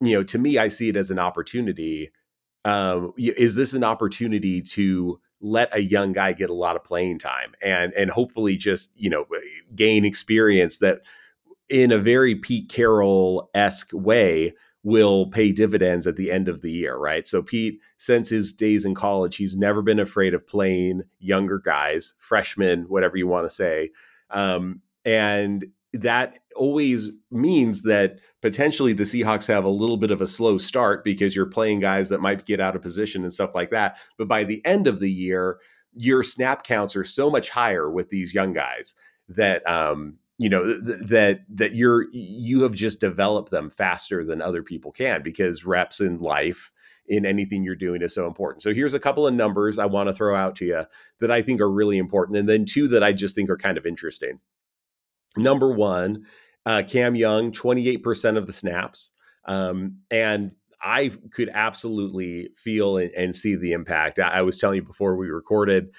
you 0.00 0.14
know, 0.14 0.22
to 0.24 0.38
me, 0.38 0.58
I 0.58 0.68
see 0.68 0.88
it 0.88 0.96
as 0.96 1.10
an 1.10 1.18
opportunity. 1.18 2.10
Um, 2.64 3.12
is 3.16 3.54
this 3.54 3.74
an 3.74 3.84
opportunity 3.84 4.60
to 4.60 5.20
let 5.40 5.74
a 5.74 5.80
young 5.80 6.12
guy 6.12 6.32
get 6.32 6.50
a 6.50 6.54
lot 6.54 6.76
of 6.76 6.82
playing 6.82 7.18
time 7.18 7.52
and 7.62 7.92
and 7.92 8.10
hopefully 8.10 8.56
just 8.56 8.90
you 8.96 9.10
know 9.10 9.26
gain 9.74 10.04
experience 10.04 10.78
that 10.78 11.02
in 11.68 11.92
a 11.92 11.98
very 11.98 12.34
Pete 12.34 12.68
Carroll 12.68 13.50
esque 13.54 13.90
way 13.92 14.54
will 14.82 15.26
pay 15.26 15.50
dividends 15.50 16.06
at 16.06 16.14
the 16.14 16.30
end 16.30 16.48
of 16.48 16.60
the 16.60 16.70
year, 16.70 16.96
right? 16.96 17.26
So 17.26 17.42
Pete, 17.42 17.80
since 17.98 18.28
his 18.28 18.52
days 18.52 18.84
in 18.84 18.94
college, 18.94 19.34
he's 19.34 19.56
never 19.56 19.82
been 19.82 19.98
afraid 19.98 20.32
of 20.32 20.46
playing 20.46 21.02
younger 21.18 21.58
guys, 21.58 22.14
freshmen, 22.20 22.84
whatever 22.84 23.16
you 23.16 23.26
want 23.26 23.46
to 23.46 23.50
say. 23.50 23.90
Um, 24.30 24.80
and 25.04 25.64
that 26.00 26.38
always 26.54 27.10
means 27.30 27.82
that 27.82 28.18
potentially 28.42 28.92
the 28.92 29.04
Seahawks 29.04 29.48
have 29.48 29.64
a 29.64 29.68
little 29.68 29.96
bit 29.96 30.10
of 30.10 30.20
a 30.20 30.26
slow 30.26 30.58
start 30.58 31.04
because 31.04 31.34
you're 31.34 31.46
playing 31.46 31.80
guys 31.80 32.08
that 32.08 32.20
might 32.20 32.46
get 32.46 32.60
out 32.60 32.76
of 32.76 32.82
position 32.82 33.22
and 33.22 33.32
stuff 33.32 33.54
like 33.54 33.70
that. 33.70 33.96
But 34.18 34.28
by 34.28 34.44
the 34.44 34.64
end 34.64 34.86
of 34.86 35.00
the 35.00 35.10
year, 35.10 35.58
your 35.94 36.22
snap 36.22 36.62
counts 36.62 36.94
are 36.96 37.04
so 37.04 37.30
much 37.30 37.50
higher 37.50 37.90
with 37.90 38.10
these 38.10 38.34
young 38.34 38.52
guys 38.52 38.94
that 39.28 39.68
um, 39.68 40.18
you 40.38 40.48
know 40.48 40.62
th- 40.64 40.98
that 41.02 41.40
that 41.48 41.74
you're 41.74 42.06
you 42.12 42.62
have 42.62 42.74
just 42.74 43.00
developed 43.00 43.50
them 43.50 43.70
faster 43.70 44.24
than 44.24 44.42
other 44.42 44.62
people 44.62 44.92
can 44.92 45.22
because 45.22 45.64
reps 45.64 46.00
in 46.00 46.18
life 46.18 46.70
in 47.08 47.24
anything 47.24 47.62
you're 47.62 47.76
doing 47.76 48.02
is 48.02 48.14
so 48.14 48.26
important. 48.26 48.62
So 48.62 48.74
here's 48.74 48.94
a 48.94 49.00
couple 49.00 49.26
of 49.26 49.34
numbers 49.34 49.78
I 49.78 49.86
want 49.86 50.08
to 50.08 50.12
throw 50.12 50.34
out 50.34 50.56
to 50.56 50.64
you 50.64 50.84
that 51.20 51.30
I 51.30 51.40
think 51.40 51.60
are 51.60 51.70
really 51.70 51.98
important 51.98 52.36
and 52.36 52.48
then 52.48 52.64
two 52.64 52.88
that 52.88 53.02
I 53.02 53.12
just 53.12 53.34
think 53.34 53.48
are 53.48 53.56
kind 53.56 53.78
of 53.78 53.86
interesting. 53.86 54.40
Number 55.36 55.72
one, 55.72 56.26
uh, 56.64 56.82
Cam 56.86 57.14
Young, 57.14 57.52
28% 57.52 58.36
of 58.36 58.46
the 58.46 58.52
snaps. 58.52 59.10
Um, 59.44 59.98
and 60.10 60.52
I 60.82 61.10
could 61.32 61.50
absolutely 61.52 62.50
feel 62.56 62.96
and, 62.98 63.10
and 63.12 63.34
see 63.34 63.54
the 63.54 63.72
impact. 63.72 64.18
I, 64.18 64.28
I, 64.28 64.42
was 64.42 64.58
telling 64.58 64.76
you 64.76 64.82
before 64.82 65.16
we 65.16 65.28
recorded, 65.28 65.90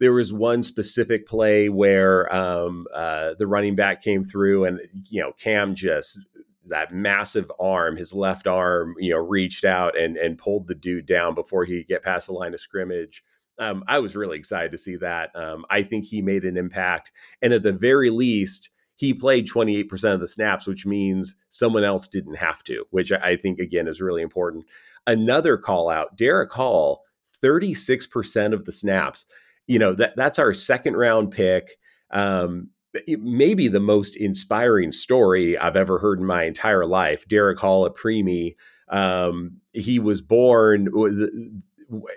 there 0.00 0.12
was 0.12 0.32
one 0.32 0.62
specific 0.62 1.26
play 1.26 1.68
where 1.68 2.32
um, 2.34 2.86
uh, 2.92 3.34
the 3.38 3.46
running 3.46 3.76
back 3.76 4.02
came 4.02 4.24
through, 4.24 4.64
and 4.64 4.80
you 5.10 5.22
know 5.22 5.32
Cam 5.32 5.74
just 5.74 6.18
that 6.66 6.92
massive 6.92 7.50
arm, 7.60 7.96
his 7.96 8.12
left 8.12 8.46
arm, 8.46 8.94
you 8.98 9.12
know, 9.12 9.18
reached 9.18 9.64
out 9.64 9.96
and 9.96 10.16
and 10.16 10.38
pulled 10.38 10.66
the 10.66 10.74
dude 10.74 11.06
down 11.06 11.34
before 11.34 11.64
he 11.64 11.78
could 11.78 11.88
get 11.88 12.02
past 12.02 12.26
the 12.26 12.32
line 12.32 12.54
of 12.54 12.60
scrimmage. 12.60 13.22
Um, 13.58 13.84
I 13.86 13.98
was 13.98 14.16
really 14.16 14.38
excited 14.38 14.70
to 14.72 14.78
see 14.78 14.96
that. 14.96 15.30
Um, 15.34 15.64
I 15.70 15.82
think 15.82 16.04
he 16.04 16.22
made 16.22 16.44
an 16.44 16.56
impact, 16.56 17.12
and 17.40 17.52
at 17.52 17.62
the 17.62 17.72
very 17.72 18.10
least, 18.10 18.70
he 18.96 19.12
played 19.12 19.48
28% 19.48 20.14
of 20.14 20.20
the 20.20 20.26
snaps, 20.26 20.66
which 20.66 20.86
means 20.86 21.34
someone 21.50 21.84
else 21.84 22.06
didn't 22.06 22.36
have 22.36 22.62
to, 22.64 22.84
which 22.90 23.10
I 23.10 23.36
think, 23.36 23.58
again, 23.58 23.88
is 23.88 24.00
really 24.00 24.22
important. 24.22 24.64
Another 25.06 25.56
call 25.56 25.88
out 25.88 26.16
Derick 26.16 26.52
Hall, 26.52 27.02
36% 27.42 28.52
of 28.52 28.64
the 28.64 28.72
snaps. 28.72 29.26
You 29.66 29.78
know, 29.78 29.92
that, 29.94 30.14
that's 30.16 30.38
our 30.38 30.54
second 30.54 30.96
round 30.96 31.32
pick. 31.32 31.78
Um, 32.12 32.68
maybe 33.08 33.68
the 33.68 33.80
most 33.80 34.16
inspiring 34.16 34.92
story 34.92 35.58
I've 35.58 35.76
ever 35.76 35.98
heard 35.98 36.20
in 36.20 36.26
my 36.26 36.44
entire 36.44 36.86
life. 36.86 37.26
Derick 37.26 37.58
Hall, 37.58 37.84
a 37.84 37.92
preemie, 37.92 38.54
um, 38.88 39.56
he 39.72 39.98
was 39.98 40.20
born 40.20 41.62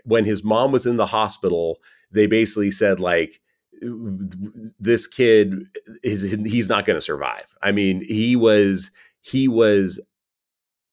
when 0.04 0.26
his 0.26 0.44
mom 0.44 0.72
was 0.72 0.86
in 0.86 0.98
the 0.98 1.06
hospital. 1.06 1.80
They 2.12 2.28
basically 2.28 2.72
said, 2.72 3.00
like, 3.00 3.42
this 4.80 5.06
kid 5.06 5.54
is 6.04 6.32
he's 6.46 6.70
not 6.70 6.86
going 6.86 6.96
to 6.96 7.02
survive. 7.02 7.56
I 7.62 7.72
mean, 7.72 8.04
he 8.08 8.36
was 8.36 8.92
he 9.22 9.48
was 9.48 10.00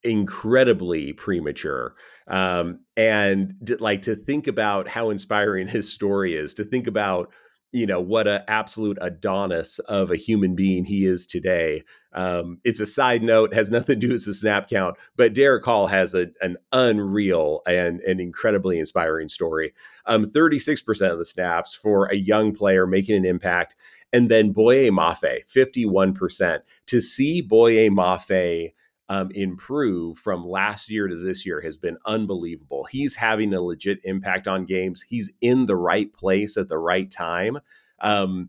incredibly 0.04 1.12
premature 1.12 1.94
um 2.26 2.80
and 2.96 3.54
like 3.78 4.02
to 4.02 4.16
think 4.16 4.48
about 4.48 4.88
how 4.88 5.10
inspiring 5.10 5.68
his 5.68 5.92
story 5.92 6.34
is 6.34 6.54
to 6.54 6.64
think 6.64 6.88
about 6.88 7.30
you 7.72 7.86
know 7.86 8.00
what 8.00 8.28
a 8.28 8.44
absolute 8.48 8.98
adonis 9.00 9.78
of 9.80 10.10
a 10.10 10.16
human 10.16 10.54
being 10.54 10.84
he 10.84 11.06
is 11.06 11.26
today. 11.26 11.82
Um, 12.12 12.58
it's 12.62 12.80
a 12.80 12.86
side 12.86 13.22
note 13.22 13.54
has 13.54 13.70
nothing 13.70 13.98
to 13.98 14.06
do 14.06 14.12
with 14.12 14.26
the 14.26 14.34
snap 14.34 14.68
count 14.68 14.96
but 15.16 15.32
Derick 15.32 15.64
Hall 15.64 15.86
has 15.86 16.14
a, 16.14 16.28
an 16.42 16.58
unreal 16.72 17.62
and 17.66 18.00
an 18.00 18.20
incredibly 18.20 18.78
inspiring 18.78 19.30
story. 19.30 19.72
Um, 20.04 20.26
36% 20.26 21.10
of 21.10 21.18
the 21.18 21.24
snaps 21.24 21.74
for 21.74 22.06
a 22.06 22.16
young 22.16 22.54
player 22.54 22.86
making 22.86 23.16
an 23.16 23.24
impact 23.24 23.74
and 24.12 24.30
then 24.30 24.52
Boye 24.52 24.90
Mafe 24.90 25.40
51% 25.48 26.60
to 26.86 27.00
see 27.00 27.40
Boye 27.40 27.88
Mafe 27.88 28.72
um, 29.12 29.30
improve 29.34 30.16
from 30.16 30.48
last 30.48 30.90
year 30.90 31.06
to 31.06 31.14
this 31.14 31.44
year 31.44 31.60
has 31.60 31.76
been 31.76 31.98
unbelievable. 32.06 32.84
He's 32.84 33.14
having 33.14 33.52
a 33.52 33.60
legit 33.60 33.98
impact 34.04 34.48
on 34.48 34.64
games. 34.64 35.02
He's 35.02 35.30
in 35.42 35.66
the 35.66 35.76
right 35.76 36.10
place 36.14 36.56
at 36.56 36.70
the 36.70 36.78
right 36.78 37.10
time. 37.10 37.58
Um, 38.00 38.48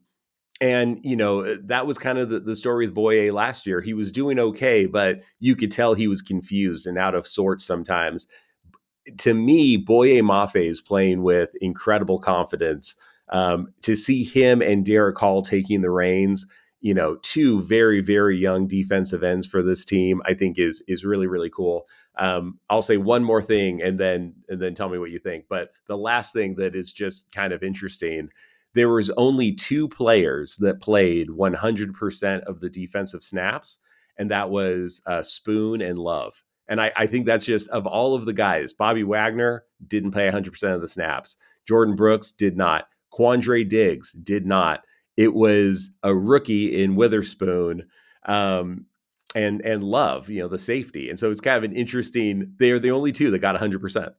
and 0.61 0.99
you 1.03 1.17
know 1.17 1.41
uh, 1.41 1.55
that 1.65 1.85
was 1.85 1.97
kind 1.97 2.17
of 2.17 2.29
the, 2.29 2.39
the 2.39 2.55
story 2.55 2.85
with 2.85 2.95
Boye 2.95 3.29
last 3.33 3.67
year. 3.67 3.81
He 3.81 3.93
was 3.93 4.13
doing 4.13 4.39
okay, 4.39 4.85
but 4.85 5.19
you 5.41 5.57
could 5.57 5.69
tell 5.69 5.95
he 5.95 6.07
was 6.07 6.21
confused 6.21 6.87
and 6.87 6.97
out 6.97 7.13
of 7.13 7.27
sorts 7.27 7.65
sometimes. 7.65 8.27
To 9.17 9.33
me, 9.33 9.75
Boye 9.75 10.21
Mafe 10.21 10.55
is 10.55 10.79
playing 10.79 11.23
with 11.23 11.49
incredible 11.59 12.19
confidence. 12.19 12.95
Um, 13.27 13.73
to 13.81 13.97
see 13.97 14.23
him 14.23 14.61
and 14.61 14.85
Derick 14.85 15.17
Hall 15.17 15.41
taking 15.41 15.81
the 15.81 15.91
reins, 15.91 16.45
you 16.83 16.93
know, 16.93 17.15
two 17.21 17.61
very 17.61 18.01
very 18.01 18.37
young 18.37 18.67
defensive 18.67 19.23
ends 19.23 19.47
for 19.47 19.63
this 19.63 19.85
team, 19.85 20.21
I 20.25 20.33
think 20.33 20.59
is 20.59 20.83
is 20.87 21.05
really 21.05 21.27
really 21.27 21.49
cool. 21.49 21.87
Um, 22.17 22.59
I'll 22.69 22.81
say 22.81 22.97
one 22.97 23.23
more 23.23 23.41
thing 23.41 23.81
and 23.81 23.97
then 23.97 24.35
and 24.49 24.61
then 24.61 24.75
tell 24.75 24.89
me 24.89 24.99
what 24.99 25.09
you 25.09 25.17
think. 25.17 25.45
But 25.47 25.71
the 25.87 25.97
last 25.97 26.33
thing 26.33 26.55
that 26.55 26.75
is 26.75 26.91
just 26.91 27.31
kind 27.31 27.53
of 27.53 27.63
interesting, 27.63 28.29
there 28.73 28.89
was 28.89 29.09
only 29.11 29.53
two 29.53 29.87
players 29.87 30.57
that 30.57 30.81
played 30.81 31.29
100% 31.29 32.41
of 32.43 32.59
the 32.59 32.69
defensive 32.69 33.23
snaps, 33.23 33.77
and 34.17 34.29
that 34.29 34.49
was 34.49 35.01
uh, 35.07 35.23
Spoon 35.23 35.81
and 35.81 35.97
Love. 35.97 36.43
And 36.67 36.81
I, 36.81 36.91
I 36.97 37.05
think 37.07 37.25
that's 37.25 37.45
just 37.45 37.69
of 37.69 37.87
all 37.87 38.13
of 38.13 38.25
the 38.25 38.33
guys, 38.33 38.73
Bobby 38.73 39.03
Wagner 39.03 39.63
didn't 39.87 40.11
play 40.11 40.29
100% 40.29 40.75
of 40.75 40.81
the 40.81 40.87
snaps. 40.89 41.37
Jordyn 41.69 41.95
Brooks 41.95 42.31
did 42.31 42.57
not. 42.57 42.89
Quandre 43.17 43.67
Diggs 43.67 44.11
did 44.11 44.45
not. 44.45 44.83
It 45.17 45.33
was 45.33 45.91
a 46.03 46.13
rookie 46.13 46.81
in 46.81 46.95
Witherspoon 46.95 47.87
um, 48.25 48.85
and 49.35 49.61
and 49.61 49.83
Love, 49.83 50.29
you 50.29 50.41
know, 50.41 50.47
the 50.47 50.59
safety. 50.59 51.09
And 51.09 51.17
so 51.17 51.29
it's 51.29 51.41
kind 51.41 51.57
of 51.57 51.63
an 51.63 51.75
interesting. 51.75 52.53
They 52.57 52.71
are 52.71 52.79
the 52.79 52.91
only 52.91 53.11
two 53.11 53.31
that 53.31 53.39
got 53.39 53.53
100. 53.53 53.81
percent 53.81 54.13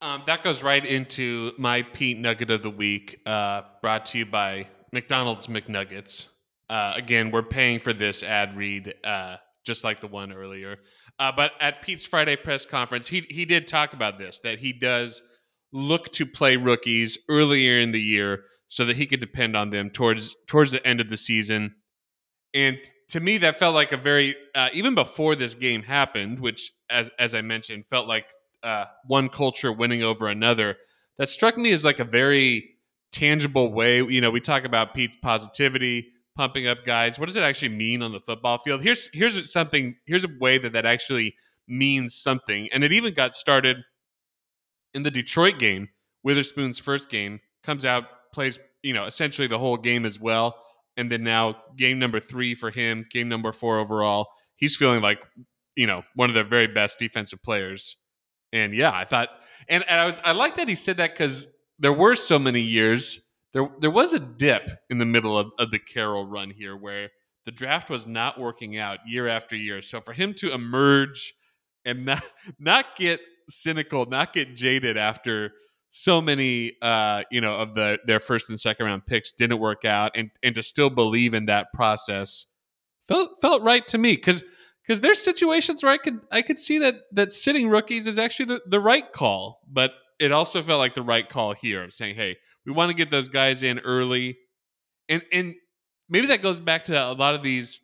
um, 0.00 0.22
that 0.26 0.42
goes 0.42 0.62
right 0.62 0.84
into 0.84 1.52
my 1.58 1.82
Pete 1.82 2.18
Nugget 2.18 2.50
of 2.50 2.62
the 2.62 2.70
week, 2.70 3.20
uh, 3.26 3.62
brought 3.82 4.06
to 4.06 4.18
you 4.18 4.26
by 4.26 4.68
McDonald's 4.92 5.48
McNuggets. 5.48 6.28
Uh, 6.70 6.92
again, 6.94 7.30
we're 7.30 7.42
paying 7.42 7.80
for 7.80 7.92
this 7.92 8.22
ad 8.22 8.56
read, 8.56 8.94
uh, 9.02 9.36
just 9.64 9.82
like 9.82 10.00
the 10.00 10.06
one 10.06 10.32
earlier. 10.32 10.76
Uh, 11.18 11.32
but 11.32 11.52
at 11.60 11.82
Pete's 11.82 12.04
Friday 12.04 12.36
press 12.36 12.64
conference, 12.64 13.08
he 13.08 13.26
he 13.28 13.44
did 13.44 13.66
talk 13.66 13.92
about 13.92 14.18
this 14.18 14.38
that 14.44 14.60
he 14.60 14.72
does 14.72 15.20
look 15.72 16.12
to 16.12 16.24
play 16.24 16.56
rookies 16.56 17.18
earlier 17.28 17.80
in 17.80 17.90
the 17.90 18.00
year 18.00 18.44
so 18.68 18.84
that 18.84 18.96
he 18.96 19.06
could 19.06 19.20
depend 19.20 19.56
on 19.56 19.70
them 19.70 19.90
towards 19.90 20.36
towards 20.46 20.70
the 20.70 20.86
end 20.86 21.00
of 21.00 21.08
the 21.08 21.16
season. 21.16 21.74
And 22.54 22.78
to 23.10 23.20
me, 23.20 23.38
that 23.38 23.58
felt 23.58 23.74
like 23.74 23.92
a 23.92 23.96
very 23.96 24.36
uh, 24.54 24.68
even 24.72 24.94
before 24.94 25.34
this 25.34 25.54
game 25.54 25.82
happened, 25.82 26.40
which 26.40 26.72
as 26.90 27.10
as 27.18 27.34
I 27.34 27.42
mentioned, 27.42 27.86
felt 27.86 28.06
like 28.06 28.26
uh, 28.62 28.84
one 29.06 29.28
culture 29.28 29.72
winning 29.72 30.02
over 30.02 30.28
another. 30.28 30.76
That 31.18 31.28
struck 31.28 31.56
me 31.56 31.72
as 31.72 31.84
like 31.84 31.98
a 31.98 32.04
very 32.04 32.76
tangible 33.12 33.72
way. 33.72 34.02
You 34.02 34.20
know, 34.20 34.30
we 34.30 34.40
talk 34.40 34.64
about 34.64 34.94
Pete's 34.94 35.16
positivity, 35.20 36.12
pumping 36.36 36.66
up 36.66 36.84
guys. 36.84 37.18
What 37.18 37.26
does 37.26 37.36
it 37.36 37.42
actually 37.42 37.70
mean 37.70 38.02
on 38.02 38.12
the 38.12 38.20
football 38.20 38.58
field? 38.58 38.82
Here's 38.82 39.08
here's 39.12 39.50
something. 39.52 39.96
Here's 40.06 40.24
a 40.24 40.30
way 40.40 40.58
that 40.58 40.72
that 40.72 40.86
actually 40.86 41.34
means 41.66 42.14
something, 42.14 42.68
and 42.72 42.84
it 42.84 42.92
even 42.92 43.14
got 43.14 43.34
started 43.34 43.78
in 44.94 45.02
the 45.02 45.10
Detroit 45.10 45.58
game. 45.58 45.88
Witherspoon's 46.22 46.78
first 46.78 47.10
game 47.10 47.40
comes 47.62 47.84
out, 47.84 48.04
plays 48.38 48.60
you 48.82 48.94
know 48.94 49.04
essentially 49.04 49.48
the 49.48 49.58
whole 49.58 49.76
game 49.76 50.04
as 50.04 50.20
well, 50.20 50.56
and 50.96 51.10
then 51.10 51.22
now 51.22 51.56
game 51.76 51.98
number 51.98 52.20
three 52.20 52.54
for 52.54 52.70
him, 52.70 53.04
game 53.10 53.28
number 53.28 53.52
four 53.52 53.78
overall. 53.78 54.28
He's 54.56 54.76
feeling 54.76 55.02
like 55.02 55.18
you 55.76 55.86
know 55.86 56.02
one 56.14 56.28
of 56.28 56.34
the 56.34 56.44
very 56.44 56.66
best 56.66 56.98
defensive 56.98 57.42
players 57.42 57.96
and 58.52 58.74
yeah, 58.74 58.92
I 58.92 59.04
thought, 59.04 59.28
and, 59.68 59.84
and 59.88 60.00
I 60.00 60.06
was, 60.06 60.20
I 60.24 60.32
like 60.32 60.56
that 60.56 60.68
he 60.68 60.74
said 60.74 60.96
that 60.98 61.12
because 61.12 61.46
there 61.78 61.92
were 61.92 62.14
so 62.14 62.38
many 62.38 62.60
years. 62.60 63.20
There, 63.52 63.68
there 63.80 63.90
was 63.90 64.12
a 64.12 64.18
dip 64.18 64.70
in 64.90 64.98
the 64.98 65.06
middle 65.06 65.38
of, 65.38 65.50
of 65.58 65.70
the 65.70 65.78
Carroll 65.78 66.26
run 66.26 66.50
here 66.50 66.76
where 66.76 67.08
the 67.44 67.50
draft 67.50 67.88
was 67.88 68.06
not 68.06 68.38
working 68.38 68.78
out 68.78 68.98
year 69.06 69.28
after 69.28 69.56
year. 69.56 69.80
So 69.80 70.00
for 70.00 70.12
him 70.12 70.34
to 70.34 70.52
emerge 70.52 71.34
and 71.84 72.04
not, 72.04 72.22
not 72.58 72.96
get 72.96 73.20
cynical, 73.48 74.06
not 74.06 74.32
get 74.32 74.54
jaded 74.54 74.96
after 74.96 75.52
so 75.90 76.20
many, 76.20 76.72
uh, 76.82 77.22
you 77.30 77.40
know, 77.40 77.56
of 77.56 77.74
the 77.74 77.98
their 78.06 78.20
first 78.20 78.48
and 78.48 78.60
second 78.60 78.86
round 78.86 79.06
picks 79.06 79.32
didn't 79.32 79.58
work 79.58 79.84
out, 79.84 80.12
and 80.14 80.30
and 80.42 80.54
to 80.54 80.62
still 80.62 80.90
believe 80.90 81.34
in 81.34 81.46
that 81.46 81.72
process 81.72 82.46
felt 83.06 83.30
felt 83.40 83.62
right 83.62 83.86
to 83.88 83.98
me 83.98 84.12
because 84.12 84.44
because 84.86 85.00
there's 85.00 85.18
situations 85.18 85.82
where 85.82 85.92
I 85.92 85.98
could 85.98 86.20
I 86.30 86.42
could 86.42 86.58
see 86.58 86.78
that 86.78 86.94
that 87.12 87.32
sitting 87.32 87.68
rookies 87.68 88.06
is 88.06 88.18
actually 88.18 88.46
the, 88.46 88.60
the 88.66 88.80
right 88.80 89.10
call, 89.12 89.60
but 89.70 89.92
it 90.20 90.32
also 90.32 90.62
felt 90.62 90.78
like 90.78 90.94
the 90.94 91.02
right 91.02 91.28
call 91.28 91.54
here 91.54 91.84
of 91.84 91.92
saying, 91.92 92.16
hey, 92.16 92.36
we 92.66 92.72
want 92.72 92.90
to 92.90 92.94
get 92.94 93.10
those 93.10 93.28
guys 93.28 93.62
in 93.62 93.78
early, 93.80 94.38
and 95.08 95.22
and 95.32 95.54
maybe 96.08 96.28
that 96.28 96.42
goes 96.42 96.60
back 96.60 96.84
to 96.86 96.94
a 96.94 97.12
lot 97.12 97.34
of 97.34 97.42
these 97.42 97.80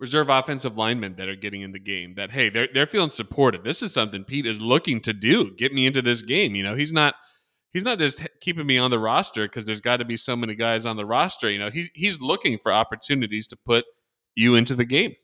reserve 0.00 0.28
offensive 0.28 0.76
linemen 0.76 1.14
that 1.16 1.28
are 1.28 1.36
getting 1.36 1.60
in 1.60 1.72
the 1.72 1.78
game. 1.78 2.14
That 2.16 2.32
hey, 2.32 2.48
they're 2.48 2.68
they're 2.72 2.86
feeling 2.86 3.10
supported. 3.10 3.62
This 3.62 3.82
is 3.82 3.92
something 3.92 4.24
Pete 4.24 4.46
is 4.46 4.60
looking 4.60 5.00
to 5.02 5.12
do. 5.12 5.54
Get 5.56 5.72
me 5.72 5.86
into 5.86 6.02
this 6.02 6.22
game. 6.22 6.54
You 6.54 6.62
know, 6.62 6.74
he's 6.74 6.92
not 6.92 7.14
he's 7.72 7.84
not 7.84 7.98
just 7.98 8.26
keeping 8.40 8.66
me 8.66 8.78
on 8.78 8.90
the 8.90 8.98
roster 8.98 9.46
because 9.46 9.64
there's 9.64 9.80
got 9.80 9.98
to 9.98 10.04
be 10.04 10.16
so 10.16 10.34
many 10.34 10.54
guys 10.54 10.86
on 10.86 10.96
the 10.96 11.06
roster. 11.06 11.50
You 11.50 11.58
know, 11.58 11.70
he's 11.70 11.90
he's 11.94 12.20
looking 12.20 12.58
for 12.58 12.72
opportunities 12.72 13.46
to 13.48 13.56
put 13.56 13.84
you 14.34 14.54
into 14.54 14.74
the 14.74 14.84
game. 14.84 15.14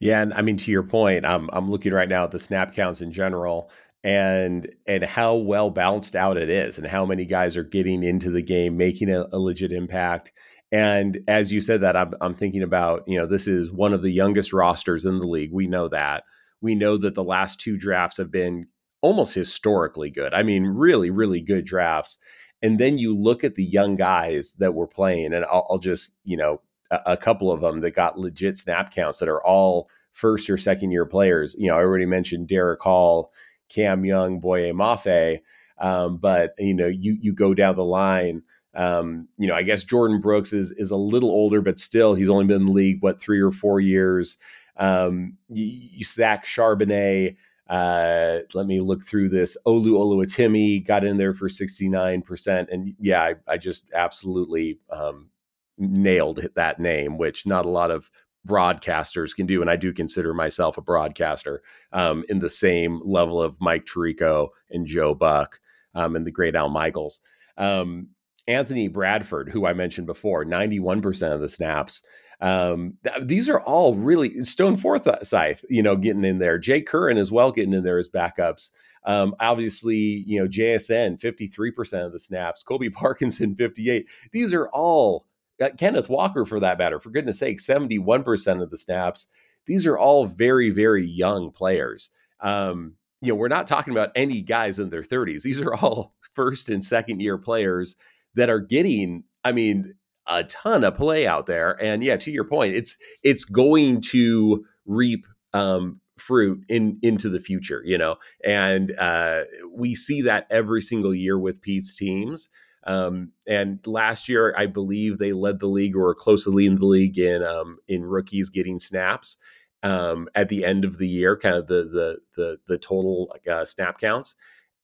Yeah, 0.00 0.22
and 0.22 0.32
I 0.34 0.42
mean 0.42 0.56
to 0.58 0.70
your 0.70 0.84
point, 0.84 1.26
I'm 1.26 1.50
I'm 1.52 1.70
looking 1.70 1.92
right 1.92 2.08
now 2.08 2.24
at 2.24 2.30
the 2.30 2.40
snap 2.40 2.74
counts 2.74 3.02
in 3.02 3.12
general 3.12 3.70
and 4.04 4.68
and 4.86 5.04
how 5.04 5.34
well 5.34 5.70
balanced 5.70 6.16
out 6.16 6.36
it 6.36 6.48
is 6.48 6.78
and 6.78 6.86
how 6.86 7.06
many 7.06 7.24
guys 7.24 7.56
are 7.56 7.62
getting 7.62 8.02
into 8.02 8.30
the 8.30 8.42
game 8.42 8.76
making 8.76 9.10
a, 9.10 9.26
a 9.32 9.38
legit 9.38 9.72
impact. 9.72 10.32
And 10.72 11.18
as 11.28 11.52
you 11.52 11.60
said 11.60 11.82
that, 11.82 11.96
I'm 11.96 12.14
I'm 12.20 12.34
thinking 12.34 12.62
about, 12.62 13.04
you 13.06 13.18
know, 13.18 13.26
this 13.26 13.46
is 13.46 13.70
one 13.70 13.92
of 13.92 14.02
the 14.02 14.10
youngest 14.10 14.52
rosters 14.52 15.04
in 15.04 15.20
the 15.20 15.26
league. 15.26 15.52
We 15.52 15.66
know 15.66 15.88
that. 15.88 16.24
We 16.62 16.74
know 16.74 16.96
that 16.96 17.14
the 17.14 17.24
last 17.24 17.60
two 17.60 17.76
drafts 17.76 18.16
have 18.16 18.30
been 18.30 18.66
almost 19.02 19.34
historically 19.34 20.10
good. 20.10 20.32
I 20.32 20.42
mean, 20.42 20.64
really, 20.64 21.10
really 21.10 21.40
good 21.40 21.66
drafts. 21.66 22.18
And 22.62 22.78
then 22.78 22.96
you 22.96 23.16
look 23.16 23.44
at 23.44 23.56
the 23.56 23.64
young 23.64 23.96
guys 23.96 24.54
that 24.54 24.74
were 24.74 24.86
playing, 24.86 25.34
and 25.34 25.44
I'll, 25.44 25.66
I'll 25.68 25.78
just, 25.78 26.14
you 26.24 26.36
know, 26.36 26.60
a, 26.90 27.16
couple 27.16 27.50
of 27.50 27.60
them 27.60 27.80
that 27.80 27.92
got 27.92 28.18
legit 28.18 28.56
snap 28.56 28.94
counts 28.94 29.18
that 29.18 29.28
are 29.28 29.44
all 29.44 29.88
first 30.12 30.48
or 30.48 30.56
second 30.56 30.90
year 30.90 31.06
players. 31.06 31.56
You 31.58 31.68
know, 31.68 31.76
I 31.76 31.80
already 31.80 32.06
mentioned 32.06 32.48
Derick 32.48 32.82
Hall, 32.82 33.32
Cam 33.68 34.04
Young, 34.04 34.40
Boye 34.40 34.72
Mafe, 34.72 35.40
um, 35.78 36.18
but 36.18 36.54
you 36.58 36.74
know, 36.74 36.86
you 36.86 37.16
you 37.20 37.32
go 37.32 37.54
down 37.54 37.76
the 37.76 37.84
line. 37.84 38.42
Um, 38.74 39.28
you 39.38 39.46
know, 39.46 39.54
I 39.54 39.62
guess 39.62 39.84
Jordyn 39.84 40.22
Brooks 40.22 40.52
is 40.52 40.70
is 40.72 40.90
a 40.90 40.96
little 40.96 41.30
older, 41.30 41.60
but 41.60 41.78
still, 41.78 42.14
he's 42.14 42.28
only 42.28 42.46
been 42.46 42.62
in 42.62 42.66
the 42.66 42.72
league 42.72 43.02
what 43.02 43.20
three 43.20 43.40
or 43.40 43.52
four 43.52 43.80
years. 43.80 44.38
Um, 44.76 45.36
you, 45.48 45.64
you 45.64 46.04
Zach 46.04 46.44
Charbonnet. 46.44 47.36
Uh, 47.68 48.40
let 48.52 48.66
me 48.66 48.80
look 48.80 49.02
through 49.02 49.30
this. 49.30 49.56
Olu 49.66 49.92
Oluwatimi 49.92 50.84
got 50.86 51.04
in 51.04 51.16
there 51.16 51.32
for 51.32 51.48
69%. 51.48 52.66
And 52.70 52.94
yeah, 52.98 53.22
I, 53.22 53.34
I 53.48 53.56
just 53.56 53.90
absolutely 53.94 54.78
um, 54.90 55.30
nailed 55.78 56.46
that 56.54 56.80
name, 56.80 57.16
which 57.16 57.46
not 57.46 57.64
a 57.64 57.70
lot 57.70 57.90
of 57.90 58.10
broadcasters 58.46 59.34
can 59.34 59.46
do. 59.46 59.60
And 59.60 59.70
I 59.70 59.76
do 59.76 59.92
consider 59.92 60.34
myself 60.34 60.76
a 60.76 60.82
broadcaster 60.82 61.62
um, 61.92 62.24
in 62.28 62.40
the 62.40 62.50
same 62.50 63.00
level 63.04 63.40
of 63.40 63.60
Mike 63.60 63.86
Tirico 63.86 64.48
and 64.70 64.86
Joe 64.86 65.14
Buck 65.14 65.60
um, 65.94 66.16
and 66.16 66.26
the 66.26 66.30
great 66.30 66.56
Al 66.56 66.68
Michaels. 66.68 67.20
Um, 67.56 68.08
Anthony 68.46 68.88
Bradford, 68.88 69.48
who 69.50 69.66
I 69.66 69.72
mentioned 69.72 70.06
before, 70.06 70.44
91% 70.44 71.32
of 71.32 71.40
the 71.40 71.48
snaps. 71.48 72.02
Um, 72.40 72.94
th- 73.04 73.26
these 73.26 73.48
are 73.48 73.60
all 73.60 73.94
really 73.94 74.42
Stone 74.42 74.78
Forsythe, 74.78 75.60
you 75.70 75.82
know, 75.82 75.94
getting 75.94 76.24
in 76.24 76.38
there. 76.38 76.58
Jake 76.58 76.88
Curhan 76.88 77.18
as 77.18 77.30
well 77.30 77.52
getting 77.52 77.72
in 77.72 77.84
there 77.84 77.98
as 77.98 78.08
backups. 78.08 78.70
Um, 79.04 79.34
obviously, 79.40 80.24
you 80.26 80.40
know, 80.40 80.48
JSN, 80.48 81.20
53% 81.20 82.06
of 82.06 82.12
the 82.12 82.18
snaps. 82.18 82.62
Colby 82.62 82.90
Parkinson, 82.90 83.54
58. 83.54 84.06
These 84.32 84.52
are 84.52 84.68
all 84.68 85.26
uh, 85.60 85.70
Kenneth 85.78 86.08
Walker, 86.08 86.44
for 86.44 86.60
that 86.60 86.78
matter, 86.78 86.98
for 86.98 87.10
goodness 87.10 87.38
sake, 87.38 87.58
71% 87.58 88.62
of 88.62 88.70
the 88.70 88.78
snaps. 88.78 89.28
These 89.66 89.86
are 89.86 89.98
all 89.98 90.26
very, 90.26 90.70
very 90.70 91.06
young 91.06 91.52
players. 91.52 92.10
Um, 92.40 92.94
you 93.20 93.28
know, 93.28 93.36
we're 93.36 93.48
not 93.48 93.68
talking 93.68 93.92
about 93.92 94.10
any 94.16 94.40
guys 94.40 94.80
in 94.80 94.90
their 94.90 95.02
30s. 95.02 95.42
These 95.42 95.60
are 95.60 95.74
all 95.74 96.14
first 96.34 96.68
and 96.68 96.82
second 96.82 97.20
year 97.20 97.38
players 97.38 97.94
that 98.34 98.50
are 98.50 98.60
getting, 98.60 99.24
I 99.44 99.52
mean, 99.52 99.94
a 100.26 100.44
ton 100.44 100.84
of 100.84 100.96
play 100.96 101.26
out 101.26 101.46
there. 101.46 101.82
And 101.82 102.02
yeah, 102.02 102.16
to 102.16 102.30
your 102.30 102.44
point, 102.44 102.74
it's 102.74 102.96
it's 103.22 103.44
going 103.44 104.00
to 104.12 104.64
reap 104.86 105.26
um, 105.52 106.00
fruit 106.18 106.64
in 106.68 106.98
into 107.02 107.28
the 107.28 107.40
future, 107.40 107.82
you 107.84 107.98
know. 107.98 108.16
And 108.44 108.92
uh, 108.98 109.42
we 109.70 109.94
see 109.94 110.22
that 110.22 110.46
every 110.50 110.80
single 110.80 111.14
year 111.14 111.38
with 111.38 111.60
Pete's 111.60 111.94
teams. 111.94 112.48
Um, 112.84 113.30
and 113.46 113.78
last 113.86 114.28
year, 114.28 114.54
I 114.56 114.66
believe 114.66 115.18
they 115.18 115.32
led 115.32 115.60
the 115.60 115.68
league 115.68 115.96
or 115.96 116.14
close 116.14 116.44
to 116.44 116.50
leading 116.50 116.78
the 116.78 116.86
league 116.86 117.18
in 117.18 117.42
um, 117.42 117.78
in 117.88 118.04
rookies 118.04 118.50
getting 118.50 118.78
snaps 118.78 119.36
um, 119.82 120.28
at 120.34 120.48
the 120.48 120.64
end 120.64 120.84
of 120.84 120.98
the 120.98 121.08
year, 121.08 121.36
kind 121.36 121.56
of 121.56 121.66
the 121.66 121.84
the 121.84 122.18
the, 122.36 122.58
the 122.66 122.78
total 122.78 123.34
uh, 123.50 123.64
snap 123.64 123.98
counts. 123.98 124.34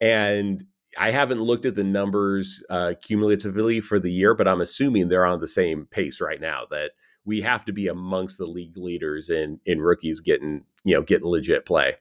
And 0.01 0.65
I 0.97 1.11
haven't 1.11 1.43
looked 1.43 1.67
at 1.67 1.75
the 1.75 1.85
numbers 1.85 2.63
uh, 2.71 2.95
cumulatively 3.03 3.81
for 3.81 3.99
the 3.99 4.13
year, 4.13 4.35
but 4.35 4.49
I'm 4.49 4.61
assuming 4.61 5.09
they're 5.09 5.27
on 5.27 5.41
the 5.41 5.49
same 5.49 5.87
pace 5.91 6.21
right 6.21 6.41
now. 6.41 6.63
That 6.71 6.93
we 7.25 7.43
have 7.43 7.65
to 7.67 7.73
be 7.73 7.89
amongst 7.89 8.39
the 8.39 8.47
league 8.47 8.77
leaders 8.77 9.29
in 9.29 9.61
in 9.67 9.81
rookies 9.81 10.21
getting 10.21 10.65
you 10.85 10.95
know 10.95 11.03
getting 11.03 11.29
legit 11.29 11.67
play. 11.67 11.97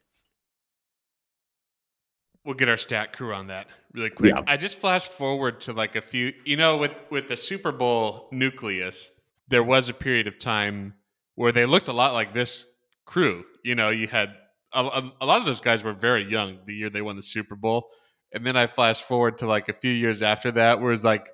we'll 2.48 2.56
get 2.56 2.70
our 2.70 2.78
stat 2.78 3.12
crew 3.12 3.34
on 3.34 3.48
that 3.48 3.68
really 3.94 4.10
quick. 4.10 4.34
Yeah. 4.34 4.42
I 4.48 4.58
just 4.58 4.80
flashed 4.80 5.12
forward 5.12 5.60
to 5.62 5.74
like 5.74 5.96
a 5.96 6.02
few, 6.02 6.34
you 6.46 6.56
know, 6.56 6.78
with 6.78 6.94
with 7.12 7.28
the 7.28 7.38
Super 7.38 7.72
Bowl 7.72 8.30
nucleus, 8.32 9.12
there 9.50 9.64
was 9.64 9.90
a 9.90 9.94
period 9.94 10.26
of 10.26 10.40
time 10.40 10.96
where 11.36 11.52
they 11.52 11.66
looked 11.66 11.90
a 11.90 11.94
lot 11.94 12.14
like 12.14 12.34
this 12.34 12.66
crew. 13.06 13.46
You 13.64 13.76
know, 13.76 13.90
you 13.90 14.08
had 14.08 14.34
a, 14.74 14.82
a, 14.82 15.14
a 15.22 15.26
lot 15.26 15.40
of 15.40 15.46
those 15.46 15.62
guys 15.62 15.84
were 15.84 15.94
very 15.94 16.24
young 16.24 16.60
the 16.66 16.74
year 16.74 16.90
they 16.90 17.02
won 17.02 17.18
the 17.18 17.24
Super 17.24 17.56
Bowl, 17.56 17.90
and 18.34 18.46
then 18.46 18.58
I 18.58 18.68
flash 18.68 19.02
forward 19.02 19.40
to 19.40 19.48
like 19.48 19.70
a 19.70 19.74
few 19.74 19.92
years 19.92 20.22
after 20.22 20.52
that, 20.52 20.82
where 20.82 20.92
it's 20.92 21.04
like 21.04 21.30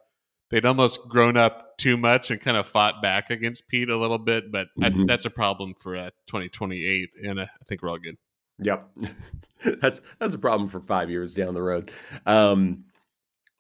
they'd 0.50 0.66
almost 0.66 1.08
grown 1.08 1.38
up 1.38 1.78
too 1.78 1.98
much 1.98 2.32
and 2.32 2.40
kind 2.40 2.58
of 2.58 2.68
fought 2.68 3.02
back 3.02 3.30
against 3.30 3.68
Pete 3.68 3.90
a 3.90 3.98
little 3.98 4.20
bit. 4.20 4.52
But 4.52 4.68
mm-hmm. 4.80 5.02
I, 5.02 5.06
that's 5.06 5.26
a 5.26 5.30
problem 5.30 5.74
for 5.74 5.96
uh, 5.96 6.12
2028, 6.28 7.10
and 7.24 7.40
uh, 7.40 7.44
I 7.44 7.66
think 7.68 7.82
we're 7.82 7.90
all 7.90 7.98
good. 7.98 8.18
Yep, 8.60 8.90
that's 9.82 10.02
that's 10.20 10.34
a 10.34 10.40
problem 10.40 10.70
for 10.70 10.80
five 10.82 11.10
years 11.10 11.34
down 11.34 11.54
the 11.54 11.62
road. 11.62 11.92
Um, 12.26 12.86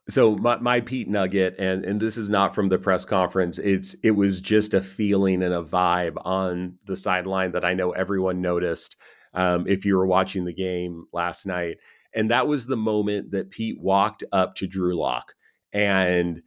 so 0.09 0.35
my, 0.35 0.57
my 0.57 0.81
Pete 0.81 1.07
Nugget, 1.07 1.55
and 1.59 1.85
and 1.85 1.99
this 1.99 2.17
is 2.17 2.29
not 2.29 2.53
from 2.53 2.69
the 2.69 2.77
press 2.77 3.05
conference. 3.05 3.57
It's 3.57 3.95
it 4.03 4.11
was 4.11 4.39
just 4.39 4.73
a 4.73 4.81
feeling 4.81 5.41
and 5.43 5.53
a 5.53 5.63
vibe 5.63 6.17
on 6.25 6.77
the 6.85 6.95
sideline 6.95 7.53
that 7.53 7.65
I 7.65 7.73
know 7.73 7.91
everyone 7.91 8.41
noticed. 8.41 8.95
Um, 9.33 9.65
if 9.67 9.83
you 9.83 9.97
were 9.97 10.05
watching 10.05 10.45
the 10.45 10.53
game 10.53 11.05
last 11.11 11.47
night, 11.47 11.77
and 12.15 12.31
that 12.31 12.47
was 12.47 12.65
the 12.65 12.77
moment 12.77 13.31
that 13.31 13.51
Pete 13.51 13.79
walked 13.79 14.23
up 14.31 14.55
to 14.55 14.67
Drew 14.67 14.97
Lock, 14.97 15.33
and 15.71 16.41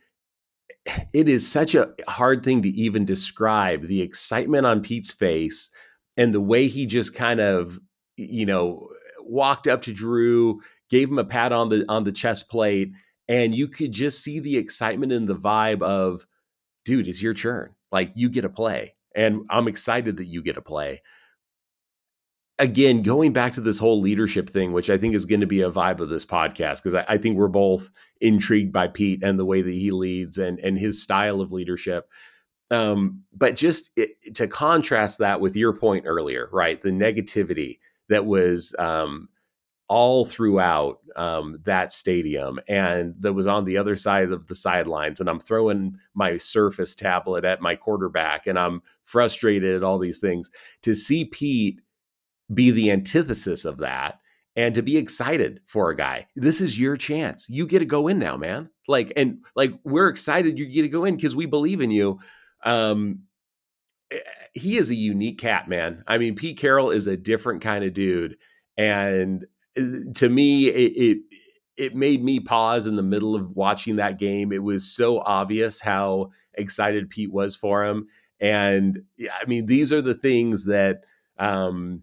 it 1.13 1.29
is 1.29 1.51
such 1.51 1.75
a 1.75 1.93
hard 2.09 2.45
thing 2.45 2.63
to 2.63 2.69
even 2.69 3.05
describe 3.05 3.87
the 3.87 4.03
excitement 4.03 4.67
on 4.67 4.83
Pete's 4.83 5.13
face 5.13 5.71
and 6.17 6.33
the 6.33 6.41
way 6.41 6.67
he 6.67 6.87
just 6.87 7.15
kind 7.15 7.41
of 7.41 7.79
you 8.17 8.47
know, 8.47 8.89
walked 9.21 9.67
up 9.67 9.83
to 9.83 9.93
Drew, 9.93 10.61
gave 10.91 11.09
him 11.09 11.19
a 11.19 11.25
pat 11.25 11.53
on 11.53 11.69
the 11.69 11.85
on 11.89 12.05
the 12.05 12.13
chest 12.13 12.51
plate, 12.51 12.93
and 13.29 13.55
you 13.55 13.69
could 13.69 13.93
just 13.93 14.23
see 14.23 14.41
the 14.41 14.57
excitement 14.57 15.13
and 15.13 15.29
the 15.29 15.37
vibe 15.37 15.83
of, 15.83 16.27
dude, 16.85 17.09
it's 17.09 17.23
your 17.23 17.35
turn. 17.35 17.75
Like 17.93 18.13
you 18.15 18.29
get 18.29 18.45
a 18.45 18.49
play. 18.49 18.95
And 19.15 19.47
I'm 19.49 19.69
excited 19.69 20.19
that 20.19 20.27
you 20.27 20.43
get 20.43 20.59
a 20.59 20.63
play. 20.63 21.03
Again, 22.59 23.03
going 23.03 23.33
back 23.35 23.53
to 23.53 23.61
this 23.61 23.79
whole 23.79 24.01
leadership 24.01 24.49
thing, 24.49 24.73
which 24.73 24.89
I 24.89 24.97
think 24.97 25.15
is 25.15 25.27
going 25.27 25.43
to 25.43 25.47
be 25.47 25.61
a 25.61 25.71
vibe 25.71 26.01
of 26.01 26.09
this 26.09 26.25
podcast, 26.25 26.83
because 26.83 26.95
I, 26.95 27.05
I 27.07 27.19
think 27.19 27.37
we're 27.37 27.49
both 27.49 27.91
intrigued 28.21 28.73
by 28.73 28.89
Pete 28.89 29.23
and 29.23 29.39
the 29.39 29.45
way 29.45 29.61
that 29.61 29.73
he 29.73 29.91
leads 29.91 30.39
and 30.39 30.59
and 30.61 30.79
his 30.79 31.03
style 31.03 31.41
of 31.43 31.53
leadership. 31.53 32.09
Um, 32.71 33.25
but 33.33 33.57
just 33.57 33.91
it, 33.97 34.35
to 34.37 34.49
contrast 34.49 35.19
that 35.19 35.41
with 35.41 35.55
your 35.55 35.73
point 35.73 36.05
earlier, 36.07 36.49
right? 36.51 36.81
The 36.81 36.91
negativity 36.91 37.79
that 38.09 38.25
was 38.25 38.75
um, 38.79 39.29
all 39.89 40.25
throughout 40.25 40.99
um, 41.15 41.61
that 41.65 41.93
stadium 41.93 42.59
and 42.69 43.15
that 43.21 43.35
was 43.35 43.47
on 43.47 43.65
the 43.65 43.77
other 43.77 43.97
side 43.97 44.33
of 44.33 44.47
the 44.49 44.55
sidelines. 44.55 45.21
And 45.21 45.31
I'm 45.31 45.39
throwing 45.41 45.97
my 46.15 46.39
Surface 46.39 46.95
tablet 46.95 47.45
at 47.45 47.61
my 47.61 47.77
quarterback 47.77 48.47
and 48.47 48.59
I'm 48.59 48.83
frustrated 49.05 49.77
at 49.77 49.85
all 49.85 49.99
these 49.99 50.19
things. 50.19 50.51
To 50.83 50.95
see 50.95 51.25
Pete 51.25 51.81
be 52.53 52.71
the 52.71 52.91
antithesis 52.91 53.65
of 53.65 53.79
that 53.79 54.21
and 54.55 54.75
to 54.75 54.83
be 54.83 54.97
excited 54.97 55.61
for 55.67 55.91
a 55.91 55.97
guy. 55.97 56.27
This 56.37 56.61
is 56.61 56.79
your 56.79 56.97
chance. 56.97 57.49
You 57.49 57.67
get 57.67 57.81
to 57.81 57.85
go 57.85 58.09
in 58.09 58.19
now, 58.19 58.37
man. 58.37 58.71
Like, 58.89 59.13
and 59.17 59.39
like, 59.55 59.73
we're 59.85 60.09
excited 60.09 60.59
you 60.59 60.67
get 60.67 60.83
to 60.83 60.89
go 60.89 61.05
in 61.05 61.17
because 61.17 61.37
we 61.37 61.47
believe 61.47 61.81
in 61.81 61.91
you. 61.91 62.21
Um, 62.65 63.27
Eh, 64.11 64.19
he 64.55 64.77
is 64.77 64.91
a 64.91 64.95
unique 64.95 65.39
cat, 65.39 65.69
man. 65.69 66.03
I 66.07 66.19
mean, 66.19 66.35
Pete 66.35 66.59
Carroll 66.59 66.91
is 66.91 67.07
a 67.07 67.17
different 67.17 67.63
kind 67.63 67.85
of 67.85 67.93
dude, 67.95 68.37
and 68.77 69.45
eh, 69.77 70.01
to 70.15 70.29
me, 70.29 70.69
it, 70.69 70.93
it 70.97 71.19
it 71.77 71.95
made 71.95 72.25
me 72.25 72.41
pause 72.41 72.87
in 72.87 72.97
the 72.97 73.03
middle 73.03 73.35
of 73.35 73.51
watching 73.51 73.97
that 73.97 74.19
game. 74.19 74.53
It 74.53 74.63
was 74.63 74.91
so 74.91 75.21
obvious 75.21 75.81
how 75.81 76.31
excited 76.55 77.11
Pete 77.11 77.33
was 77.33 77.57
for 77.57 77.85
him, 77.85 78.07
and 78.41 79.03
yeah, 79.17 79.35
I 79.41 79.47
mean, 79.47 79.67
these 79.67 79.93
are 79.93 80.03
the 80.03 80.15
things 80.15 80.65
that. 80.67 81.05
Um, 81.39 82.03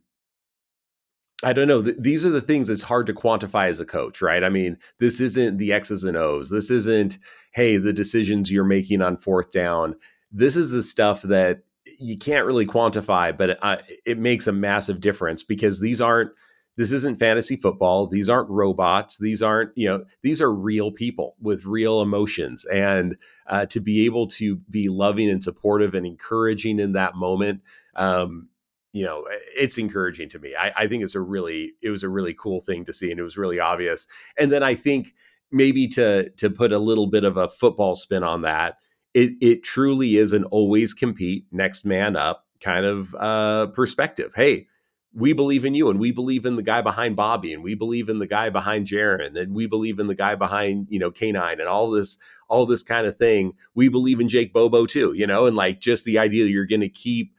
I 1.43 1.53
don't 1.53 1.67
know. 1.67 1.81
These 1.81 2.25
are 2.25 2.29
the 2.29 2.41
things 2.41 2.67
that's 2.67 2.81
hard 2.81 3.07
to 3.07 3.13
quantify 3.13 3.69
as 3.69 3.79
a 3.79 3.85
coach, 3.85 4.21
right? 4.21 4.43
I 4.43 4.49
mean, 4.49 4.77
this 4.99 5.19
isn't 5.19 5.57
the 5.57 5.73
X's 5.73 6.03
and 6.03 6.17
O's. 6.17 6.49
This 6.49 6.71
isn't, 6.71 7.17
hey, 7.53 7.77
the 7.77 7.93
decisions 7.93 8.51
you're 8.51 8.63
making 8.63 9.01
on 9.01 9.17
fourth 9.17 9.51
down. 9.51 9.95
This 10.31 10.57
is 10.57 10.71
the 10.71 10.83
stuff 10.83 11.21
that 11.23 11.63
you 11.99 12.17
can't 12.17 12.45
really 12.45 12.65
quantify, 12.65 13.37
but 13.37 13.51
it, 13.51 13.59
uh, 13.61 13.77
it 14.05 14.17
makes 14.17 14.47
a 14.47 14.51
massive 14.51 15.01
difference 15.01 15.43
because 15.43 15.79
these 15.79 16.01
aren't 16.01 16.31
this 16.75 16.91
isn't 16.91 17.19
fantasy 17.19 17.55
football. 17.55 18.07
These 18.07 18.29
aren't 18.29 18.49
robots. 18.49 19.17
These 19.17 19.43
aren't, 19.43 19.71
you 19.77 19.87
know, 19.87 20.05
these 20.23 20.41
are 20.41 20.51
real 20.51 20.91
people 20.91 21.35
with 21.39 21.65
real 21.65 22.01
emotions. 22.01 22.65
And 22.65 23.17
uh, 23.45 23.67
to 23.67 23.79
be 23.79 24.05
able 24.05 24.27
to 24.27 24.55
be 24.71 24.89
loving 24.89 25.29
and 25.29 25.43
supportive 25.43 25.93
and 25.93 26.05
encouraging 26.05 26.79
in 26.79 26.93
that 26.93 27.15
moment, 27.15 27.61
um, 27.95 28.49
you 28.93 29.03
know, 29.03 29.25
it's 29.57 29.77
encouraging 29.77 30.29
to 30.29 30.39
me. 30.39 30.55
I, 30.55 30.71
I 30.77 30.87
think 30.87 31.03
it's 31.03 31.15
a 31.15 31.21
really, 31.21 31.73
it 31.81 31.89
was 31.89 32.03
a 32.03 32.09
really 32.09 32.33
cool 32.33 32.61
thing 32.61 32.85
to 32.85 32.93
see, 32.93 33.09
and 33.09 33.19
it 33.19 33.23
was 33.23 33.37
really 33.37 33.59
obvious. 33.59 34.07
And 34.37 34.51
then 34.51 34.63
I 34.63 34.75
think 34.75 35.13
maybe 35.51 35.87
to 35.89 36.29
to 36.29 36.49
put 36.49 36.71
a 36.71 36.79
little 36.79 37.07
bit 37.07 37.23
of 37.23 37.35
a 37.35 37.49
football 37.49 37.95
spin 37.95 38.23
on 38.23 38.43
that, 38.43 38.77
it 39.13 39.31
it 39.41 39.63
truly 39.63 40.15
is 40.17 40.31
an 40.31 40.43
always 40.45 40.93
compete, 40.93 41.47
next 41.51 41.85
man 41.85 42.15
up 42.15 42.45
kind 42.61 42.85
of 42.85 43.15
uh, 43.15 43.67
perspective. 43.67 44.33
Hey, 44.35 44.67
we 45.11 45.33
believe 45.33 45.65
in 45.65 45.73
you, 45.73 45.89
and 45.89 45.99
we 45.99 46.11
believe 46.11 46.45
in 46.45 46.55
the 46.55 46.63
guy 46.63 46.81
behind 46.81 47.15
Bobby, 47.15 47.51
and 47.51 47.63
we 47.63 47.75
believe 47.75 48.09
in 48.09 48.19
the 48.19 48.27
guy 48.27 48.49
behind 48.49 48.87
Jarran, 48.87 49.39
and 49.39 49.55
we 49.55 49.67
believe 49.67 49.99
in 49.99 50.05
the 50.05 50.15
guy 50.15 50.35
behind 50.35 50.87
you 50.91 50.99
know 50.99 51.09
Canine, 51.09 51.59
and 51.59 51.67
all 51.67 51.89
this 51.89 52.19
all 52.47 52.67
this 52.67 52.83
kind 52.83 53.07
of 53.07 53.17
thing. 53.17 53.53
We 53.73 53.89
believe 53.89 54.19
in 54.19 54.29
Jake 54.29 54.53
Bobo 54.53 54.85
too, 54.85 55.13
you 55.13 55.25
know, 55.25 55.47
and 55.47 55.55
like 55.55 55.79
just 55.79 56.05
the 56.05 56.19
idea 56.19 56.45
you're 56.45 56.67
to 56.67 56.89
keep 56.89 57.32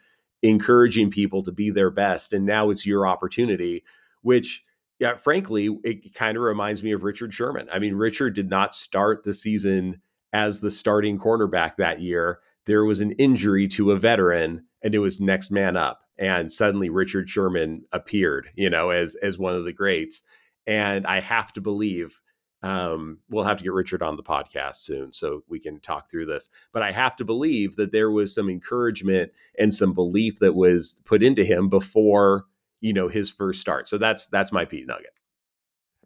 encouraging 0.45 1.11
people 1.11 1.43
to 1.43 1.51
be 1.51 1.71
their 1.71 1.91
best, 1.91 2.33
and 2.33 2.47
now 2.47 2.71
it's 2.71 2.87
your 2.87 3.07
opportunity, 3.07 3.83
which 4.23 4.63
yeah, 5.01 5.17
frankly, 5.17 5.77
it 5.83 6.15
kind 6.15 6.37
of 6.37 6.43
reminds 6.45 6.83
me 6.83 6.93
of 6.93 7.03
Richard 7.03 7.35
Sherman. 7.35 7.69
I 7.73 7.81
mean, 7.81 7.97
Richard 7.97 8.35
did 8.35 8.49
not 8.49 8.75
start 8.75 9.25
the 9.25 9.35
season 9.35 10.01
as 10.33 10.61
the 10.61 10.71
starting 10.71 11.19
cornerback 11.19 11.77
that 11.77 12.01
year, 12.01 12.41
there 12.67 12.85
was 12.85 13.01
an 13.01 13.13
injury 13.13 13.69
to 13.69 13.93
a 13.93 13.99
veteran 13.99 14.65
and 14.83 14.95
it 14.95 14.99
was 14.99 15.21
next 15.21 15.51
man 15.51 15.77
up. 15.77 16.01
And 16.19 16.51
suddenly 16.53 16.91
Richard 16.91 17.29
Sherman 17.31 17.85
appeared, 17.93 18.49
you 18.55 18.69
know, 18.69 18.91
as 18.91 19.15
as 19.17 19.39
one 19.39 19.55
of 19.55 19.65
the 19.65 19.73
greats. 19.73 20.23
And 20.67 21.07
I 21.07 21.21
have 21.21 21.53
to 21.55 21.61
believe 21.61 22.21
um, 22.65 23.19
we'll 23.29 23.45
have 23.45 23.59
to 23.59 23.65
get 23.65 23.73
Richard 23.73 24.03
on 24.03 24.17
the 24.17 24.23
podcast 24.23 24.77
soon 24.77 25.13
so 25.13 25.45
we 25.49 25.61
can 25.61 25.81
talk 25.81 26.11
through 26.11 26.27
this. 26.27 26.49
But 26.73 26.83
I 26.83 26.93
have 26.93 27.15
to 27.17 27.25
believe 27.25 27.77
that 27.77 27.93
there 27.93 28.11
was 28.11 28.35
some 28.35 28.49
encouragement 28.49 29.33
and 29.59 29.73
some 29.73 29.93
belief 29.93 30.39
that 30.39 30.55
was 30.55 31.03
put 31.05 31.23
into 31.23 31.45
him 31.45 31.69
before 31.69 32.47
you 32.81 32.95
know 32.95 33.09
his 33.09 33.31
first 33.31 33.61
start. 33.61 33.87
So 33.87 33.99
that's 33.99 34.27
that's 34.27 34.51
my 34.51 34.65
Pete 34.65 34.87
Nugget. 34.87 35.13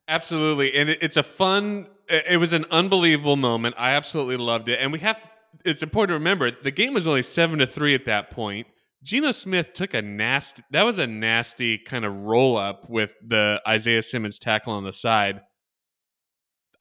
Absolutely, 0.08 0.74
and 0.74 0.90
it's 0.90 1.16
a 1.16 1.22
fun 1.22 1.86
it 2.08 2.40
was 2.40 2.52
an 2.52 2.64
unbelievable 2.70 3.36
moment. 3.36 3.76
I 3.78 3.92
absolutely 3.92 4.38
loved 4.38 4.68
it. 4.68 4.80
And 4.80 4.92
we 4.92 4.98
have 5.00 5.16
it's 5.64 5.82
important 5.82 6.10
to 6.10 6.14
remember 6.14 6.50
the 6.50 6.70
game 6.72 6.92
was 6.92 7.06
only 7.06 7.22
seven 7.22 7.60
to 7.60 7.66
three 7.66 7.94
at 7.94 8.04
that 8.06 8.30
point. 8.30 8.66
Geno 9.04 9.30
Smith 9.30 9.74
took 9.74 9.94
a 9.94 10.02
nasty 10.02 10.64
that 10.72 10.84
was 10.84 10.98
a 10.98 11.06
nasty 11.06 11.78
kind 11.78 12.04
of 12.04 12.22
roll 12.22 12.56
up 12.56 12.90
with 12.90 13.14
the 13.24 13.62
Isaiah 13.66 14.02
Simmons 14.02 14.40
tackle 14.40 14.72
on 14.72 14.82
the 14.82 14.92
side. 14.92 15.42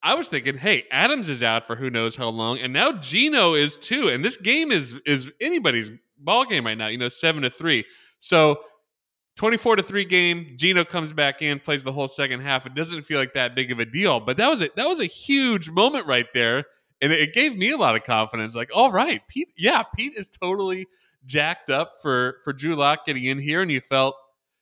I 0.04 0.14
was 0.14 0.28
thinking, 0.28 0.58
hey, 0.58 0.86
Adams 0.92 1.30
is 1.30 1.42
out 1.42 1.66
for 1.66 1.76
who 1.76 1.90
knows 1.90 2.16
how 2.16 2.30
long, 2.30 2.60
and 2.60 2.72
now 2.72 2.92
Geno 2.94 3.56
is 3.56 3.76
too. 3.76 4.10
And 4.10 4.24
this 4.24 4.38
game 4.38 4.72
is 4.72 4.96
is 5.06 5.32
anybody's 5.42 5.92
ball 6.18 6.46
game 6.46 6.66
right 6.66 6.78
now, 6.78 6.88
you 6.88 6.98
know, 6.98 7.10
seven 7.10 7.44
to 7.44 7.50
three. 7.50 7.86
So 8.20 8.62
24 9.38 9.78
to 9.78 9.84
3 9.84 10.06
game 10.06 10.54
Geno 10.58 10.84
comes 10.84 11.14
back 11.14 11.42
in 11.42 11.60
plays 11.60 11.84
the 11.84 11.92
whole 11.92 12.08
second 12.08 12.42
half 12.42 12.66
it 12.66 12.74
doesn't 12.74 13.04
feel 13.04 13.20
like 13.20 13.34
that 13.34 13.56
big 13.56 13.72
of 13.72 13.80
a 13.80 13.86
deal 13.86 14.20
but 14.20 14.36
that 14.38 14.50
was 14.50 14.62
a 14.62 14.70
that 14.76 14.88
was 14.88 15.00
a 15.00 15.06
huge 15.06 15.70
moment 15.70 16.08
right 16.08 16.26
there 16.34 16.66
and 17.02 17.14
it 17.14 17.34
gave 17.34 17.56
me 17.56 17.72
a 17.72 17.78
lot 17.78 17.96
of 17.96 18.04
confidence 18.04 18.56
like 18.56 18.70
all 18.74 18.92
right 18.92 19.22
Pete 19.28 19.54
yeah 19.56 19.84
Pete 19.96 20.14
is 20.18 20.28
totally 20.28 20.88
jacked 21.26 21.70
up 21.70 21.94
for 22.02 22.38
for 22.44 22.52
Drew 22.52 22.76
Lock 22.76 23.06
getting 23.06 23.26
in 23.26 23.40
here 23.40 23.62
and 23.62 23.72
you 23.72 23.80
felt 23.80 24.16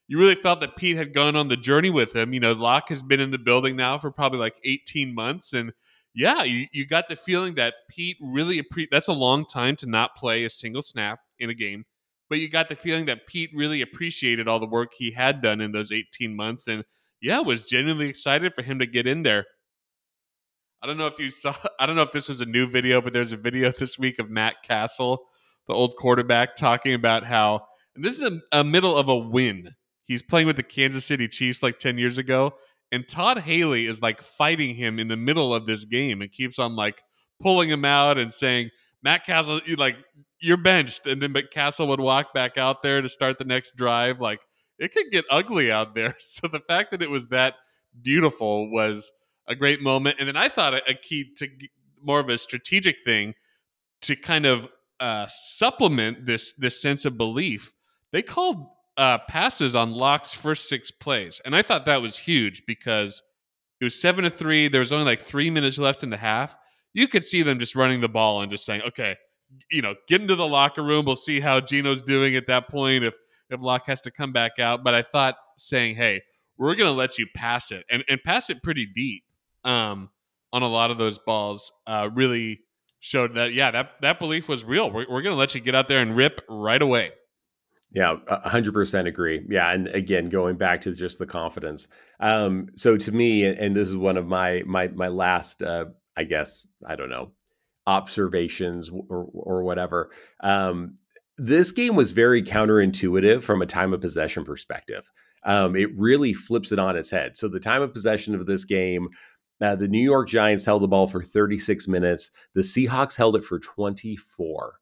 you 0.08 0.20
really 0.20 0.36
felt 0.36 0.60
that 0.62 0.76
Pete 0.76 0.98
had 0.98 1.14
gone 1.14 1.36
on 1.36 1.48
the 1.48 1.58
journey 1.58 1.90
with 1.90 2.16
him 2.16 2.34
you 2.34 2.40
know 2.40 2.54
Lock 2.54 2.90
has 2.90 3.04
been 3.04 3.20
in 3.20 3.32
the 3.32 3.38
building 3.38 3.76
now 3.76 3.98
for 3.98 4.12
probably 4.12 4.40
like 4.40 4.60
18 4.64 5.14
months 5.14 5.54
and 5.54 5.74
yeah 6.14 6.44
you, 6.44 6.68
you 6.72 6.86
got 6.86 7.08
the 7.08 7.16
feeling 7.16 7.56
that 7.56 7.76
Pete 7.90 8.18
really 8.22 8.62
appre- 8.62 8.88
that's 8.92 9.08
a 9.08 9.14
long 9.14 9.46
time 9.46 9.76
to 9.78 9.86
not 9.86 10.16
play 10.16 10.46
a 10.46 10.50
single 10.50 10.84
snap 10.84 11.20
in 11.40 11.50
a 11.50 11.56
game 11.56 11.86
but 12.30 12.40
you 12.40 12.50
got 12.50 12.70
the 12.70 12.76
feeling 12.76 13.06
that 13.06 13.28
Pete 13.28 13.52
really 13.54 13.82
appreciated 13.82 14.48
all 14.48 14.60
the 14.60 14.66
work 14.66 14.94
he 14.98 15.12
had 15.12 15.42
done 15.42 15.62
in 15.62 15.72
those 15.72 15.92
18 15.92 16.36
months 16.36 16.68
and 16.68 16.84
yeah, 17.22 17.40
was 17.40 17.66
genuinely 17.66 18.08
excited 18.08 18.54
for 18.54 18.62
him 18.62 18.80
to 18.80 18.86
get 18.86 19.08
in 19.08 19.24
there. 19.24 19.46
I 20.82 20.88
don't 20.88 20.98
know 20.98 21.08
if 21.08 21.18
you 21.18 21.32
saw 21.32 21.56
I 21.80 21.86
don't 21.86 21.96
know 21.96 22.04
if 22.04 22.12
this 22.12 22.30
was 22.30 22.42
a 22.42 22.46
new 22.46 22.68
video, 22.68 23.02
but 23.02 23.14
there's 23.14 23.32
a 23.32 23.38
video 23.38 23.72
this 23.72 23.98
week 23.98 24.20
of 24.20 24.30
Matt 24.30 24.58
Cassel, 24.64 25.26
the 25.68 25.74
old 25.74 25.96
quarterback, 25.96 26.56
talking 26.56 26.94
about 26.94 27.26
how 27.26 27.66
this 27.96 28.22
is 28.22 28.22
a, 28.22 28.60
a 28.60 28.64
middle 28.64 28.96
of 28.96 29.10
a 29.10 29.16
win. 29.16 29.72
He's 30.06 30.22
playing 30.22 30.48
with 30.48 30.56
the 30.56 30.64
Kansas 30.64 31.06
City 31.06 31.28
Chiefs 31.28 31.64
like 31.64 31.80
10 31.80 31.98
years 31.98 32.18
ago. 32.18 32.54
and 32.92 33.08
Todd 33.08 33.40
Haley 33.40 33.88
is 33.88 34.02
like 34.02 34.22
fighting 34.22 34.76
him 34.76 35.00
in 35.00 35.08
the 35.08 35.18
middle 35.18 35.54
of 35.54 35.66
this 35.66 35.86
game 35.86 36.22
and 36.22 36.32
keeps 36.32 36.60
on 36.60 36.76
like 36.76 37.02
pulling 37.42 37.70
him 37.70 37.84
out 37.84 38.18
and 38.18 38.34
saying, 38.34 38.70
Matt 39.04 39.26
Cassel, 39.26 39.60
you 39.66 39.76
like 39.76 39.98
you're 40.40 40.58
benched, 40.58 41.06
and 41.08 41.22
then 41.22 41.34
but 41.34 41.52
Cassel 41.52 41.88
would 41.88 42.00
walk 42.00 42.34
back 42.34 42.58
out 42.58 42.82
there 42.84 43.02
to 43.02 43.10
start 43.10 43.38
the 43.38 43.46
next 43.46 43.76
drive. 43.76 44.20
Like 44.22 44.42
it 44.80 44.94
could 44.94 45.12
get 45.12 45.26
ugly 45.30 45.72
out 45.72 45.96
there. 45.96 46.16
So 46.20 46.48
the 46.48 46.60
fact 46.60 46.92
that 46.92 47.02
it 47.02 47.10
was 47.10 47.28
that 47.28 47.56
beautiful 48.02 48.72
was 48.72 49.12
a 49.48 49.56
great 49.56 49.82
moment. 49.82 50.18
And 50.20 50.28
then 50.28 50.38
I 50.38 50.50
thought 50.50 50.74
a 50.74 50.94
key 50.94 51.34
to 51.38 51.48
more 52.02 52.20
of 52.20 52.30
a 52.30 52.38
strategic 52.38 53.04
thing 53.04 53.34
to 54.02 54.16
kind 54.16 54.46
of 54.46 54.68
uh, 55.00 55.28
supplement 55.30 56.26
this 56.26 56.54
this 56.54 56.82
sense 56.82 57.06
of 57.06 57.18
belief. 57.18 57.74
They 58.12 58.22
called 58.22 58.68
uh, 58.98 59.20
passes 59.28 59.76
on 59.76 59.92
Lock's 59.92 60.34
first 60.34 60.70
six 60.70 60.92
plays, 60.92 61.42
and 61.46 61.56
I 61.56 61.62
thought 61.62 61.86
that 61.86 62.02
was 62.02 62.18
huge 62.18 62.64
because 62.66 63.22
it 63.82 63.84
was 63.84 64.00
seven 64.00 64.24
to 64.24 64.30
three. 64.30 64.68
There 64.68 64.80
was 64.80 64.94
only 64.94 65.06
like 65.06 65.22
three 65.22 65.50
minutes 65.50 65.78
left 65.78 66.04
in 66.04 66.10
the 66.10 66.18
half. 66.18 66.56
You 66.94 67.08
could 67.08 67.24
see 67.24 67.42
them 67.42 67.60
just 67.60 67.76
running 67.76 68.02
the 68.02 68.08
ball 68.08 68.42
and 68.42 68.52
just 68.52 68.66
saying, 68.66 68.82
"Okay, 68.84 69.16
you 69.70 69.82
know, 69.82 69.96
get 70.08 70.22
into 70.22 70.36
the 70.36 70.48
locker 70.48 70.84
room. 70.84 71.06
We'll 71.06 71.16
see 71.16 71.40
how 71.40 71.60
Geno's 71.60 72.04
doing 72.04 72.36
at 72.36 72.48
that 72.48 72.70
point 72.70 73.04
if 73.04 73.16
if 73.50 73.62
Lock 73.62 73.86
has 73.88 74.02
to 74.02 74.12
come 74.12 74.32
back 74.32 74.60
out." 74.60 74.84
But 74.84 74.96
I 74.96 75.02
thought 75.02 75.36
saying, 75.58 75.96
"Hey, 75.96 76.22
we're 76.58 76.76
going 76.76 76.90
to 76.90 76.98
let 76.98 77.18
you 77.18 77.28
pass 77.36 77.72
it 77.72 77.86
and 77.90 78.04
and 78.08 78.22
pass 78.24 78.50
it 78.50 78.64
pretty 78.64 78.86
deep." 78.86 79.24
Um, 79.64 80.10
on 80.54 80.62
a 80.62 80.68
lot 80.68 80.90
of 80.90 80.98
those 80.98 81.18
balls, 81.18 81.72
uh, 81.86 82.10
really 82.14 82.62
showed 83.02 83.36
that 83.36 83.54
yeah, 83.54 83.72
that 83.72 83.92
that 84.02 84.20
belief 84.20 84.48
was 84.48 84.64
real. 84.64 84.90
We're, 84.90 85.06
we're 85.10 85.22
going 85.22 85.34
to 85.34 85.40
let 85.40 85.54
you 85.54 85.60
get 85.60 85.76
out 85.76 85.90
there 85.90 86.00
and 86.00 86.16
rip 86.16 86.42
right 86.50 86.82
away. 86.82 87.12
Yeah, 87.96 88.18
hundred 88.28 88.74
percent 88.74 89.08
agree. 89.08 89.46
Yeah, 89.50 89.72
and 89.72 89.88
again, 89.88 90.28
going 90.28 90.58
back 90.58 90.82
to 90.82 90.94
just 90.94 91.18
the 91.18 91.26
confidence. 91.26 91.88
Um, 92.20 92.68
so 92.76 92.98
to 92.98 93.12
me, 93.12 93.46
and 93.46 93.74
this 93.74 93.88
is 93.88 93.96
one 93.96 94.18
of 94.18 94.28
my 94.28 94.64
my 94.66 94.90
my 94.90 95.08
last, 95.08 95.64
uh, 95.64 95.86
I 96.18 96.26
guess, 96.26 96.68
I 96.86 96.98
don't 96.98 97.10
know, 97.10 97.32
observations 97.88 98.90
or 98.90 99.30
or 99.32 99.64
whatever. 99.64 100.12
Um, 100.42 100.96
this 101.38 101.72
game 101.72 101.96
was 101.96 102.12
very 102.12 102.44
counterintuitive 102.44 103.44
from 103.44 103.62
a 103.62 103.66
time 103.66 103.94
of 103.94 104.02
possession 104.02 104.44
perspective. 104.44 105.10
Um, 105.46 105.78
it 105.78 105.90
really 105.98 106.34
flips 106.34 106.74
it 106.74 106.80
on 106.80 106.98
its 106.98 107.12
head. 107.12 107.38
So 107.38 107.48
the 107.48 107.60
time 107.62 107.82
of 107.82 107.94
possession 107.94 108.36
of 108.36 108.46
this 108.46 108.66
game, 108.66 109.08
uh, 109.62 109.76
the 109.76 109.88
New 109.88 110.04
York 110.04 110.28
Giants 110.28 110.66
held 110.66 110.82
the 110.82 110.88
ball 110.90 111.08
for 111.08 111.24
36 111.24 111.88
minutes. 111.88 112.30
The 112.56 112.62
Seahawks 112.62 113.16
held 113.16 113.38
it 113.38 113.46
for 113.46 113.60
24. 113.60 114.74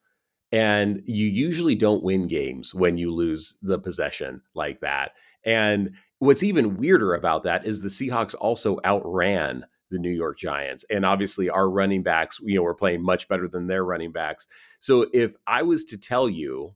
And 0.54 1.02
you 1.08 1.26
usually 1.26 1.74
don't 1.74 2.04
win 2.04 2.28
games 2.28 2.76
when 2.76 2.96
you 2.96 3.12
lose 3.12 3.58
the 3.64 3.80
possession 3.80 4.40
like 4.54 4.82
that. 4.82 5.14
And 5.44 5.96
what's 6.20 6.44
even 6.44 6.78
weirder 6.78 7.16
about 7.16 7.42
that 7.44 7.66
is 7.66 7.82
the 7.82 7.90
Seahawks 7.90 8.36
also 8.40 8.80
outran 8.86 9.66
the 9.90 9.98
New 9.98 10.12
York 10.12 10.38
Giants. 10.38 10.86
And 10.92 11.06
obviously, 11.06 11.50
our 11.50 11.68
running 11.68 12.04
backs, 12.04 12.40
you 12.44 12.56
know, 12.56 12.62
were 12.62 12.76
playing 12.76 13.04
much 13.04 13.28
better 13.28 13.48
than 13.48 13.66
their 13.66 13.84
running 13.84 14.12
backs. 14.12 14.48
So 14.80 15.08
if 15.12 15.36
I 15.48 15.64
was 15.64 15.86
to 15.86 15.98
tell 15.98 16.30
you 16.30 16.76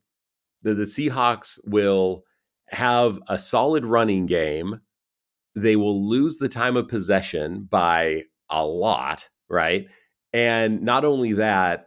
that 0.63 0.73
the 0.73 0.83
Seahawks 0.83 1.59
will 1.65 2.23
have 2.69 3.19
a 3.27 3.37
solid 3.37 3.85
running 3.85 4.25
game, 4.25 4.81
they 5.55 5.75
will 5.75 6.09
lose 6.09 6.37
the 6.37 6.49
time 6.49 6.75
of 6.75 6.87
possession 6.87 7.67
by 7.69 8.23
a 8.49 8.65
lot, 8.65 9.29
right? 9.49 9.87
And 10.33 10.81
not 10.81 11.05
only 11.05 11.33
that, 11.33 11.86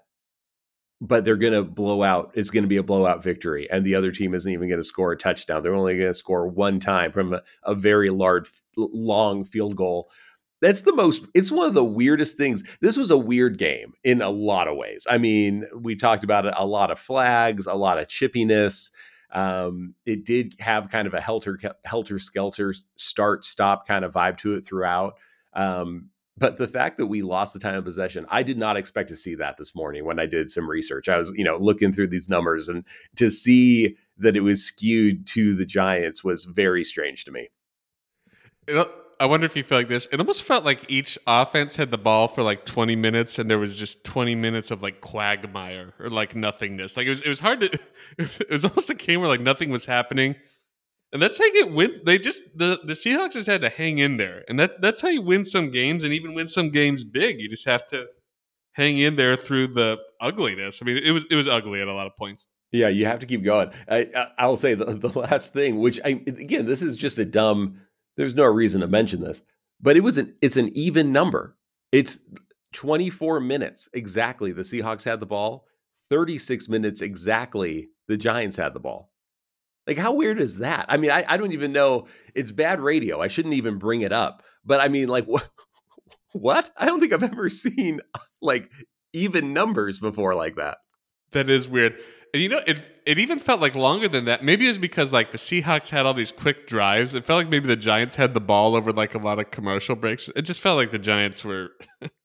but 1.01 1.24
they're 1.24 1.36
going 1.36 1.55
to 1.55 1.62
blow 1.62 2.03
out. 2.03 2.32
It's 2.34 2.51
going 2.51 2.64
to 2.64 2.68
be 2.68 2.76
a 2.76 2.82
blowout 2.82 3.22
victory, 3.22 3.68
and 3.70 3.84
the 3.84 3.94
other 3.94 4.12
team 4.12 4.34
isn't 4.34 4.53
even 4.53 4.68
going 4.68 4.80
to 4.80 4.84
score 4.84 5.12
a 5.12 5.16
touchdown. 5.16 5.62
They're 5.62 5.74
only 5.74 5.96
going 5.96 6.11
to 6.11 6.14
score 6.14 6.46
one 6.46 6.78
time 6.78 7.12
from 7.12 7.34
a, 7.34 7.42
a, 7.64 7.74
very 7.74 8.11
large, 8.11 8.51
long 8.76 9.44
field 9.44 9.76
goal. 9.76 10.11
That's 10.61 10.82
the 10.82 10.94
most. 10.94 11.24
It's 11.32 11.51
one 11.51 11.66
of 11.66 11.74
the 11.74 11.84
weirdest 11.84 12.36
things. 12.36 12.64
This 12.82 12.98
was 12.98 13.11
a 13.11 13.16
weird 13.16 13.57
game 13.57 13.94
in 14.05 14.20
a 14.20 14.28
lot 14.28 14.68
of 14.68 14.76
ways. 14.76 15.07
I 15.09 15.16
mean, 15.16 15.66
we 15.74 15.96
talked 15.96 16.22
about 16.22 16.44
it, 16.44 16.53
a 16.55 16.66
lot 16.66 16.90
of 16.90 16.98
flags, 16.98 17.66
a 17.66 17.74
lot 17.74 17.98
of 17.98 18.09
chippiness. 18.09 18.90
Um, 19.32 19.94
it 20.05 20.26
did 20.26 20.57
have 20.59 20.90
kind 20.90 21.07
of 21.07 21.14
a 21.14 21.20
helter 21.20 21.59
helter 21.84 22.18
skelter 22.18 22.74
start 22.96 23.44
stop 23.44 23.86
kind 23.86 24.05
of 24.05 24.12
vibe 24.12 24.36
to 24.38 24.55
it 24.55 24.66
throughout. 24.66 25.14
Um, 25.55 26.11
but 26.38 26.56
the 26.56 26.68
fact 26.68 26.98
that 26.98 27.06
we 27.06 27.22
lost 27.22 27.52
the 27.52 27.60
time 27.60 27.76
of 27.76 27.84
possession, 27.84 28.26
I 28.28 28.42
did 28.42 28.58
not 28.58 28.76
expect 28.76 29.08
to 29.10 29.16
see 29.16 29.34
that 29.36 29.56
this 29.56 29.74
morning 29.74 30.04
when 30.04 30.18
I 30.18 30.26
did 30.26 30.50
some 30.50 30.68
research. 30.68 31.08
I 31.08 31.16
was, 31.16 31.32
you 31.36 31.44
know, 31.44 31.58
looking 31.58 31.92
through 31.92 32.08
these 32.08 32.28
numbers 32.28 32.68
and 32.68 32.84
to 33.16 33.30
see 33.30 33.96
that 34.18 34.36
it 34.36 34.40
was 34.40 34.64
skewed 34.64 35.26
to 35.28 35.54
the 35.54 35.66
Giants 35.66 36.24
was 36.24 36.44
very 36.44 36.84
strange 36.84 37.24
to 37.24 37.30
me. 37.30 37.48
I 39.20 39.26
wonder 39.26 39.44
if 39.44 39.54
you 39.54 39.62
feel 39.62 39.76
like 39.76 39.88
this. 39.88 40.08
It 40.10 40.18
almost 40.18 40.42
felt 40.42 40.64
like 40.64 40.90
each 40.90 41.18
offense 41.26 41.76
had 41.76 41.90
the 41.90 41.98
ball 41.98 42.26
for 42.26 42.42
like 42.42 42.64
20 42.64 42.96
minutes 42.96 43.38
and 43.38 43.50
there 43.50 43.58
was 43.58 43.76
just 43.76 44.02
20 44.04 44.34
minutes 44.34 44.70
of 44.70 44.82
like 44.82 45.02
quagmire 45.02 45.92
or 45.98 46.08
like 46.08 46.34
nothingness. 46.34 46.96
Like 46.96 47.06
it 47.06 47.10
was 47.10 47.20
it 47.20 47.28
was 47.28 47.40
hard 47.40 47.60
to 47.60 47.78
it 48.18 48.50
was 48.50 48.64
almost 48.64 48.88
a 48.88 48.94
game 48.94 49.20
where 49.20 49.28
like 49.28 49.42
nothing 49.42 49.68
was 49.70 49.84
happening 49.84 50.36
and 51.12 51.20
that's 51.20 51.38
how 51.38 51.44
you 51.44 51.52
get 51.52 51.72
wins. 51.72 51.98
They 52.04 52.18
just 52.18 52.42
the 52.54 52.80
the 52.84 52.92
Seahawks 52.92 53.32
just 53.32 53.48
had 53.48 53.62
to 53.62 53.68
hang 53.68 53.98
in 53.98 54.16
there, 54.16 54.44
and 54.48 54.58
that 54.58 54.80
that's 54.80 55.00
how 55.00 55.08
you 55.08 55.22
win 55.22 55.44
some 55.44 55.70
games, 55.70 56.04
and 56.04 56.12
even 56.12 56.34
win 56.34 56.48
some 56.48 56.70
games 56.70 57.04
big. 57.04 57.40
You 57.40 57.48
just 57.48 57.66
have 57.66 57.86
to 57.88 58.06
hang 58.72 58.98
in 58.98 59.16
there 59.16 59.36
through 59.36 59.68
the 59.68 59.98
ugliness. 60.20 60.80
I 60.80 60.84
mean, 60.84 60.98
it 60.98 61.11
was 61.11 61.24
it 61.30 61.36
was 61.36 61.48
ugly 61.48 61.80
at 61.80 61.88
a 61.88 61.94
lot 61.94 62.06
of 62.06 62.16
points. 62.16 62.46
Yeah, 62.72 62.88
you 62.88 63.06
have 63.06 63.18
to 63.20 63.26
keep 63.26 63.42
going. 63.42 63.72
I, 63.88 64.28
I 64.38 64.46
will 64.46 64.56
say 64.56 64.74
the, 64.74 64.84
the 64.94 65.18
last 65.18 65.52
thing, 65.52 65.80
which 65.80 65.98
I 66.04 66.11
again, 66.26 66.66
this 66.66 66.82
is 66.82 66.96
just 66.96 67.18
a 67.18 67.24
dumb. 67.24 67.80
There's 68.16 68.36
no 68.36 68.44
reason 68.44 68.80
to 68.82 68.86
mention 68.86 69.20
this, 69.20 69.42
but 69.80 69.96
it 69.96 70.00
was 70.00 70.18
an 70.18 70.34
it's 70.40 70.56
an 70.56 70.70
even 70.76 71.12
number. 71.12 71.56
It's 71.92 72.18
24 72.72 73.40
minutes 73.40 73.88
exactly. 73.92 74.52
The 74.52 74.62
Seahawks 74.62 75.04
had 75.04 75.20
the 75.20 75.26
ball. 75.26 75.66
36 76.11 76.68
minutes 76.68 77.02
exactly. 77.02 77.88
The 78.08 78.16
Giants 78.16 78.56
had 78.56 78.74
the 78.74 78.80
ball. 78.80 79.09
Like, 79.91 79.99
how 79.99 80.12
weird 80.12 80.41
is 80.41 80.59
that? 80.59 80.86
I 80.88 80.99
mean, 80.99 81.11
I, 81.11 81.24
I 81.26 81.36
don't 81.36 81.51
even 81.51 81.72
know. 81.72 82.07
It's 82.36 82.53
bad 82.53 82.80
radio. 82.80 83.20
I 83.20 83.26
shouldn't 83.26 83.55
even 83.55 83.76
bring 83.76 84.03
it 84.03 84.12
up. 84.12 84.45
But 84.64 84.78
I 84.78 84.86
mean, 84.86 85.09
like, 85.09 85.24
what? 85.24 85.49
What? 86.32 86.70
I 86.76 86.86
don't 86.86 87.01
think 87.01 87.12
I've 87.12 87.24
ever 87.24 87.51
seen 87.51 88.01
like 88.41 88.70
even 89.12 89.53
numbers 89.53 89.99
before 89.99 90.32
like 90.36 90.55
that. 90.55 90.78
That 91.32 91.51
is 91.51 91.66
weird. 91.66 91.99
And 92.32 92.41
you 92.41 92.49
know, 92.49 92.61
it 92.68 92.80
it 93.05 93.18
even 93.18 93.41
felt 93.41 93.61
like 93.61 93.74
longer 93.74 94.09
than 94.09 94.26
that. 94.26 94.45
Maybe 94.45 94.66
it 94.66 94.68
was 94.68 94.78
because 94.78 95.12
like 95.12 95.32
the 95.32 95.38
Seahawks 95.38 95.88
had 95.88 96.07
all 96.07 96.14
these 96.14 96.30
quick 96.30 96.68
drives. 96.68 97.14
It 97.14 97.26
felt 97.26 97.38
like 97.38 97.49
maybe 97.49 97.66
the 97.66 97.74
Giants 97.74 98.14
had 98.14 98.32
the 98.32 98.41
ball 98.41 98.76
over 98.76 98.93
like 98.93 99.16
a 99.16 99.18
lot 99.18 99.41
of 99.41 99.51
commercial 99.51 99.97
breaks. 99.97 100.30
It 100.36 100.43
just 100.43 100.61
felt 100.61 100.76
like 100.76 100.93
the 100.93 101.01
Giants 101.01 101.43
were 101.43 101.70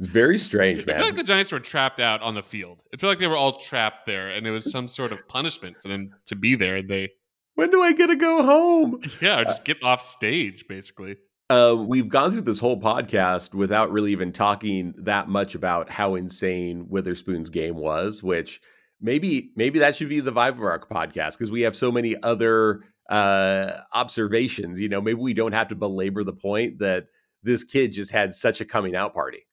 It's 0.00 0.08
very 0.08 0.38
strange, 0.38 0.86
man. 0.86 0.96
I 0.96 0.98
feel 0.98 1.08
like 1.08 1.16
the 1.16 1.22
Giants 1.22 1.52
were 1.52 1.60
trapped 1.60 2.00
out 2.00 2.22
on 2.22 2.34
the 2.34 2.42
field. 2.42 2.80
I 2.94 2.96
feel 2.96 3.10
like 3.10 3.18
they 3.18 3.26
were 3.26 3.36
all 3.36 3.58
trapped 3.58 4.06
there, 4.06 4.30
and 4.30 4.46
it 4.46 4.50
was 4.50 4.72
some 4.72 4.88
sort 4.88 5.12
of 5.12 5.28
punishment 5.28 5.76
for 5.78 5.88
them 5.88 6.14
to 6.24 6.36
be 6.36 6.54
there. 6.54 6.76
And 6.76 6.88
They 6.88 7.10
when 7.54 7.70
do 7.70 7.82
I 7.82 7.92
get 7.92 8.06
to 8.06 8.16
go 8.16 8.42
home? 8.42 9.02
Yeah, 9.20 9.40
or 9.40 9.44
just 9.44 9.66
get 9.66 9.82
off 9.82 10.00
stage, 10.00 10.66
basically. 10.66 11.18
Uh, 11.50 11.76
we've 11.86 12.08
gone 12.08 12.32
through 12.32 12.40
this 12.40 12.58
whole 12.58 12.80
podcast 12.80 13.52
without 13.52 13.92
really 13.92 14.12
even 14.12 14.32
talking 14.32 14.94
that 14.96 15.28
much 15.28 15.54
about 15.54 15.90
how 15.90 16.14
insane 16.14 16.86
Witherspoon's 16.88 17.50
game 17.50 17.76
was, 17.76 18.22
which 18.22 18.58
maybe 19.02 19.50
maybe 19.54 19.80
that 19.80 19.96
should 19.96 20.08
be 20.08 20.20
the 20.20 20.32
vibe 20.32 20.52
of 20.52 20.62
our 20.62 20.80
podcast 20.80 21.32
because 21.36 21.50
we 21.50 21.60
have 21.60 21.76
so 21.76 21.92
many 21.92 22.16
other 22.22 22.84
uh, 23.10 23.72
observations. 23.92 24.80
You 24.80 24.88
know, 24.88 25.02
maybe 25.02 25.20
we 25.20 25.34
don't 25.34 25.52
have 25.52 25.68
to 25.68 25.74
belabor 25.74 26.24
the 26.24 26.32
point 26.32 26.78
that 26.78 27.04
this 27.42 27.64
kid 27.64 27.92
just 27.92 28.12
had 28.12 28.32
such 28.32 28.62
a 28.62 28.64
coming 28.64 28.96
out 28.96 29.12
party. 29.12 29.44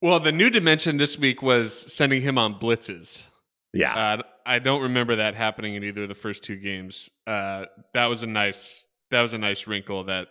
Well, 0.00 0.20
the 0.20 0.32
new 0.32 0.48
dimension 0.50 0.96
this 0.96 1.18
week 1.18 1.42
was 1.42 1.92
sending 1.92 2.22
him 2.22 2.38
on 2.38 2.54
blitzes. 2.54 3.24
Yeah. 3.72 3.94
Uh, 3.94 4.22
I 4.46 4.58
don't 4.60 4.82
remember 4.82 5.16
that 5.16 5.34
happening 5.34 5.74
in 5.74 5.84
either 5.84 6.02
of 6.02 6.08
the 6.08 6.14
first 6.14 6.42
two 6.42 6.56
games. 6.56 7.10
Uh, 7.26 7.66
that 7.94 8.06
was 8.06 8.22
a 8.22 8.26
nice 8.26 8.86
that 9.10 9.22
was 9.22 9.32
a 9.34 9.38
nice 9.38 9.66
wrinkle 9.66 10.04
that 10.04 10.28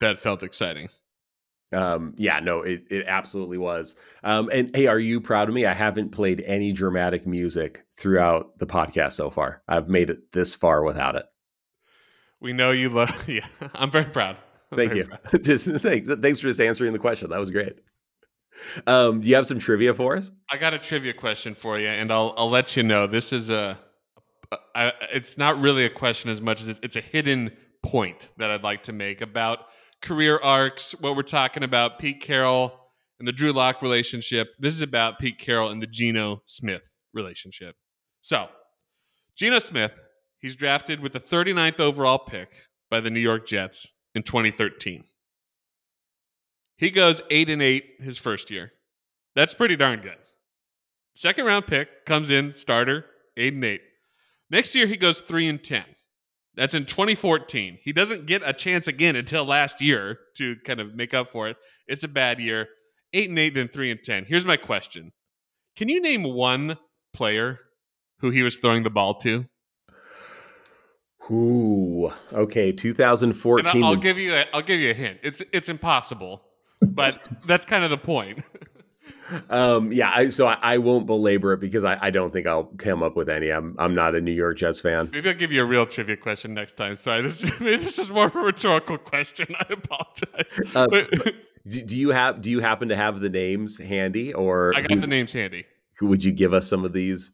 that 0.00 0.18
felt 0.18 0.42
exciting. 0.42 0.88
Um, 1.72 2.14
yeah, 2.16 2.38
no, 2.40 2.62
it 2.62 2.84
it 2.90 3.04
absolutely 3.08 3.58
was. 3.58 3.96
Um, 4.22 4.50
and 4.52 4.74
hey, 4.74 4.86
are 4.86 5.00
you 5.00 5.20
proud 5.20 5.48
of 5.48 5.54
me? 5.54 5.66
I 5.66 5.74
haven't 5.74 6.10
played 6.10 6.42
any 6.46 6.72
dramatic 6.72 7.26
music 7.26 7.84
throughout 7.98 8.58
the 8.58 8.66
podcast 8.66 9.14
so 9.14 9.30
far. 9.30 9.62
I've 9.66 9.88
made 9.88 10.10
it 10.10 10.32
this 10.32 10.54
far 10.54 10.84
without 10.84 11.16
it. 11.16 11.26
We 12.40 12.52
know 12.52 12.70
you 12.70 12.88
love. 12.88 13.10
Yeah, 13.28 13.46
I'm 13.74 13.90
very 13.90 14.04
proud. 14.04 14.36
I'm 14.70 14.78
Thank 14.78 14.92
very 14.92 15.04
you. 15.04 15.06
proud. 15.08 15.42
just 15.44 15.66
thanks, 15.66 16.14
thanks 16.20 16.40
for 16.40 16.46
just 16.46 16.60
answering 16.60 16.92
the 16.92 16.98
question. 16.98 17.30
That 17.30 17.40
was 17.40 17.50
great. 17.50 17.80
Um, 18.86 19.20
do 19.20 19.28
you 19.28 19.34
have 19.34 19.46
some 19.46 19.58
trivia 19.58 19.94
for 19.94 20.16
us? 20.16 20.30
I 20.50 20.56
got 20.56 20.74
a 20.74 20.78
trivia 20.78 21.12
question 21.12 21.54
for 21.54 21.78
you, 21.78 21.88
and 21.88 22.12
I'll 22.12 22.34
I'll 22.36 22.50
let 22.50 22.76
you 22.76 22.82
know. 22.82 23.06
This 23.06 23.32
is 23.32 23.50
a, 23.50 23.78
I, 24.74 24.92
it's 25.12 25.38
not 25.38 25.60
really 25.60 25.84
a 25.84 25.90
question 25.90 26.30
as 26.30 26.40
much 26.40 26.60
as 26.60 26.68
it's, 26.68 26.80
it's 26.82 26.96
a 26.96 27.00
hidden 27.00 27.52
point 27.82 28.28
that 28.38 28.50
I'd 28.50 28.62
like 28.62 28.84
to 28.84 28.92
make 28.92 29.20
about 29.20 29.60
career 30.02 30.38
arcs. 30.42 30.94
What 31.00 31.16
we're 31.16 31.22
talking 31.22 31.62
about, 31.62 31.98
Pete 31.98 32.20
Carroll 32.20 32.72
and 33.18 33.26
the 33.26 33.32
Drew 33.32 33.52
Lock 33.52 33.82
relationship. 33.82 34.48
This 34.58 34.74
is 34.74 34.82
about 34.82 35.18
Pete 35.18 35.38
Carroll 35.38 35.70
and 35.70 35.82
the 35.82 35.86
Geno 35.86 36.42
Smith 36.46 36.88
relationship. 37.12 37.76
So, 38.22 38.48
Geno 39.36 39.58
Smith, 39.58 40.02
he's 40.38 40.56
drafted 40.56 41.00
with 41.00 41.12
the 41.12 41.20
39th 41.20 41.80
overall 41.80 42.18
pick 42.18 42.50
by 42.90 43.00
the 43.00 43.10
New 43.10 43.20
York 43.20 43.46
Jets 43.46 43.92
in 44.14 44.22
2013. 44.22 45.04
He 46.76 46.90
goes 46.90 47.22
eight 47.30 47.48
and 47.48 47.62
eight 47.62 47.96
his 48.00 48.18
first 48.18 48.50
year. 48.50 48.72
That's 49.34 49.54
pretty 49.54 49.76
darn 49.76 50.00
good. 50.00 50.16
Second 51.14 51.46
round 51.46 51.66
pick 51.66 52.04
comes 52.04 52.30
in, 52.30 52.52
starter, 52.52 53.06
eight 53.36 53.54
and 53.54 53.64
eight. 53.64 53.82
Next 54.50 54.74
year 54.74 54.86
he 54.86 54.96
goes 54.96 55.20
three 55.20 55.48
and 55.48 55.62
ten. 55.62 55.84
That's 56.54 56.74
in 56.74 56.86
2014. 56.86 57.78
He 57.82 57.92
doesn't 57.92 58.26
get 58.26 58.42
a 58.44 58.52
chance 58.52 58.88
again 58.88 59.14
until 59.16 59.44
last 59.44 59.80
year 59.80 60.18
to 60.36 60.56
kind 60.64 60.80
of 60.80 60.94
make 60.94 61.12
up 61.12 61.28
for 61.30 61.48
it. 61.48 61.56
It's 61.86 62.02
a 62.02 62.08
bad 62.08 62.40
year. 62.40 62.68
Eight 63.12 63.28
and 63.28 63.38
eight, 63.38 63.54
then 63.54 63.68
three 63.68 63.90
and 63.90 64.02
ten. 64.02 64.24
Here's 64.24 64.44
my 64.44 64.56
question: 64.56 65.12
Can 65.76 65.88
you 65.88 66.00
name 66.00 66.24
one 66.24 66.76
player 67.12 67.60
who 68.20 68.30
he 68.30 68.42
was 68.42 68.56
throwing 68.56 68.82
the 68.82 68.90
ball 68.90 69.14
to? 69.20 69.46
Ooh, 71.30 72.10
okay, 72.32 72.70
2014. 72.72 73.66
And 73.66 73.84
I'll, 73.84 73.90
I'll 73.90 73.96
give 73.96 74.18
you 74.18 74.34
a, 74.34 74.44
I'll 74.54 74.62
give 74.62 74.80
you 74.80 74.90
a 74.90 74.94
hint. 74.94 75.20
It's 75.22 75.42
it's 75.52 75.68
impossible, 75.68 76.42
but 76.80 77.26
that's 77.46 77.64
kind 77.64 77.84
of 77.84 77.90
the 77.90 77.98
point. 77.98 78.42
um, 79.50 79.92
yeah, 79.92 80.10
I, 80.14 80.28
so 80.28 80.46
I, 80.46 80.58
I, 80.62 80.78
won't 80.78 81.06
belabor 81.06 81.52
it 81.52 81.60
because 81.60 81.84
I, 81.84 81.98
I, 82.00 82.10
don't 82.10 82.32
think 82.32 82.46
I'll 82.46 82.64
come 82.76 83.02
up 83.02 83.16
with 83.16 83.28
any. 83.28 83.50
I'm 83.50 83.74
I'm 83.78 83.94
not 83.94 84.14
a 84.14 84.20
New 84.20 84.32
York 84.32 84.58
Jets 84.58 84.80
fan. 84.80 85.10
Maybe 85.12 85.28
I'll 85.28 85.34
give 85.34 85.52
you 85.52 85.62
a 85.62 85.64
real 85.64 85.86
trivia 85.86 86.16
question 86.16 86.54
next 86.54 86.76
time. 86.76 86.96
Sorry, 86.96 87.22
this 87.22 87.42
maybe 87.60 87.76
this 87.76 87.98
is 87.98 88.10
more 88.10 88.26
of 88.26 88.36
a 88.36 88.40
rhetorical 88.40 88.98
question. 88.98 89.46
I 89.58 89.66
apologize. 89.70 90.60
Uh, 90.74 90.86
but, 90.90 91.34
do 91.64 91.96
you 91.96 92.10
have 92.10 92.40
do 92.40 92.50
you 92.50 92.60
happen 92.60 92.88
to 92.88 92.96
have 92.96 93.20
the 93.20 93.28
names 93.28 93.78
handy 93.78 94.32
or 94.32 94.72
I 94.76 94.82
got 94.82 95.00
the 95.00 95.06
names 95.06 95.32
handy. 95.32 95.64
Would 96.00 96.22
you 96.22 96.32
give 96.32 96.52
us 96.52 96.68
some 96.68 96.84
of 96.84 96.92
these 96.92 97.32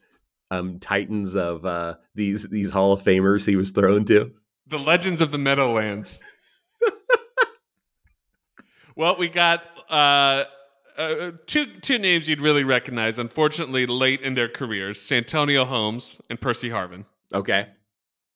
um, 0.51 0.79
titans 0.79 1.35
of 1.35 1.67
uh, 1.67 1.97
these 2.15 2.49
these 2.49 2.71
Hall 2.71 2.93
of 2.93 3.03
Famers 3.03 3.47
he 3.47 3.57
was 3.57 3.71
thrown 3.71 4.05
to? 4.07 4.33
The 4.69 4.79
legends 4.79 5.21
of 5.21 5.33
the 5.33 5.39
Meadowlands. 5.39 6.19
Well, 8.97 9.17
we 9.19 9.29
got 9.29 9.65
uh, 9.91 10.45
uh, 10.97 11.33
two 11.47 11.67
two 11.81 11.99
names 11.99 12.29
you'd 12.29 12.41
really 12.41 12.65
recognize. 12.65 13.19
Unfortunately, 13.19 13.87
late 13.87 14.21
in 14.21 14.35
their 14.35 14.49
careers, 14.49 15.01
Santonio 15.01 15.65
Holmes 15.65 16.21
and 16.31 16.41
Percy 16.41 16.71
Harvin. 16.71 17.05
Okay. 17.35 17.69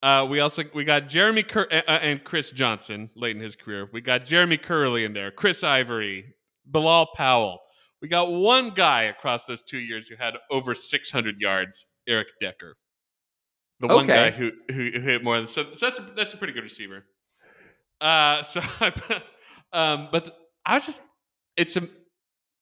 Uh, 0.02 0.26
we 0.28 0.40
also 0.40 0.62
we 0.74 0.84
got 0.84 1.08
Jeremy 1.08 1.42
Cur- 1.42 1.68
uh, 1.70 1.82
uh, 1.88 1.98
and 2.02 2.22
Chris 2.22 2.50
Johnson 2.50 3.10
late 3.16 3.36
in 3.36 3.42
his 3.42 3.56
career. 3.56 3.88
We 3.92 4.00
got 4.00 4.24
Jeremy 4.24 4.58
Kerley 4.58 5.04
in 5.04 5.12
there, 5.12 5.30
Chris 5.30 5.64
Ivory, 5.64 6.34
Bilal 6.66 7.08
Powell. 7.14 7.60
We 8.02 8.08
got 8.08 8.30
one 8.30 8.70
guy 8.74 9.02
across 9.04 9.46
those 9.46 9.62
two 9.62 9.78
years 9.78 10.06
who 10.06 10.16
had 10.16 10.34
over 10.50 10.74
600 10.74 11.40
yards, 11.40 11.86
Eric 12.06 12.28
Decker. 12.40 12.76
The 13.80 13.88
one 13.88 14.04
okay. 14.04 14.30
guy 14.30 14.30
who, 14.30 14.52
who, 14.68 14.90
who 14.90 15.00
hit 15.00 15.24
more 15.24 15.38
than 15.38 15.48
so, 15.48 15.64
so 15.76 15.86
that's 15.86 15.98
a, 15.98 16.02
that's 16.14 16.34
a 16.34 16.36
pretty 16.36 16.52
good 16.52 16.62
receiver. 16.62 17.04
Uh, 18.00 18.42
so 18.42 18.60
um, 19.72 20.08
but 20.12 20.36
I 20.66 20.74
was 20.74 20.86
just 20.86 21.00
it's 21.56 21.76
a 21.76 21.88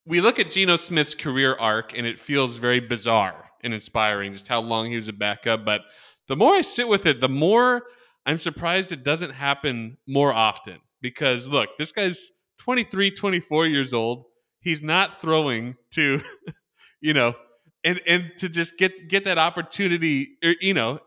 we 0.07 0.20
look 0.20 0.38
at 0.38 0.50
Geno 0.50 0.76
Smith's 0.76 1.14
career 1.14 1.57
arc 1.59 1.96
and 1.96 2.07
it 2.07 2.18
feels 2.18 2.59
very 2.59 2.80
bizarre 2.80 3.50
and 3.62 3.72
inspiring 3.72 4.32
just 4.32 4.46
how 4.46 4.61
long 4.61 4.86
he 4.90 4.96
was 4.96 5.09
a 5.09 5.12
backup. 5.14 5.64
But 5.64 5.80
the 6.28 6.36
more 6.36 6.55
I 6.55 6.61
sit 6.61 6.86
with 6.86 7.07
it, 7.07 7.20
the 7.20 7.28
more 7.28 7.84
I'm 8.26 8.38
surprised 8.38 8.92
it 8.92 9.02
doesn't 9.02 9.30
happen 9.30 9.96
more 10.07 10.32
often. 10.32 10.78
Because 11.00 11.46
look, 11.46 11.70
this 11.78 11.92
guy's 11.92 12.30
23, 12.59 13.11
24 13.11 13.66
years 13.66 13.92
old. 13.92 14.26
He's 14.61 14.82
not 14.82 15.20
throwing 15.20 15.76
to, 15.92 16.20
you 17.00 17.14
know, 17.14 17.34
and 17.82 18.00
and 18.07 18.32
to 18.38 18.48
just 18.48 18.78
get 18.78 19.09
get 19.09 19.24
that 19.24 19.38
opportunity, 19.38 20.38
er, 20.42 20.55
you 20.61 20.72
know, 20.72 21.00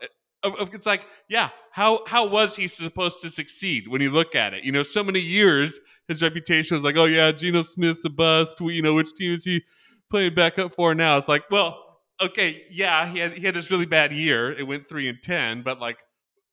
it's 0.44 0.86
like, 0.86 1.06
yeah, 1.28 1.50
how 1.78 2.00
how 2.08 2.26
was 2.26 2.56
he 2.56 2.66
supposed 2.66 3.20
to 3.20 3.30
succeed 3.30 3.86
when 3.86 4.00
you 4.00 4.10
look 4.10 4.34
at 4.34 4.52
it? 4.52 4.64
You 4.64 4.72
know, 4.72 4.82
so 4.82 5.04
many 5.04 5.20
years 5.20 5.78
his 6.08 6.20
reputation 6.22 6.74
was 6.74 6.82
like, 6.82 6.96
oh 6.96 7.04
yeah, 7.04 7.30
Geno 7.30 7.62
Smith's 7.62 8.04
a 8.04 8.10
bust. 8.10 8.60
You 8.60 8.82
know, 8.82 8.94
which 8.94 9.14
team 9.14 9.32
is 9.32 9.44
he 9.44 9.62
playing 10.10 10.34
back 10.34 10.58
up 10.58 10.72
for 10.72 10.92
now? 10.92 11.18
It's 11.18 11.28
like, 11.28 11.44
well, 11.52 12.00
okay, 12.20 12.64
yeah, 12.68 13.06
he 13.06 13.20
had 13.20 13.34
he 13.34 13.46
had 13.46 13.54
this 13.54 13.70
really 13.70 13.86
bad 13.86 14.12
year. 14.12 14.50
It 14.50 14.64
went 14.64 14.88
three 14.88 15.08
and 15.08 15.22
ten, 15.22 15.62
but 15.62 15.78
like, 15.78 15.98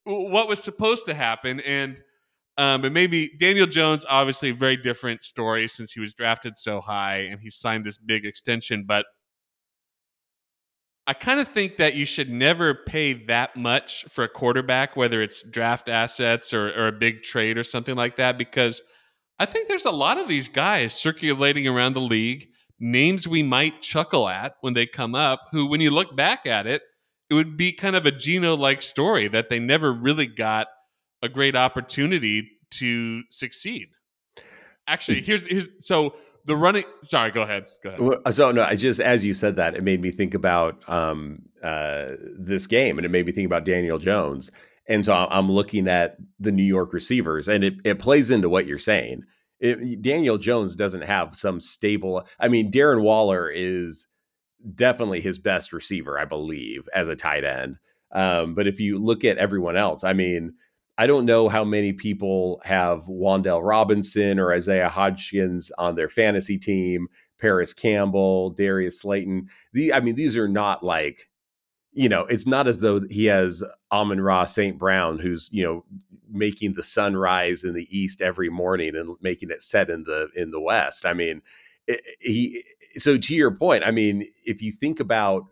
what 0.03 0.47
was 0.47 0.61
supposed 0.61 1.07
to 1.07 1.15
happen? 1.15 1.59
And 1.61 2.03
um, 2.59 2.86
and 2.86 2.93
maybe 2.93 3.32
Daniel 3.39 3.65
Jones, 3.65 4.05
obviously, 4.07 4.49
a 4.49 4.53
very 4.53 4.78
different 4.78 5.23
story 5.23 5.67
since 5.67 5.91
he 5.91 5.99
was 5.99 6.13
drafted 6.13 6.59
so 6.59 6.80
high 6.80 7.21
and 7.32 7.41
he 7.41 7.49
signed 7.49 7.84
this 7.84 7.97
big 7.97 8.28
extension, 8.28 8.84
but 8.86 9.07
I 11.08 11.14
kind 11.14 11.39
of 11.39 11.47
think 11.49 11.78
that 11.78 11.93
you 11.93 12.06
should 12.06 12.30
never 12.30 12.74
pay 12.74 13.14
that 13.26 13.56
much 13.56 14.06
for 14.06 14.24
a 14.24 14.30
quarterback, 14.30 14.95
whether 14.95 15.22
it's 15.22 15.43
draft 15.43 15.88
assets 15.88 16.53
or, 16.53 16.70
or, 16.70 16.88
a 16.88 16.91
big 16.91 17.22
trade 17.22 17.60
or 17.60 17.64
something 17.64 17.95
like 17.95 18.16
that, 18.16 18.39
because 18.39 18.82
I 19.38 19.45
think 19.45 19.68
there's 19.68 19.86
a 19.86 19.91
lot 19.91 20.18
of 20.18 20.28
these 20.28 20.47
guys 20.47 20.93
circulating 20.93 21.68
around 21.68 21.93
the 21.93 22.01
league, 22.01 22.47
names 22.80 23.28
we 23.28 23.43
might 23.43 23.82
chuckle 23.82 24.28
at 24.28 24.56
when 24.62 24.74
they 24.74 24.88
come 24.88 25.14
up, 25.14 25.41
who, 25.51 25.68
when 25.68 25.80
you 25.80 25.91
look 25.91 26.16
back 26.16 26.47
at 26.47 26.66
it, 26.66 26.82
it 27.30 27.36
would 27.36 27.56
be 27.56 27.72
kind 27.72 27.95
of 27.95 28.06
a 28.06 28.12
Geno 28.12 28.56
like 28.56 28.82
story 28.82 29.28
that 29.28 29.49
they 29.49 29.60
never 29.60 29.91
really 29.91 30.28
got 30.28 30.68
a 31.22 31.30
great 31.30 31.56
opportunity 31.56 32.49
to 32.72 33.22
succeed. 33.30 33.89
Actually, 34.88 35.22
here's, 35.22 35.43
here's 35.43 35.68
so 35.82 36.16
the 36.45 36.55
running. 36.55 36.83
Sorry, 37.03 37.31
go 37.31 37.41
ahead. 37.41 37.65
Go 37.83 37.89
ahead. 37.89 38.33
So 38.33 38.51
no, 38.51 38.63
I 38.63 38.75
just 38.75 38.99
as 38.99 39.25
you 39.25 39.33
said 39.33 39.55
that, 39.57 39.75
it 39.75 39.83
made 39.83 40.01
me 40.01 40.11
think 40.11 40.33
about 40.33 40.87
um, 40.87 41.43
uh, 41.63 42.11
this 42.37 42.67
game, 42.67 42.97
and 42.97 43.05
it 43.05 43.09
made 43.09 43.25
me 43.25 43.31
think 43.31 43.45
about 43.45 43.65
Daniel 43.65 43.97
Jones. 43.97 44.51
And 44.87 45.03
so 45.03 45.27
I'm 45.29 45.51
looking 45.51 45.87
at 45.87 46.17
the 46.39 46.51
New 46.51 46.63
York 46.63 46.93
receivers, 46.93 47.47
and 47.47 47.63
it 47.63 47.73
it 47.83 47.99
plays 47.99 48.29
into 48.31 48.49
what 48.49 48.67
you're 48.67 48.77
saying. 48.77 49.23
It, 49.59 50.01
Daniel 50.01 50.37
Jones 50.37 50.75
doesn't 50.75 51.03
have 51.03 51.35
some 51.35 51.59
stable. 51.59 52.27
I 52.39 52.47
mean, 52.47 52.71
Darren 52.71 53.01
Waller 53.01 53.49
is 53.49 54.05
definitely 54.73 55.21
his 55.21 55.39
best 55.39 55.73
receiver, 55.73 56.19
I 56.19 56.25
believe, 56.25 56.87
as 56.93 57.07
a 57.07 57.15
tight 57.15 57.43
end. 57.43 57.77
Um, 58.11 58.53
but 58.53 58.67
if 58.67 58.79
you 58.79 58.99
look 58.99 59.23
at 59.23 59.37
everyone 59.37 59.77
else, 59.77 60.03
I 60.03 60.13
mean, 60.13 60.53
I 60.97 61.07
don't 61.07 61.25
know 61.25 61.49
how 61.49 61.63
many 61.63 61.93
people 61.93 62.61
have 62.63 63.03
Wan'Dale 63.05 63.67
Robinson 63.67 64.39
or 64.39 64.53
Isaiah 64.53 64.89
Hodgins 64.89 65.71
on 65.77 65.95
their 65.95 66.09
fantasy 66.09 66.57
team, 66.57 67.07
Parris 67.39 67.73
Campbell, 67.73 68.51
Darius 68.51 69.01
Slayton. 69.01 69.49
The 69.73 69.93
I 69.93 69.99
mean, 69.99 70.15
these 70.15 70.37
are 70.37 70.47
not 70.47 70.83
like, 70.83 71.29
you 71.91 72.07
know, 72.07 72.21
it's 72.25 72.47
not 72.47 72.67
as 72.67 72.79
though 72.79 73.01
he 73.09 73.25
has 73.25 73.63
Amon-Ra 73.91 74.45
St. 74.45 74.77
Brown, 74.77 75.19
who's, 75.19 75.49
you 75.51 75.63
know, 75.63 75.83
making 76.29 76.73
the 76.73 76.83
sun 76.83 77.15
rise 77.15 77.63
in 77.63 77.73
the 77.73 77.87
east 77.97 78.21
every 78.21 78.49
morning 78.49 78.95
and 78.95 79.15
making 79.21 79.51
it 79.51 79.61
set 79.61 79.89
in 79.89 80.03
the 80.03 80.29
in 80.35 80.51
the 80.51 80.61
west. 80.61 81.05
I 81.05 81.13
mean, 81.13 81.41
he 82.19 82.63
so 82.95 83.17
to 83.17 83.35
your 83.35 83.51
point, 83.51 83.83
I 83.85 83.91
mean, 83.91 84.27
if 84.45 84.61
you 84.61 84.71
think 84.71 84.99
about 84.99 85.45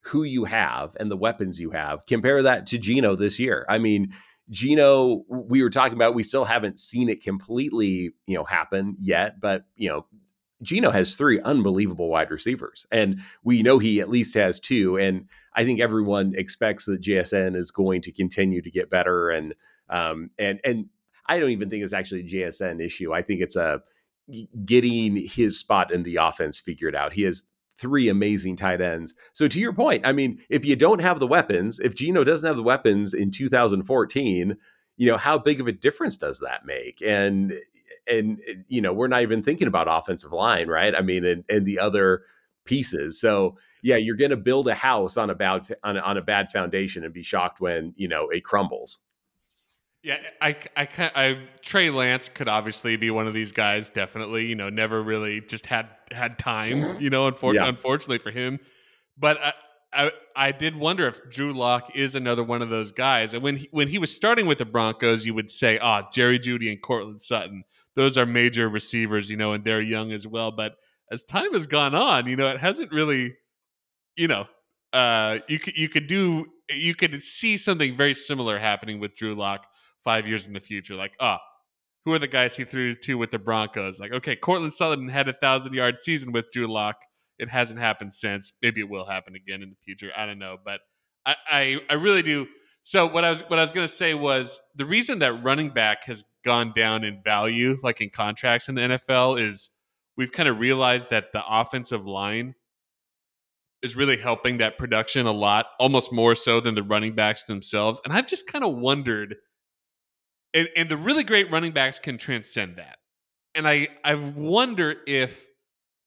who 0.00 0.22
you 0.22 0.44
have 0.44 0.96
and 1.00 1.10
the 1.10 1.16
weapons 1.16 1.60
you 1.60 1.70
have, 1.70 2.06
compare 2.06 2.42
that 2.42 2.66
to 2.68 2.78
Geno 2.78 3.16
this 3.16 3.38
year. 3.38 3.66
I 3.68 3.78
mean, 3.78 4.12
Geno, 4.50 5.24
we 5.28 5.62
were 5.62 5.70
talking 5.70 5.96
about, 5.96 6.14
we 6.14 6.22
still 6.22 6.44
haven't 6.44 6.78
seen 6.78 7.08
it 7.08 7.22
completely, 7.22 8.12
you 8.26 8.36
know, 8.36 8.44
happen 8.44 8.96
yet, 9.00 9.40
but 9.40 9.64
you 9.74 9.88
know, 9.88 10.06
Geno 10.62 10.90
has 10.90 11.14
three 11.14 11.40
unbelievable 11.40 12.08
wide 12.08 12.30
receivers, 12.30 12.86
and 12.90 13.20
we 13.44 13.62
know 13.62 13.78
he 13.78 14.00
at 14.00 14.08
least 14.08 14.34
has 14.34 14.58
two. 14.58 14.96
And 14.96 15.28
I 15.54 15.64
think 15.64 15.80
everyone 15.80 16.32
expects 16.34 16.86
that 16.86 17.02
JSN 17.02 17.56
is 17.56 17.70
going 17.70 18.00
to 18.02 18.12
continue 18.12 18.62
to 18.62 18.70
get 18.70 18.88
better. 18.88 19.28
And 19.28 19.54
um, 19.90 20.30
and 20.38 20.58
and 20.64 20.86
I 21.26 21.38
don't 21.38 21.50
even 21.50 21.68
think 21.68 21.84
it's 21.84 21.92
actually 21.92 22.20
a 22.20 22.48
JSN 22.48 22.82
issue. 22.82 23.12
I 23.12 23.20
think 23.20 23.42
it's 23.42 23.56
a 23.56 23.82
getting 24.64 25.16
his 25.16 25.58
spot 25.58 25.92
in 25.92 26.02
the 26.02 26.16
offense 26.16 26.58
figured 26.58 26.96
out. 26.96 27.12
He 27.12 27.22
has 27.22 27.44
three 27.78 28.08
amazing 28.08 28.56
tight 28.56 28.80
ends. 28.80 29.14
So 29.32 29.48
to 29.48 29.60
your 29.60 29.72
point, 29.72 30.06
I 30.06 30.12
mean, 30.12 30.40
if 30.48 30.64
you 30.64 30.76
don't 30.76 31.00
have 31.00 31.20
the 31.20 31.26
weapons, 31.26 31.78
if 31.78 31.94
Geno 31.94 32.24
doesn't 32.24 32.46
have 32.46 32.56
the 32.56 32.62
weapons 32.62 33.14
in 33.14 33.30
2014, 33.30 34.56
you 34.96 35.06
know, 35.06 35.16
how 35.16 35.38
big 35.38 35.60
of 35.60 35.66
a 35.66 35.72
difference 35.72 36.16
does 36.16 36.40
that 36.40 36.64
make? 36.64 37.02
And 37.04 37.54
and 38.08 38.40
you 38.68 38.80
know, 38.80 38.92
we're 38.92 39.08
not 39.08 39.22
even 39.22 39.42
thinking 39.42 39.68
about 39.68 39.88
offensive 39.90 40.32
line, 40.32 40.68
right? 40.68 40.94
I 40.94 41.02
mean, 41.02 41.24
and 41.24 41.44
and 41.48 41.66
the 41.66 41.78
other 41.78 42.22
pieces. 42.64 43.20
So 43.20 43.56
yeah, 43.82 43.96
you're 43.96 44.16
going 44.16 44.30
to 44.30 44.36
build 44.36 44.68
a 44.68 44.74
house 44.74 45.16
on 45.16 45.30
a 45.30 45.34
bad 45.34 45.68
on, 45.82 45.98
on 45.98 46.16
a 46.16 46.22
bad 46.22 46.50
foundation 46.50 47.04
and 47.04 47.12
be 47.12 47.22
shocked 47.22 47.60
when 47.60 47.94
you 47.96 48.08
know 48.08 48.28
it 48.28 48.44
crumbles. 48.44 49.00
Yeah, 50.06 50.18
I, 50.40 50.56
I, 50.76 50.88
I, 51.16 51.38
Trey 51.62 51.90
Lance 51.90 52.28
could 52.28 52.46
obviously 52.46 52.94
be 52.94 53.10
one 53.10 53.26
of 53.26 53.34
these 53.34 53.50
guys. 53.50 53.90
Definitely, 53.90 54.46
you 54.46 54.54
know, 54.54 54.68
never 54.68 55.02
really 55.02 55.40
just 55.40 55.66
had 55.66 55.88
had 56.12 56.38
time. 56.38 57.00
You 57.00 57.10
know, 57.10 57.28
unfor- 57.28 57.54
yeah. 57.54 57.66
unfortunately 57.66 58.18
for 58.18 58.30
him. 58.30 58.60
But 59.18 59.38
I, 59.42 59.52
I, 59.92 60.10
I 60.36 60.52
did 60.52 60.76
wonder 60.76 61.08
if 61.08 61.28
Drew 61.28 61.52
Lock 61.52 61.96
is 61.96 62.14
another 62.14 62.44
one 62.44 62.62
of 62.62 62.70
those 62.70 62.92
guys. 62.92 63.34
And 63.34 63.42
when 63.42 63.56
he, 63.56 63.68
when 63.72 63.88
he 63.88 63.98
was 63.98 64.14
starting 64.14 64.46
with 64.46 64.58
the 64.58 64.64
Broncos, 64.64 65.26
you 65.26 65.34
would 65.34 65.50
say, 65.50 65.76
"Ah, 65.80 66.02
oh, 66.04 66.08
Jerry 66.12 66.38
Jeudy 66.38 66.70
and 66.70 66.80
Courtland 66.80 67.20
Sutton. 67.20 67.64
Those 67.96 68.16
are 68.16 68.26
major 68.26 68.68
receivers, 68.68 69.28
you 69.28 69.36
know, 69.36 69.54
and 69.54 69.64
they're 69.64 69.80
young 69.80 70.12
as 70.12 70.24
well." 70.24 70.52
But 70.52 70.76
as 71.10 71.24
time 71.24 71.52
has 71.54 71.66
gone 71.66 71.96
on, 71.96 72.28
you 72.28 72.36
know, 72.36 72.46
it 72.46 72.60
hasn't 72.60 72.92
really, 72.92 73.34
you 74.14 74.28
know, 74.28 74.46
uh, 74.92 75.40
you 75.48 75.58
could 75.58 75.76
you 75.76 75.88
could 75.88 76.06
do 76.06 76.46
you 76.70 76.94
could 76.94 77.20
see 77.24 77.56
something 77.56 77.96
very 77.96 78.14
similar 78.14 78.56
happening 78.56 79.00
with 79.00 79.16
Drew 79.16 79.34
Lock 79.34 79.66
five 80.06 80.26
years 80.26 80.46
in 80.46 80.54
the 80.54 80.60
future. 80.60 80.94
Like, 80.94 81.14
ah, 81.20 81.38
oh, 81.38 81.46
who 82.04 82.12
are 82.14 82.18
the 82.18 82.28
guys 82.28 82.56
he 82.56 82.64
threw 82.64 82.94
to 82.94 83.18
with 83.18 83.32
the 83.32 83.38
Broncos? 83.38 84.00
Like, 84.00 84.12
okay, 84.12 84.36
Courtland 84.36 84.72
Sutton 84.72 85.08
had 85.08 85.28
a 85.28 85.34
thousand 85.34 85.74
yard 85.74 85.98
season 85.98 86.32
with 86.32 86.50
Drew 86.52 86.66
Lock. 86.66 86.96
It 87.38 87.50
hasn't 87.50 87.80
happened 87.80 88.14
since. 88.14 88.52
Maybe 88.62 88.80
it 88.80 88.88
will 88.88 89.04
happen 89.04 89.34
again 89.34 89.62
in 89.62 89.68
the 89.68 89.76
future. 89.84 90.10
I 90.16 90.24
don't 90.24 90.38
know, 90.38 90.56
but 90.64 90.80
I, 91.26 91.36
I, 91.50 91.76
I 91.90 91.94
really 91.94 92.22
do. 92.22 92.46
So 92.84 93.06
what 93.06 93.24
I 93.24 93.30
was 93.30 93.42
what 93.48 93.58
I 93.58 93.62
was 93.62 93.72
to 93.72 93.88
say 93.88 94.14
was 94.14 94.60
the 94.76 94.86
reason 94.86 95.18
that 95.18 95.42
running 95.42 95.70
back 95.70 96.04
has 96.04 96.24
gone 96.44 96.72
down 96.74 97.02
in 97.02 97.20
value, 97.24 97.78
like 97.82 98.00
in 98.00 98.10
contracts 98.10 98.68
in 98.68 98.76
the 98.76 98.82
NFL, 98.82 99.42
is 99.42 99.70
we've 100.16 100.30
kind 100.30 100.48
of 100.48 100.60
realized 100.60 101.10
that 101.10 101.32
the 101.32 101.42
offensive 101.44 102.06
line 102.06 102.54
is 103.82 103.96
really 103.96 104.16
helping 104.16 104.58
that 104.58 104.78
production 104.78 105.26
a 105.26 105.32
lot, 105.32 105.66
almost 105.78 106.12
more 106.12 106.34
so 106.34 106.60
than 106.60 106.74
the 106.74 106.82
running 106.82 107.14
backs 107.14 107.44
themselves. 107.44 108.00
And 108.04 108.12
I've 108.12 108.26
just 108.26 108.46
kind 108.46 108.64
of 108.64 108.76
wondered, 108.76 109.36
and, 110.56 110.68
and 110.74 110.88
the 110.88 110.96
really 110.96 111.22
great 111.22 111.50
running 111.52 111.72
backs 111.72 111.98
can 111.98 112.16
transcend 112.18 112.76
that. 112.76 112.96
And 113.54 113.68
I, 113.68 113.88
I 114.02 114.14
wonder 114.14 114.96
if 115.06 115.46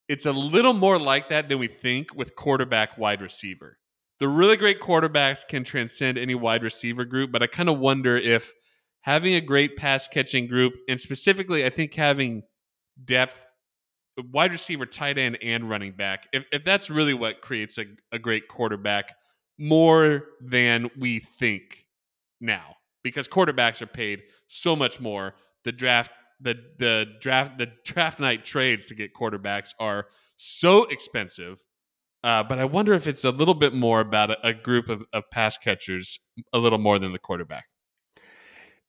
it's 0.10 0.26
a 0.26 0.32
little 0.32 0.74
more 0.74 1.00
like 1.00 1.30
that 1.30 1.47
than 1.47 1.60
we 1.60 1.68
think 1.68 2.16
with 2.16 2.36
quarterback 2.36 2.97
wide 2.97 3.22
receiver. 3.22 3.78
The 4.20 4.28
really 4.28 4.58
great 4.58 4.82
quarterbacks 4.82 5.47
can 5.47 5.64
transcend 5.64 6.18
any 6.18 6.36
wide 6.36 6.64
receiver 6.64 7.06
group, 7.06 7.32
but 7.32 7.43
I 7.43 7.47
kind 7.47 7.70
of 7.70 7.80
wonder 7.80 8.18
if 8.18 8.52
having 9.02 9.36
a 9.36 9.41
great 9.41 9.78
pass 9.78 10.08
catching 10.08 10.47
group, 10.47 10.74
and 10.89 11.00
specifically, 11.00 11.64
I 11.64 11.70
think 11.70 11.93
having 11.93 12.43
depth 13.06 13.39
wide 14.32 14.52
receiver, 14.52 14.86
tight 14.86 15.18
end, 15.18 15.38
and 15.41 15.70
running 15.70 15.93
back. 15.93 16.28
If, 16.34 16.45
if 16.52 16.66
that's 16.66 16.89
really 16.89 17.14
what 17.14 17.41
creates 17.41 17.78
a, 17.78 17.86
a 18.12 18.20
great 18.20 18.47
quarterback, 18.47 19.14
more 19.58 20.26
than 20.41 20.89
we 20.97 21.20
think 21.39 21.86
now, 22.41 22.76
because 23.04 23.28
quarterbacks 23.28 23.82
are 23.82 23.88
paid 23.88 24.24
so 24.50 24.76
much 24.76 25.00
more. 25.00 25.36
The 25.64 25.72
draft, 25.72 26.12
the 26.41 26.56
the 26.78 27.06
draft, 27.22 27.58
the 27.58 27.72
draft 27.86 28.20
night 28.20 28.43
trades 28.43 28.88
to 28.88 28.95
get 28.95 29.14
quarterbacks 29.14 29.74
are 29.80 30.08
so 30.36 30.84
expensive. 30.86 31.64
Uh, 32.22 32.43
but 32.43 32.60
I 32.60 32.66
wonder 32.66 32.93
if 32.93 33.08
it's 33.08 33.24
a 33.24 33.32
little 33.32 33.54
bit 33.54 33.74
more 33.74 34.02
about 34.02 34.32
a, 34.32 34.47
a 34.47 34.54
group 34.54 34.89
of, 34.89 35.04
of 35.14 35.24
pass 35.32 35.58
catchers, 35.58 36.20
a 36.52 36.60
little 36.60 36.80
more 36.80 37.00
than 37.00 37.14
the 37.14 37.20
quarterback. 37.20 37.66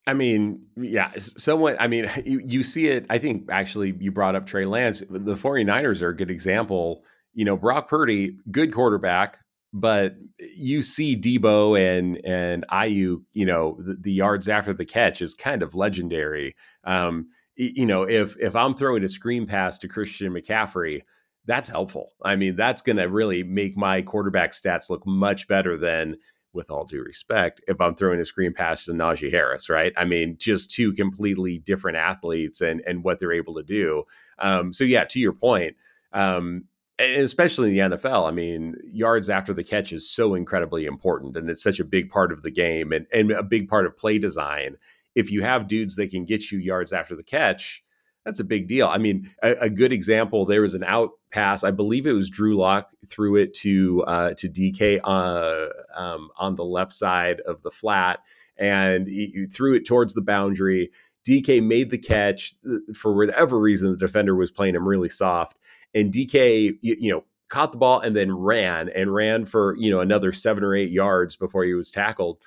I 0.07 0.15
mean, 0.15 0.67
yeah, 0.77 1.13
somewhat. 1.19 1.77
I 1.79 1.87
mean, 1.87 2.11
you, 2.25 2.43
you 2.45 2.63
see 2.63 2.89
it. 2.89 3.07
I 3.09 3.19
think 3.19 3.49
actually 3.51 3.95
you 4.01 4.11
brought 4.11 4.35
up 4.35 4.47
Trey 4.47 4.65
Lance. 4.65 5.01
The 5.01 5.35
49ers 5.35 6.03
are 6.03 6.09
a 6.09 6.17
good 6.17 6.31
example. 6.31 7.03
You 7.35 7.45
know, 7.45 7.57
Brock 7.57 7.89
Purdy, 7.89 8.39
good 8.51 8.73
quarterback, 8.73 9.39
but 9.73 10.16
you 10.39 10.83
see 10.83 11.16
Deebo 11.16 11.79
and 11.79 12.21
and 12.25 12.66
Aiyuk, 12.68 13.23
you 13.33 13.47
know, 13.47 13.77
the, 13.79 13.95
the 13.95 14.12
yards 14.12 14.49
after 14.49 14.73
the 14.73 14.85
catch 14.85 15.23
is 15.23 15.35
kind 15.35 15.62
of 15.62 15.75
legendary. 15.75 16.57
Um, 16.85 17.29
you 17.57 17.87
know, 17.87 18.03
if 18.03 18.37
if 18.39 18.57
I'm 18.57 18.75
throwing 18.75 19.05
a 19.05 19.09
screen 19.09 19.47
pass 19.47 19.79
to 19.79 19.89
Christian 19.89 20.33
McCaffrey, 20.33 21.03
that's 21.47 21.68
helpful. 21.68 22.12
I 22.23 22.37
mean, 22.37 22.57
that's 22.57 22.83
going 22.83 22.97
to 22.97 23.05
really 23.05 23.43
make 23.43 23.77
my 23.77 24.03
quarterback 24.03 24.53
stats 24.53 24.91
look 24.91 25.07
much 25.07 25.47
better 25.47 25.77
than 25.77 26.16
with 26.53 26.71
all 26.71 26.85
due 26.85 27.03
respect, 27.03 27.61
if 27.68 27.81
I'm 27.81 27.95
throwing 27.95 28.18
a 28.18 28.25
screen 28.25 28.53
pass 28.53 28.85
to 28.87 28.93
Najee 28.93 29.31
Harris, 29.31 29.68
right? 29.71 29.93
I 29.97 30.05
mean, 30.05 30.37
just 30.39 30.73
two 30.73 30.93
completely 30.93 31.59
different 31.59 31.97
athletes 31.97 32.61
and 32.61 32.83
and 32.87 33.05
what 33.05 33.21
they're 33.21 33.33
able 33.33 33.55
to 33.55 33.62
do. 33.62 34.05
Um, 34.39 34.73
so 34.73 34.83
yeah, 34.85 35.05
to 35.05 35.21
your 35.21 35.33
point, 35.33 35.77
um, 36.12 36.64
especially 37.01 37.78
in 37.78 37.90
the 37.90 37.96
NFL, 37.96 38.28
I 38.28 38.30
mean, 38.30 38.76
yards 38.84 39.30
after 39.30 39.55
the 39.55 39.64
catch 39.64 39.92
is 39.92 40.11
so 40.11 40.34
incredibly 40.34 40.84
important, 40.84 41.36
and 41.36 41.48
it's 41.48 41.62
such 41.62 41.80
a 41.80 41.84
big 41.84 42.11
part 42.11 42.32
of 42.32 42.42
the 42.42 42.51
game 42.51 42.92
and 42.92 43.07
and 43.12 43.30
a 43.30 43.42
big 43.42 43.68
part 43.68 43.86
of 43.86 43.96
play 43.96 44.18
design. 44.18 44.76
If 45.14 45.30
you 45.30 45.42
have 45.42 45.68
dudes 45.68 45.96
that 45.96 46.11
can 46.11 46.24
get 46.24 46.53
you 46.53 46.59
yards 46.59 46.92
after 46.92 47.16
the 47.16 47.22
catch, 47.22 47.82
that's 48.24 48.40
a 48.40 48.44
big 48.44 48.68
deal. 48.68 48.86
I 48.86 48.98
mean, 48.98 49.30
a, 49.42 49.53
a, 49.62 49.70
good 49.70 49.92
example. 49.92 50.44
There 50.44 50.61
was 50.61 50.74
an 50.74 50.84
out 50.84 51.11
pass. 51.32 51.64
I 51.64 51.70
believe 51.70 52.07
it 52.07 52.12
was 52.12 52.28
Drew 52.28 52.57
Lock 52.57 52.90
threw 53.09 53.36
it 53.36 53.55
to 53.55 54.05
uh, 54.07 54.34
to 54.34 54.48
DK 54.48 55.01
uh, 55.03 55.68
um, 55.98 56.30
on 56.36 56.55
the 56.55 56.64
left 56.64 56.92
side 56.92 57.40
of 57.40 57.62
the 57.62 57.70
flat, 57.70 58.20
and 58.57 59.07
he, 59.09 59.46
threw 59.46 59.74
it 59.74 59.86
towards 59.86 60.14
the 60.14 60.22
boundary. 60.22 60.90
DK 61.26 61.62
made 61.62 61.90
the 61.90 61.98
catch 61.98 62.55
uh, 62.68 62.92
for 62.94 63.14
whatever 63.14 63.59
reason. 63.59 63.90
The 63.92 63.96
defender 63.96 64.34
was 64.34 64.51
playing 64.51 64.74
him 64.74 64.86
really 64.86 65.09
soft, 65.09 65.57
and 65.95 66.12
DK, 66.12 66.78
you, 66.80 66.97
you 66.99 67.12
know, 67.12 67.24
caught 67.49 67.72
the 67.72 67.78
ball 67.78 68.01
and 68.01 68.16
then 68.16 68.32
ran 68.32 68.88
and 68.91 69.12
ran 69.12 69.45
for 69.45 69.76
you 69.76 69.91
know 69.91 70.01
another 70.01 70.32
seven 70.32 70.64
or 70.64 70.74
eight 70.74 70.91
yards 70.91 71.36
before 71.36 71.64
he 71.64 71.74
was 71.74 71.91
tackled. 71.91 72.38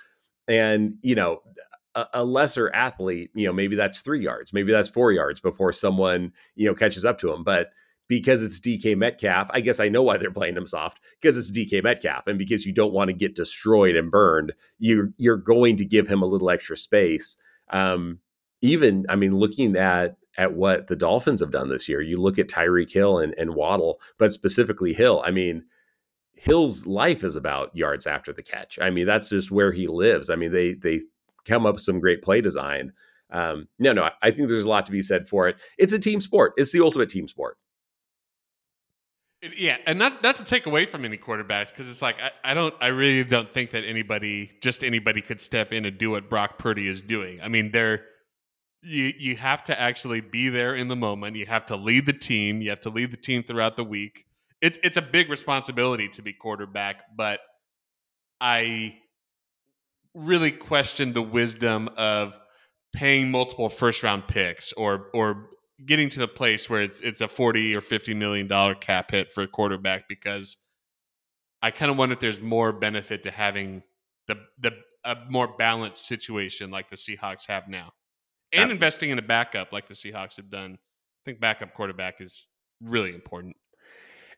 And 0.48 0.96
you 1.02 1.16
know, 1.16 1.42
a, 1.96 2.08
a, 2.14 2.24
lesser 2.26 2.74
athlete, 2.74 3.32
you 3.36 3.46
know, 3.46 3.54
maybe 3.54 3.76
that's 3.76 4.00
three 4.00 4.22
yards, 4.22 4.52
maybe 4.52 4.72
that's 4.72 4.90
four 4.90 5.12
yards 5.12 5.40
before 5.40 5.72
someone, 5.72 6.34
you 6.56 6.68
know, 6.68 6.74
catches 6.74 7.06
up 7.06 7.18
to 7.20 7.32
him. 7.32 7.44
But 7.44 7.72
because 8.08 8.42
it's 8.42 8.60
DK 8.60 8.98
Metcalf, 8.98 9.50
I 9.52 9.62
guess 9.62 9.80
I 9.80 9.90
know 9.90 10.04
why 10.04 10.18
they're 10.18 10.32
playing 10.32 10.58
him 10.58 10.68
soft 10.68 11.00
because 11.22 11.38
it's 11.38 11.52
DK 11.52 11.84
Metcalf, 11.84 12.28
and 12.28 12.38
because 12.38 12.66
you 12.66 12.74
don't 12.74 12.94
want 12.94 13.10
to 13.10 13.14
get 13.14 13.36
destroyed 13.36 13.96
and 13.96 14.12
burned, 14.12 14.54
you're 14.80 15.12
you're 15.18 15.38
going 15.38 15.78
to 15.78 15.86
give 15.86 16.08
him 16.08 16.22
a 16.22 16.28
little 16.28 16.50
extra 16.50 16.78
space. 16.78 17.38
Um, 17.70 18.20
even, 18.62 19.06
I 19.10 19.18
mean, 19.18 19.36
looking 19.36 19.76
at 19.76 20.16
at 20.38 20.54
what 20.54 20.88
the 20.88 20.96
Dolphins 20.96 21.40
have 21.40 21.52
done 21.52 21.70
this 21.70 21.88
year, 21.88 22.02
you 22.02 22.20
look 22.20 22.40
at 22.40 22.48
Tyreek 22.48 22.92
Hill 22.92 23.20
and, 23.20 23.36
and 23.38 23.56
Waddle, 23.56 24.02
but 24.18 24.34
specifically 24.34 24.94
Hill. 24.94 25.22
I 25.26 25.32
mean, 25.32 25.64
Hill's 26.36 26.86
life 26.88 27.24
is 27.24 27.36
about 27.36 27.76
yards 27.76 28.08
after 28.08 28.34
the 28.34 28.44
catch. 28.44 28.80
I 28.82 28.90
mean, 28.90 29.06
that's 29.06 29.30
just 29.30 29.52
where 29.52 29.72
he 29.72 29.88
lives. 29.88 30.30
I 30.30 30.36
mean, 30.36 30.52
they 30.52 30.74
they 30.74 31.02
come 31.46 31.66
up 31.66 31.76
with 31.76 31.84
some 31.84 32.00
great 32.00 32.22
play 32.22 32.42
design. 32.42 32.94
Um, 33.30 33.68
no, 33.80 33.94
no, 33.94 34.10
I 34.22 34.32
think 34.32 34.48
there's 34.48 34.66
a 34.66 34.70
lot 34.70 34.86
to 34.86 34.92
be 34.92 35.02
said 35.02 35.28
for 35.28 35.48
it. 35.48 35.56
It's 35.78 35.94
a 35.94 36.00
team 36.00 36.22
sport. 36.22 36.54
It's 36.58 36.72
the 36.72 36.82
ultimate 36.82 37.10
team 37.10 37.28
sport. 37.28 37.58
Yeah, 39.58 39.78
and 39.86 40.00
not 40.00 40.24
not 40.24 40.38
to 40.38 40.44
take 40.46 40.66
away 40.68 40.86
from 40.86 41.04
any 41.04 41.18
quarterbacks 41.18 41.70
because 41.70 41.90
it's 41.90 42.02
like 42.02 42.18
I, 42.22 42.52
I 42.52 42.54
don't 42.54 42.74
I 42.80 42.88
really 42.88 43.24
don't 43.24 43.52
think 43.52 43.72
that 43.72 43.84
anybody 43.84 44.52
just 44.62 44.84
anybody 44.84 45.22
could 45.22 45.42
step 45.42 45.74
in 45.74 45.84
and 45.84 45.98
do 45.98 46.12
what 46.12 46.30
Brock 46.30 46.58
Purdy 46.58 46.88
is 46.88 47.02
doing. 47.02 47.42
I 47.42 47.50
mean, 47.50 47.72
they're 47.72 48.06
you 48.84 49.14
you 49.18 49.36
have 49.38 49.64
to 49.66 49.80
actually 49.80 50.22
be 50.22 50.50
there 50.50 50.76
in 50.76 50.88
the 50.88 50.96
moment. 50.96 51.36
You 51.36 51.46
have 51.46 51.66
to 51.68 51.76
lead 51.76 52.06
the 52.06 52.14
team. 52.14 52.62
You 52.62 52.70
have 52.70 52.82
to 52.82 52.90
lead 52.90 53.12
the 53.12 53.18
team 53.18 53.44
throughout 53.44 53.78
the 53.78 53.84
week. 53.84 54.26
It's 54.62 54.78
it's 54.84 54.98
a 54.98 55.02
big 55.02 55.30
responsibility 55.30 56.10
to 56.10 56.22
be 56.22 56.34
quarterback, 56.34 57.04
but 57.16 57.40
I 58.42 58.96
really 60.14 60.52
question 60.52 61.14
the 61.14 61.22
wisdom 61.22 61.90
of 61.98 62.38
paying 62.94 63.32
multiple 63.32 63.70
first 63.70 64.04
round 64.04 64.28
picks 64.28 64.74
or 64.74 65.08
or 65.14 65.50
getting 65.86 66.10
to 66.10 66.20
the 66.20 66.28
place 66.28 66.70
where 66.70 66.82
it's 66.84 67.02
it's 67.02 67.22
a 67.22 67.28
40 67.28 67.76
or 67.76 67.82
50 67.82 68.14
million 68.14 68.48
dollar 68.48 68.76
cap 68.76 69.12
hit 69.12 69.32
for 69.32 69.44
a 69.44 69.48
quarterback 69.48 70.08
because 70.08 70.58
I 71.62 71.72
kind 71.72 71.90
of 71.90 71.98
wonder 71.98 72.14
if 72.14 72.20
there's 72.20 72.42
more 72.42 72.72
benefit 72.74 73.24
to 73.24 73.32
having 73.32 73.84
the 74.28 74.36
the 74.60 74.72
a 75.06 75.18
more 75.30 75.48
balanced 75.58 76.06
situation 76.06 76.72
like 76.72 76.90
the 76.90 76.96
Seahawks 76.96 77.48
have 77.48 77.68
now. 77.68 77.92
And 78.54 78.72
investing 78.72 79.10
in 79.10 79.20
a 79.20 79.24
backup 79.24 79.72
like 79.72 79.88
the 79.88 79.94
Seahawks 79.94 80.38
have 80.38 80.50
done. 80.50 80.74
I 80.74 81.22
think 81.26 81.40
backup 81.40 81.74
quarterback 81.74 82.22
is 82.22 82.48
really 82.82 83.14
important 83.14 83.56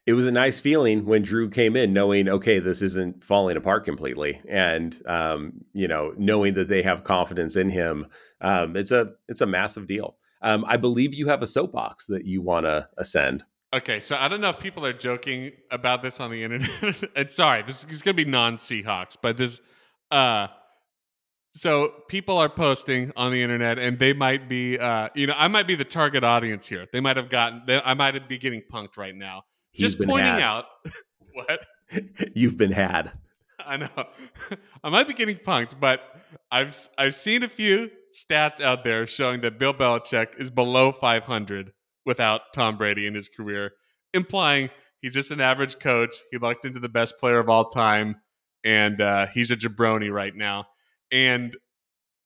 it 0.05 0.13
was 0.13 0.25
a 0.25 0.31
nice 0.31 0.59
feeling 0.59 1.05
when 1.05 1.23
Drew 1.23 1.49
came 1.49 1.75
in, 1.75 1.91
knowing 1.91 2.29
okay, 2.29 2.59
this 2.59 2.81
isn't 2.81 3.23
falling 3.23 3.57
apart 3.57 3.85
completely, 3.85 4.39
and 4.47 4.95
um, 5.07 5.65
you 5.73 5.87
know, 5.87 6.13
knowing 6.17 6.53
that 6.55 6.67
they 6.67 6.83
have 6.83 7.03
confidence 7.03 7.55
in 7.55 7.69
him. 7.69 8.07
Um, 8.41 8.75
it's 8.75 8.91
a 8.91 9.13
it's 9.27 9.41
a 9.41 9.47
massive 9.47 9.87
deal. 9.87 10.17
Um, 10.41 10.63
I 10.67 10.77
believe 10.77 11.15
you 11.15 11.27
have 11.27 11.41
a 11.41 11.47
soapbox 11.47 12.05
that 12.07 12.25
you 12.25 12.41
want 12.41 12.67
to 12.67 12.87
ascend. 12.97 13.43
Okay, 13.73 13.99
so 13.99 14.15
I 14.15 14.27
don't 14.27 14.41
know 14.41 14.49
if 14.49 14.59
people 14.59 14.85
are 14.85 14.93
joking 14.93 15.51
about 15.71 16.03
this 16.03 16.19
on 16.19 16.29
the 16.29 16.43
internet. 16.43 17.03
and 17.15 17.31
sorry, 17.31 17.63
this 17.63 17.83
is 17.85 18.03
going 18.03 18.15
to 18.15 18.23
be 18.23 18.29
non 18.29 18.57
Seahawks, 18.57 19.17
but 19.21 19.37
this. 19.37 19.59
Uh, 20.11 20.47
so 21.55 21.93
people 22.09 22.37
are 22.37 22.49
posting 22.49 23.13
on 23.15 23.31
the 23.31 23.41
internet, 23.41 23.79
and 23.79 23.97
they 23.97 24.11
might 24.11 24.49
be, 24.49 24.77
uh, 24.77 25.07
you 25.15 25.25
know, 25.25 25.35
I 25.37 25.47
might 25.47 25.67
be 25.67 25.75
the 25.75 25.85
target 25.85 26.23
audience 26.23 26.67
here. 26.67 26.85
They 26.91 26.99
might 26.99 27.15
have 27.15 27.29
gotten, 27.29 27.61
they, 27.65 27.81
I 27.81 27.93
might 27.93 28.27
be 28.27 28.37
getting 28.37 28.61
punked 28.61 28.97
right 28.97 29.15
now 29.15 29.43
just 29.73 29.97
pointing 29.97 30.33
had. 30.33 30.41
out 30.41 30.65
what 31.33 31.65
you've 32.33 32.57
been 32.57 32.71
had. 32.71 33.13
I 33.65 33.77
know. 33.77 33.89
I 34.83 34.89
might 34.89 35.07
be 35.07 35.13
getting 35.13 35.37
punked, 35.37 35.79
but 35.79 36.01
I've 36.51 36.89
I've 36.97 37.15
seen 37.15 37.41
a 37.43 37.47
few 37.47 37.89
stats 38.13 38.61
out 38.61 38.83
there 38.83 39.07
showing 39.07 39.41
that 39.41 39.57
Bill 39.57 39.73
Belichick 39.73 40.39
is 40.39 40.49
below 40.49 40.91
500 40.91 41.71
without 42.05 42.41
Tom 42.53 42.77
Brady 42.77 43.07
in 43.07 43.15
his 43.15 43.29
career, 43.29 43.71
implying 44.13 44.69
he's 45.01 45.13
just 45.13 45.31
an 45.31 45.41
average 45.41 45.79
coach. 45.79 46.15
He 46.31 46.37
lucked 46.37 46.65
into 46.65 46.79
the 46.79 46.89
best 46.89 47.17
player 47.17 47.39
of 47.39 47.49
all 47.49 47.69
time, 47.69 48.17
and 48.63 49.01
uh, 49.01 49.27
he's 49.27 49.51
a 49.51 49.55
jabroni 49.55 50.11
right 50.11 50.35
now. 50.35 50.67
And 51.11 51.55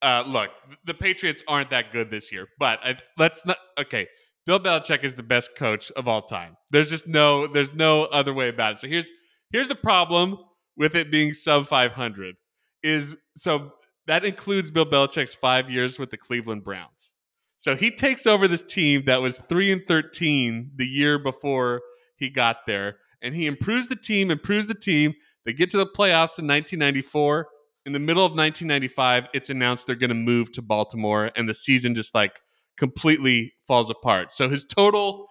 uh, 0.01 0.23
look, 0.25 0.49
the 0.85 0.93
Patriots 0.93 1.43
aren't 1.47 1.69
that 1.71 1.91
good 1.91 2.09
this 2.09 2.31
year, 2.31 2.47
but 2.57 2.79
I, 2.83 2.95
let's 3.17 3.45
not. 3.45 3.57
Okay, 3.77 4.07
Bill 4.45 4.59
Belichick 4.59 5.03
is 5.03 5.15
the 5.15 5.23
best 5.23 5.55
coach 5.55 5.91
of 5.91 6.07
all 6.07 6.21
time. 6.21 6.57
There's 6.71 6.89
just 6.89 7.07
no 7.07 7.47
there's 7.47 7.73
no 7.73 8.05
other 8.05 8.33
way 8.33 8.49
about 8.49 8.73
it. 8.73 8.79
So 8.79 8.87
here's 8.87 9.09
here's 9.51 9.67
the 9.67 9.75
problem 9.75 10.37
with 10.77 10.95
it 10.95 11.11
being 11.11 11.33
sub 11.33 11.67
500 11.67 12.35
is 12.81 13.15
so 13.35 13.73
that 14.07 14.23
includes 14.25 14.71
Bill 14.71 14.85
Belichick's 14.85 15.35
5 15.35 15.69
years 15.69 15.99
with 15.99 16.09
the 16.09 16.17
Cleveland 16.17 16.63
Browns. 16.63 17.13
So 17.57 17.75
he 17.75 17.91
takes 17.91 18.25
over 18.25 18.47
this 18.47 18.63
team 18.63 19.03
that 19.05 19.21
was 19.21 19.37
3 19.49 19.73
and 19.73 19.81
13 19.87 20.71
the 20.77 20.87
year 20.87 21.19
before 21.19 21.81
he 22.15 22.29
got 22.29 22.65
there 22.65 22.97
and 23.21 23.35
he 23.35 23.45
improves 23.45 23.87
the 23.87 23.95
team, 23.95 24.31
improves 24.31 24.67
the 24.67 24.73
team. 24.73 25.13
They 25.45 25.53
get 25.53 25.69
to 25.71 25.77
the 25.77 25.85
playoffs 25.85 26.39
in 26.39 26.47
1994. 26.47 27.47
In 27.89 27.93
the 27.93 27.97
middle 27.97 28.23
of 28.23 28.33
1995, 28.33 29.29
it's 29.33 29.49
announced 29.49 29.87
they're 29.87 29.95
going 29.95 30.09
to 30.09 30.13
move 30.13 30.51
to 30.51 30.61
Baltimore 30.61 31.31
and 31.35 31.49
the 31.49 31.55
season 31.55 31.95
just 31.95 32.13
like 32.13 32.39
completely 32.77 33.53
falls 33.65 33.89
apart. 33.89 34.31
So 34.31 34.47
his 34.47 34.63
total 34.63 35.25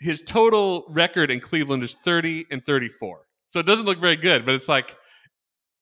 his 0.00 0.20
total 0.20 0.86
record 0.88 1.30
in 1.30 1.38
Cleveland 1.38 1.84
is 1.84 1.94
30 1.94 2.46
and 2.50 2.66
34. 2.66 3.20
So 3.50 3.60
it 3.60 3.66
doesn't 3.66 3.86
look 3.86 4.00
very 4.00 4.16
good, 4.16 4.44
but 4.44 4.56
it's 4.56 4.66
like 4.66 4.96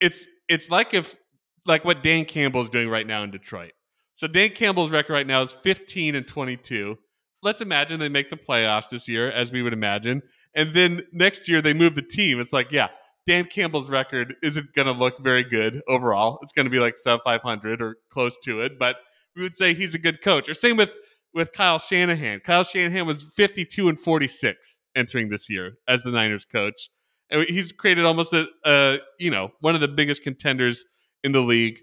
it's 0.02 0.26
it's 0.50 0.68
like 0.68 0.92
if 0.92 1.16
like 1.64 1.86
what 1.86 2.02
Dan 2.02 2.26
Campbell 2.26 2.60
is 2.60 2.68
doing 2.68 2.90
right 2.90 3.06
now 3.06 3.22
in 3.22 3.30
Detroit. 3.30 3.72
So 4.14 4.26
Dan 4.26 4.50
Campbell's 4.50 4.90
record 4.90 5.14
right 5.14 5.26
now 5.26 5.40
is 5.40 5.50
15 5.50 6.14
and 6.14 6.28
22. 6.28 6.98
Let's 7.42 7.62
imagine 7.62 8.00
they 8.00 8.10
make 8.10 8.28
the 8.28 8.36
playoffs 8.36 8.90
this 8.90 9.08
year, 9.08 9.30
as 9.30 9.50
we 9.50 9.62
would 9.62 9.72
imagine, 9.72 10.20
and 10.54 10.74
then 10.74 11.04
next 11.10 11.48
year 11.48 11.62
they 11.62 11.72
move 11.72 11.94
the 11.94 12.02
team. 12.02 12.38
It's 12.38 12.52
like, 12.52 12.70
yeah, 12.70 12.88
Dan 13.28 13.44
Campbell's 13.44 13.90
record 13.90 14.36
isn't 14.42 14.72
going 14.72 14.86
to 14.86 14.92
look 14.92 15.18
very 15.18 15.44
good 15.44 15.82
overall. 15.86 16.38
It's 16.42 16.54
going 16.54 16.64
to 16.64 16.70
be 16.70 16.78
like 16.78 16.96
sub 16.96 17.20
500 17.24 17.82
or 17.82 17.96
close 18.10 18.38
to 18.44 18.62
it, 18.62 18.78
but 18.78 18.96
we 19.36 19.42
would 19.42 19.54
say 19.54 19.74
he's 19.74 19.94
a 19.94 19.98
good 19.98 20.22
coach. 20.22 20.48
Or 20.48 20.54
same 20.54 20.78
with 20.78 20.90
with 21.34 21.52
Kyle 21.52 21.78
Shanahan. 21.78 22.40
Kyle 22.40 22.64
Shanahan 22.64 23.06
was 23.06 23.22
52 23.22 23.90
and 23.90 24.00
46 24.00 24.80
entering 24.96 25.28
this 25.28 25.50
year 25.50 25.74
as 25.86 26.02
the 26.02 26.10
Niners 26.10 26.46
coach. 26.46 26.88
And 27.28 27.44
he's 27.46 27.70
created 27.70 28.06
almost 28.06 28.32
a, 28.32 28.46
a 28.64 29.00
you 29.20 29.30
know, 29.30 29.50
one 29.60 29.74
of 29.74 29.82
the 29.82 29.88
biggest 29.88 30.22
contenders 30.22 30.86
in 31.22 31.32
the 31.32 31.42
league. 31.42 31.78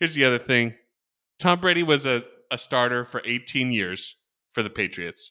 Here's 0.00 0.16
the 0.16 0.24
other 0.24 0.40
thing. 0.40 0.74
Tom 1.38 1.60
Brady 1.60 1.84
was 1.84 2.04
a, 2.04 2.24
a 2.50 2.58
starter 2.58 3.04
for 3.04 3.22
18 3.24 3.70
years 3.70 4.16
for 4.52 4.64
the 4.64 4.70
Patriots. 4.70 5.30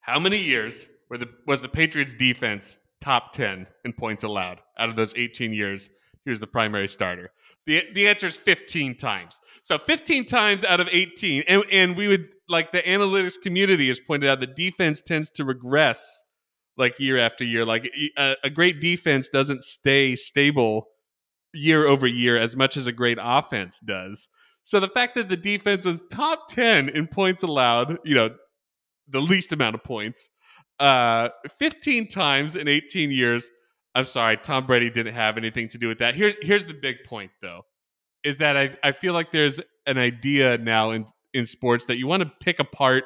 How 0.00 0.18
many 0.18 0.38
years 0.38 0.88
were 1.08 1.18
the 1.18 1.28
was 1.46 1.62
the 1.62 1.68
Patriots 1.68 2.14
defense 2.14 2.78
top 3.00 3.32
10 3.32 3.66
in 3.84 3.92
points 3.92 4.22
allowed 4.22 4.60
out 4.78 4.88
of 4.88 4.96
those 4.96 5.14
18 5.16 5.52
years? 5.52 5.90
Here's 6.24 6.40
the 6.40 6.46
primary 6.46 6.88
starter. 6.88 7.30
The 7.66 7.82
the 7.94 8.08
answer 8.08 8.26
is 8.26 8.36
15 8.36 8.96
times. 8.96 9.40
So 9.62 9.78
15 9.78 10.26
times 10.26 10.64
out 10.64 10.80
of 10.80 10.88
18. 10.90 11.44
And, 11.48 11.62
and 11.70 11.96
we 11.96 12.08
would 12.08 12.28
like 12.48 12.72
the 12.72 12.82
analytics 12.82 13.40
community 13.40 13.88
has 13.88 14.00
pointed 14.00 14.28
out 14.28 14.40
the 14.40 14.46
defense 14.46 15.00
tends 15.00 15.30
to 15.30 15.44
regress 15.44 16.24
like 16.76 16.98
year 17.00 17.18
after 17.18 17.44
year. 17.44 17.64
Like 17.64 17.90
a, 18.18 18.36
a 18.44 18.50
great 18.50 18.80
defense 18.80 19.28
doesn't 19.28 19.64
stay 19.64 20.16
stable 20.16 20.88
year 21.52 21.86
over 21.86 22.06
year 22.06 22.38
as 22.38 22.56
much 22.56 22.76
as 22.76 22.86
a 22.86 22.92
great 22.92 23.18
offense 23.20 23.80
does. 23.80 24.28
So 24.64 24.80
the 24.80 24.88
fact 24.88 25.14
that 25.14 25.28
the 25.28 25.36
defense 25.36 25.86
was 25.86 26.02
top 26.10 26.48
10 26.50 26.90
in 26.90 27.06
points 27.06 27.42
allowed, 27.42 27.98
you 28.04 28.14
know, 28.14 28.30
the 29.08 29.20
least 29.20 29.52
amount 29.52 29.74
of 29.74 29.82
points, 29.82 30.28
uh, 30.80 31.30
15 31.58 32.08
times 32.08 32.56
in 32.56 32.68
18 32.68 33.10
years 33.10 33.50
I'm 33.98 34.04
sorry, 34.04 34.36
Tom 34.36 34.64
Brady 34.64 34.90
didn't 34.90 35.14
have 35.14 35.36
anything 35.36 35.68
to 35.70 35.78
do 35.78 35.88
with 35.88 35.98
that. 35.98 36.14
Here's 36.14 36.34
here's 36.40 36.64
the 36.64 36.72
big 36.72 36.98
point 37.04 37.32
though, 37.42 37.62
is 38.22 38.36
that 38.36 38.56
I, 38.56 38.76
I 38.84 38.92
feel 38.92 39.12
like 39.12 39.32
there's 39.32 39.60
an 39.86 39.98
idea 39.98 40.56
now 40.56 40.92
in 40.92 41.06
in 41.34 41.46
sports 41.46 41.86
that 41.86 41.98
you 41.98 42.06
want 42.06 42.22
to 42.22 42.30
pick 42.40 42.60
apart 42.60 43.02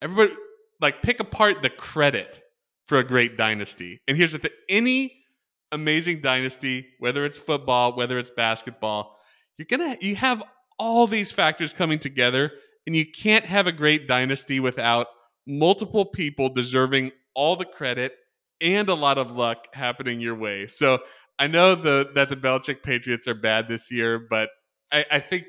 everybody 0.00 0.32
like 0.80 1.02
pick 1.02 1.18
apart 1.18 1.62
the 1.62 1.70
credit 1.70 2.42
for 2.86 2.98
a 2.98 3.04
great 3.04 3.36
dynasty. 3.36 4.00
And 4.06 4.16
here's 4.16 4.32
the 4.32 4.38
thing 4.38 4.52
any 4.68 5.24
amazing 5.72 6.20
dynasty, 6.20 6.86
whether 7.00 7.24
it's 7.24 7.38
football, 7.38 7.96
whether 7.96 8.20
it's 8.20 8.30
basketball, 8.30 9.16
you're 9.56 9.66
gonna 9.68 9.96
you 10.00 10.14
have 10.14 10.44
all 10.78 11.08
these 11.08 11.32
factors 11.32 11.72
coming 11.72 11.98
together, 11.98 12.52
and 12.86 12.94
you 12.94 13.04
can't 13.04 13.46
have 13.46 13.66
a 13.66 13.72
great 13.72 14.06
dynasty 14.06 14.60
without 14.60 15.08
multiple 15.48 16.04
people 16.04 16.50
deserving 16.50 17.10
all 17.34 17.56
the 17.56 17.64
credit 17.64 18.14
and 18.60 18.88
a 18.88 18.94
lot 18.94 19.18
of 19.18 19.30
luck 19.30 19.66
happening 19.72 20.20
your 20.20 20.34
way. 20.34 20.66
So 20.66 20.98
I 21.38 21.46
know 21.46 21.74
the 21.74 22.10
that 22.14 22.28
the 22.28 22.36
Belichick 22.36 22.82
Patriots 22.82 23.26
are 23.26 23.34
bad 23.34 23.68
this 23.68 23.90
year, 23.90 24.18
but 24.18 24.50
I, 24.92 25.04
I 25.10 25.20
think 25.20 25.46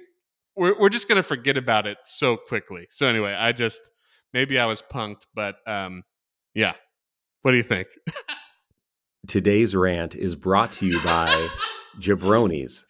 we're 0.56 0.80
we're 0.80 0.89
just 0.89 1.08
gonna 1.08 1.24
forget 1.24 1.58
about 1.58 1.86
it 1.86 1.97
so 2.06 2.38
quickly. 2.38 2.88
So 2.91 3.08
anyway, 3.08 3.34
I 3.34 3.52
just 3.52 3.82
maybe 4.34 4.58
I 4.58 4.66
was 4.66 4.82
punked, 4.82 5.24
but 5.36 5.56
um, 5.68 6.04
yeah. 6.54 6.74
What 7.41 7.52
do 7.52 7.58
you 7.58 7.64
think? 7.64 7.88
Today's 9.28 9.76
rant 9.76 10.14
is 10.16 10.36
brought 10.36 10.72
to 10.74 10.86
you 10.86 11.02
by 11.04 11.50
Jabronis. 12.00 12.84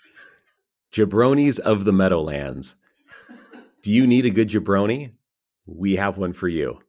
Jabronis 0.91 1.59
of 1.59 1.85
the 1.85 1.93
Meadowlands. 1.93 2.75
Do 3.83 3.93
you 3.93 4.07
need 4.07 4.25
a 4.25 4.31
good 4.31 4.49
jabroni? 4.49 5.11
We 5.67 5.97
have 5.97 6.17
one 6.17 6.33
for 6.33 6.47
you. 6.47 6.79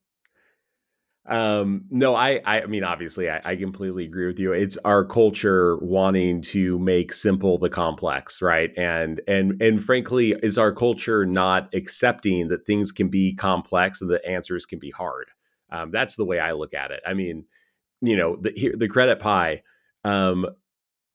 Um, 1.31 1.85
no, 1.91 2.16
I, 2.16 2.41
I 2.45 2.66
mean, 2.66 2.83
obviously, 2.83 3.31
I, 3.31 3.41
I, 3.45 3.55
completely 3.55 4.05
agree 4.05 4.26
with 4.26 4.41
you. 4.41 4.51
It's 4.51 4.76
our 4.78 5.05
culture 5.05 5.76
wanting 5.76 6.43
to 6.43 6.76
make 6.81 7.12
simple 7.12 7.57
the 7.57 7.70
complex, 7.70 8.43
right? 8.43 8.72
And 8.76 9.20
and 9.28 9.62
and 9.62 9.83
frankly, 9.83 10.35
is 10.43 10.59
our 10.59 10.72
culture 10.72 11.24
not 11.24 11.72
accepting 11.72 12.49
that 12.49 12.66
things 12.66 12.91
can 12.91 13.09
be 13.09 13.33
complex 13.33 14.01
and 14.01 14.11
the 14.11 14.24
answers 14.28 14.66
can 14.66 14.81
be 14.81 14.91
hard? 14.91 15.28
Um, 15.70 15.93
that's 15.93 16.16
the 16.16 16.24
way 16.24 16.41
I 16.41 16.51
look 16.51 16.74
at 16.74 16.91
it. 16.91 17.01
I 17.07 17.14
mean, 17.14 17.45
you 18.01 18.16
know, 18.16 18.35
the 18.35 18.53
here, 18.57 18.74
the 18.76 18.89
credit 18.89 19.20
pie. 19.20 19.62
Um, 20.03 20.47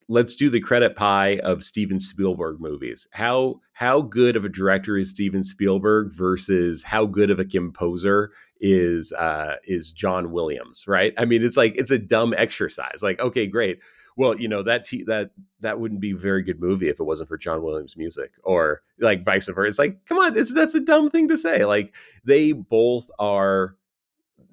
let's 0.08 0.36
do 0.36 0.50
the 0.50 0.60
credit 0.60 0.96
pie 0.96 1.40
of 1.40 1.64
Steven 1.64 2.00
Spielberg 2.00 2.60
movies. 2.60 3.08
How 3.12 3.62
how 3.74 4.02
good 4.02 4.36
of 4.36 4.46
a 4.46 4.50
director 4.50 4.98
is 4.98 5.10
Steven 5.10 5.44
Spielberg 5.44 6.12
versus 6.12 6.84
how 6.84 7.06
good 7.06 7.30
of 7.30 7.40
a 7.40 7.46
composer 7.46 8.32
is 8.60 9.12
uh, 9.14 9.56
is 9.66 9.92
John 9.92 10.32
Williams, 10.32 10.86
right? 10.88 11.14
I 11.18 11.26
mean, 11.26 11.44
it's 11.44 11.58
like 11.58 11.76
it's 11.76 11.92
a 11.92 12.00
dumb 12.00 12.34
exercise. 12.38 13.02
Like, 13.02 13.20
okay, 13.20 13.48
great. 13.48 13.80
Well, 14.18 14.40
you 14.40 14.48
know 14.48 14.64
that 14.64 14.86
t- 14.86 15.04
that 15.08 15.32
that 15.60 15.80
wouldn't 15.80 16.00
be 16.00 16.12
a 16.12 16.18
very 16.18 16.42
good 16.42 16.62
movie 16.62 16.88
if 16.88 17.00
it 17.00 17.04
wasn't 17.04 17.28
for 17.28 17.38
John 17.38 17.62
Williams' 17.62 17.98
music, 17.98 18.32
or 18.44 18.82
like 19.00 19.26
vice 19.26 19.48
versa. 19.48 19.68
It's 19.68 19.80
like, 19.80 20.06
come 20.06 20.20
on, 20.20 20.38
it's 20.38 20.54
that's 20.54 20.76
a 20.76 20.80
dumb 20.80 21.10
thing 21.10 21.28
to 21.28 21.38
say. 21.38 21.66
Like, 21.66 21.94
they 22.24 22.54
both 22.54 23.10
are 23.20 23.76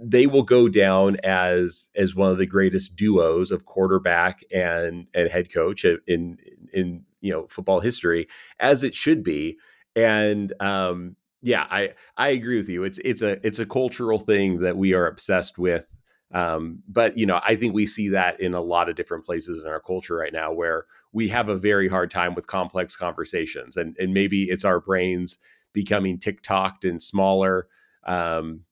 they 0.02 0.26
will 0.26 0.42
go 0.42 0.68
down 0.68 1.16
as 1.22 1.90
as 1.94 2.14
one 2.14 2.30
of 2.30 2.38
the 2.38 2.46
greatest 2.46 2.96
duos 2.96 3.50
of 3.50 3.66
quarterback 3.66 4.40
and 4.52 5.06
and 5.14 5.30
head 5.30 5.52
coach 5.52 5.84
in 5.84 6.38
in 6.72 7.04
you 7.20 7.32
know 7.32 7.46
football 7.48 7.80
history 7.80 8.26
as 8.58 8.82
it 8.82 8.94
should 8.94 9.22
be. 9.22 9.58
And 9.94 10.52
um 10.60 11.16
yeah 11.42 11.66
i 11.70 11.92
i 12.16 12.28
agree 12.28 12.56
with 12.56 12.68
you. 12.68 12.84
It's 12.84 12.98
it's 13.04 13.22
a 13.22 13.44
it's 13.46 13.58
a 13.58 13.66
cultural 13.66 14.18
thing 14.18 14.60
that 14.60 14.76
we 14.76 14.92
are 14.94 15.06
obsessed 15.06 15.58
with. 15.58 15.86
Um 16.32 16.82
but 16.88 17.16
you 17.16 17.26
know 17.26 17.40
i 17.46 17.54
think 17.56 17.74
we 17.74 17.86
see 17.86 18.08
that 18.10 18.40
in 18.40 18.54
a 18.54 18.60
lot 18.60 18.88
of 18.88 18.96
different 18.96 19.24
places 19.24 19.62
in 19.62 19.68
our 19.68 19.80
culture 19.80 20.16
right 20.16 20.32
now 20.32 20.52
where 20.52 20.86
we 21.12 21.28
have 21.28 21.48
a 21.48 21.56
very 21.56 21.88
hard 21.88 22.10
time 22.10 22.34
with 22.34 22.46
complex 22.46 22.96
conversations. 22.96 23.76
And 23.76 23.96
and 23.98 24.14
maybe 24.14 24.44
it's 24.44 24.64
our 24.64 24.80
brains 24.80 25.38
becoming 25.72 26.18
tick 26.18 26.42
tocked 26.42 26.84
and 26.84 27.00
smaller 27.02 27.68
um 28.04 28.62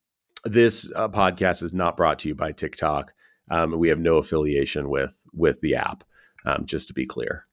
this 0.45 0.91
uh, 0.95 1.09
podcast 1.09 1.62
is 1.62 1.74
not 1.74 1.97
brought 1.97 2.18
to 2.20 2.28
you 2.28 2.34
by 2.34 2.53
TikTok. 2.53 3.12
Um, 3.51 3.78
we 3.78 3.88
have 3.88 3.99
no 3.99 4.16
affiliation 4.16 4.88
with 4.88 5.18
with 5.32 5.61
the 5.61 5.76
app. 5.76 6.05
Um, 6.47 6.64
just 6.64 6.88
to 6.88 6.95
be 6.95 7.05
clear. 7.05 7.47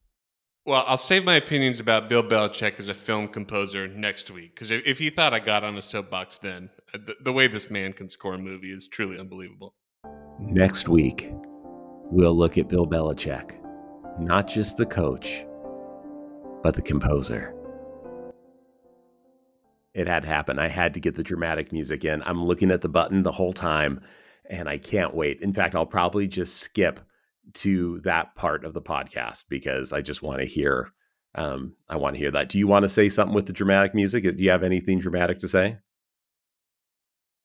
Well, 0.66 0.84
I'll 0.88 0.98
save 0.98 1.24
my 1.24 1.36
opinions 1.36 1.80
about 1.80 2.10
Bill 2.10 2.24
Belichick 2.24 2.80
as 2.80 2.90
a 2.90 2.94
film 2.94 3.28
composer 3.28 3.88
next 3.88 4.32
week 4.32 4.54
because 4.54 4.72
if, 4.72 4.82
if 4.86 5.02
you 5.02 5.12
thought 5.12 5.34
I 5.34 5.40
got 5.40 5.64
on 5.64 5.78
a 5.78 5.82
soapbox 5.82 6.38
then, 6.40 6.70
uh, 6.94 7.00
the, 7.06 7.16
the 7.24 7.34
way 7.34 7.48
this 7.48 7.70
man 7.70 7.94
can 7.94 8.10
score 8.10 8.34
a 8.34 8.38
movie 8.38 8.72
is 8.72 8.88
truly 8.88 9.20
unbelievable. 9.20 9.76
Next 10.40 10.88
week, 10.88 11.30
we'll 12.12 12.38
look 12.38 12.58
at 12.58 12.68
Bill 12.68 12.86
Belichick, 12.86 13.58
not 14.20 14.48
just 14.48 14.78
the 14.78 14.86
coach, 14.86 15.46
but 16.64 16.76
the 16.76 16.82
composer 16.82 17.54
it 19.98 20.06
had 20.06 20.24
happened. 20.24 20.62
I 20.62 20.68
had 20.68 20.93
to 20.93 21.00
get 21.00 21.16
the 21.16 21.24
dramatic 21.24 21.74
music 21.74 22.06
in. 22.06 22.22
I'm 22.22 22.45
looking 22.45 22.70
at 22.70 22.82
the 22.82 22.88
button 22.88 23.24
the 23.24 23.32
whole 23.32 23.52
time 23.52 24.00
and 24.48 24.70
I 24.70 24.78
can't 24.78 25.16
wait. 25.16 25.41
In 25.41 25.52
fact, 25.52 25.74
I'll 25.74 25.88
probably 25.88 26.28
just 26.28 26.58
skip 26.58 27.00
to 27.54 28.00
that 28.02 28.36
part 28.36 28.64
of 28.64 28.76
the 28.76 28.82
podcast 28.82 29.45
because 29.50 29.91
I 29.91 30.02
just 30.02 30.22
want 30.22 30.39
to 30.39 30.45
hear 30.45 30.91
um, 31.34 31.74
I 31.89 31.98
want 31.98 32.16
to 32.16 32.20
hear 32.20 32.32
that. 32.32 32.50
Do 32.50 32.60
you 32.60 32.68
want 32.68 32.84
to 32.84 32.89
say 32.89 33.10
something 33.10 33.34
with 33.34 33.48
the 33.48 33.54
dramatic 33.54 33.95
music? 33.95 34.24
Do 34.24 34.43
you 34.43 34.52
have 34.52 34.64
anything 34.64 35.00
dramatic 35.00 35.39
to 35.39 35.48
say? 35.48 35.78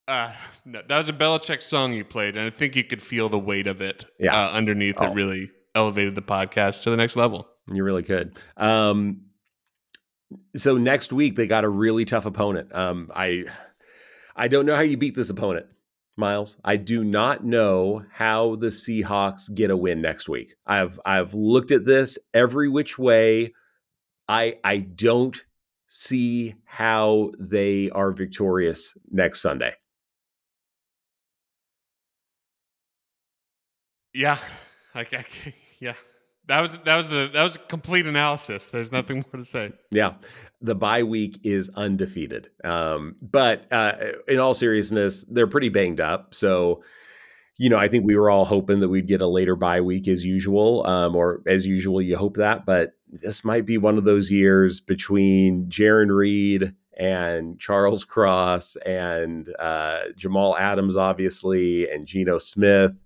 Uh, 0.07 0.33
no, 0.67 0.83
that 0.87 0.99
was 0.99 1.09
a 1.09 1.13
Belichick 1.13 1.63
song 1.63 1.95
you 1.95 2.05
played, 2.05 2.37
and 2.37 2.47
I 2.47 2.51
think 2.51 2.77
you 2.77 2.85
could 2.85 3.03
feel 3.03 3.29
the 3.29 3.39
weight 3.39 3.67
of 3.67 3.81
it 3.81 4.05
yeah. 4.19 4.35
uh, 4.35 4.51
underneath. 4.51 4.97
Oh. 4.99 5.07
It 5.07 5.15
really 5.15 5.51
elevated 5.75 6.15
the 6.15 6.23
podcast 6.23 6.83
to 6.83 6.91
the 6.91 6.97
next 6.97 7.17
level. 7.17 7.49
You 7.73 7.85
really 7.85 8.03
could. 8.03 8.39
Um, 8.57 9.23
so 10.57 10.77
next 10.77 11.13
week 11.13 11.37
they 11.37 11.47
got 11.47 11.65
a 11.65 11.69
really 11.69 12.05
tough 12.05 12.27
opponent. 12.27 12.75
Um, 12.75 13.11
I 13.15 13.45
I 14.37 14.49
don't 14.49 14.67
know 14.67 14.77
how 14.77 14.83
you 14.83 14.97
beat 14.97 15.15
this 15.15 15.31
opponent, 15.31 15.67
Miles. 16.17 16.57
I 16.65 16.77
do 16.77 17.05
not 17.05 17.45
know 17.45 18.05
how 18.11 18.57
the 18.57 18.69
Seahawks 18.69 19.55
get 19.55 19.71
a 19.71 19.77
win 19.77 20.01
next 20.01 20.29
week. 20.29 20.55
I've 20.67 21.01
I've 21.05 21.35
looked 21.35 21.71
at 21.71 21.85
this 21.85 22.19
every 22.35 22.69
which 22.69 22.99
way. 22.99 23.55
I 24.29 24.59
I 24.65 24.79
don't 24.79 25.43
see 25.89 26.55
how 26.65 27.33
they 27.39 27.91
are 27.91 28.13
victorious 28.13 28.97
next 29.11 29.43
Sunday. 29.43 29.75
Yeah, 34.15 34.39
I, 34.95 35.01
I, 35.01 35.25
yeah. 35.81 35.95
That 36.49 36.61
was 36.61 36.77
that 36.79 36.97
was 36.97 37.09
the 37.09 37.31
that 37.33 37.43
was 37.43 37.57
a 37.57 37.61
complete 37.61 38.07
analysis. 38.07 38.69
There's 38.69 38.91
nothing 38.91 39.25
more 39.33 39.41
to 39.43 39.45
say. 39.45 39.73
Yeah, 39.91 40.15
the 40.61 40.75
bye 40.75 41.05
week 41.05 41.39
is 41.45 41.71
undefeated. 41.77 42.51
Um, 42.65 43.17
but 43.23 43.67
uh, 43.71 43.95
in 44.27 44.39
all 44.41 44.55
seriousness, 44.55 45.25
they're 45.25 45.47
pretty 45.47 45.69
banged 45.69 46.01
up. 46.01 46.35
So, 46.35 46.83
you 47.59 47.71
know, 47.71 47.79
I 47.79 47.87
think 47.87 48.05
we 48.05 48.17
were 48.17 48.29
all 48.29 48.45
hoping 48.45 48.81
that 48.81 48.89
we'd 48.89 49.07
get 49.07 49.23
a 49.23 49.27
later 49.27 49.55
bye 49.55 49.81
week 49.81 50.09
as 50.09 50.25
usual, 50.25 50.85
um, 50.87 51.15
or 51.15 51.43
as 51.47 51.67
usual, 51.67 52.03
you 52.03 52.17
hope 52.17 52.37
that. 52.37 52.67
But 52.67 52.95
this 53.09 53.45
might 53.45 53.65
be 53.65 53.79
one 53.79 53.97
of 53.97 54.05
those 54.05 54.31
years 54.31 54.81
between 54.81 55.67
Jarran 55.67 56.15
Reed 56.15 56.75
and 56.99 57.59
Charles 57.59 58.05
Cross 58.05 58.77
and 58.77 59.49
uh, 59.59 60.01
Jamal 60.17 60.57
Adams, 60.57 60.97
obviously, 60.97 61.89
and 61.91 62.07
Geno 62.07 62.39
Smith 62.39 62.99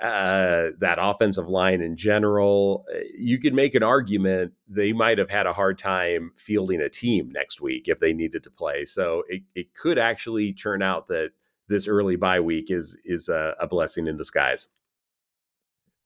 uh, 0.00 0.70
that 0.78 0.98
offensive 1.00 1.48
line 1.48 1.82
in 1.82 1.96
general, 1.96 2.86
uh, 2.94 3.00
you 3.16 3.38
could 3.38 3.52
make 3.52 3.74
an 3.74 3.82
argument 3.82 4.52
they 4.66 4.92
might 4.92 5.18
have 5.18 5.28
had 5.28 5.46
a 5.46 5.52
hard 5.52 5.76
time 5.76 6.32
fielding 6.36 6.80
a 6.80 6.88
team 6.88 7.30
next 7.30 7.60
week 7.60 7.86
if 7.86 8.00
they 8.00 8.14
needed 8.14 8.42
to 8.44 8.50
play. 8.50 8.84
So 8.86 9.24
it, 9.28 9.42
it 9.54 9.74
could 9.74 9.98
actually 9.98 10.54
turn 10.54 10.80
out 10.80 11.08
that 11.08 11.32
this 11.68 11.86
early 11.86 12.16
bye 12.16 12.40
week 12.40 12.70
is 12.70 12.96
is 13.04 13.28
a, 13.28 13.54
a 13.60 13.66
blessing 13.66 14.06
in 14.06 14.16
disguise. 14.16 14.68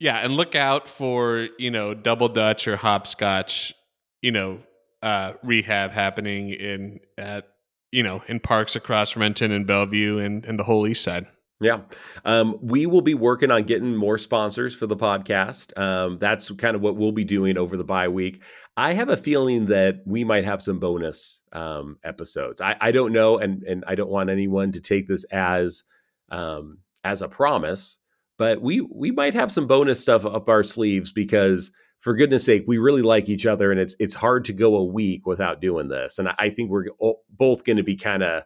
Yeah, 0.01 0.17
and 0.19 0.35
look 0.35 0.55
out 0.55 0.89
for 0.89 1.49
you 1.59 1.71
know 1.71 1.95
double 1.95 2.29
dutch 2.29 2.67
or 2.67 2.77
hopscotch, 2.77 3.75
you 4.23 4.33
know, 4.33 4.59
uh, 5.03 5.35
rehab 5.43 5.93
happening 5.93 6.51
in 6.51 7.01
at 7.17 7.49
you 7.93 8.03
know 8.03 8.23
in 8.27 8.41
parks 8.41 8.75
across 8.75 9.17
Renton 9.17 9.53
and 9.53 9.67
Bellevue 9.67 10.19
and, 10.19 10.45
and 10.45 10.59
the 10.59 10.65
whole 10.65 10.87
East 10.87 11.03
Side. 11.03 11.27
Yeah. 11.65 11.81
Um, 12.27 12.59
we 12.61 12.85
will 12.85 13.01
be 13.01 13.15
working 13.15 13.51
on 13.51 13.63
getting 13.63 13.97
more 13.97 14.19
sponsors 14.19 14.75
for 14.75 14.87
the 14.87 14.97
podcast. 14.97 15.77
Um, 15.79 16.19
that's 16.19 16.51
kind 16.53 16.77
of 16.77 16.83
what 16.83 16.97
we'll 16.97 17.11
be 17.11 17.25
doing 17.25 17.57
over 17.57 17.79
the 17.79 17.85
bye 17.85 18.09
week. 18.09 18.43
I 18.77 18.93
have 18.93 19.09
a 19.09 19.17
feeling 19.17 19.65
that 19.67 20.03
we 20.05 20.25
might 20.25 20.45
have 20.45 20.61
some 20.61 20.79
bonus 20.79 21.41
um, 21.55 21.97
episodes. 22.05 22.61
I, 22.61 22.77
I, 22.79 22.91
don't 22.91 23.13
know, 23.13 23.39
and 23.39 23.63
and 23.63 23.83
I 23.87 23.95
don't 23.95 24.11
want 24.11 24.29
anyone 24.29 24.73
to 24.73 24.81
take 24.83 25.09
this 25.09 25.25
as 25.33 25.85
um, 26.29 26.81
as 27.03 27.23
a 27.23 27.29
promise, 27.29 27.97
but 28.37 28.61
we 28.61 28.83
we 28.83 29.11
might 29.11 29.33
have 29.33 29.51
some 29.51 29.67
bonus 29.67 30.01
stuff 30.01 30.27
up 30.27 30.51
our 30.51 30.63
sleeves 30.63 31.13
because 31.13 31.71
for 32.01 32.15
goodness 32.15 32.45
sake, 32.45 32.65
we 32.67 32.77
really 32.77 33.01
like 33.01 33.31
each 33.31 33.47
other, 33.47 33.71
and 33.71 33.81
it's 33.81 33.97
it's 33.99 34.15
hard 34.15 34.45
to 34.45 34.53
go 34.53 34.77
a 34.77 34.85
week 34.85 35.25
without 35.27 35.63
doing 35.63 35.89
this. 35.89 36.19
And 36.19 36.29
I 36.39 36.51
think 36.51 36.69
we're 36.69 36.89
both 37.31 37.65
going 37.65 37.79
to 37.79 37.83
be 37.83 37.97
kind 37.97 38.23
of 38.23 38.43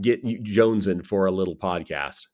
get 0.00 0.24
jonesing 0.24 1.04
for 1.04 1.26
a 1.26 1.32
little 1.32 1.56
podcast. 1.56 2.26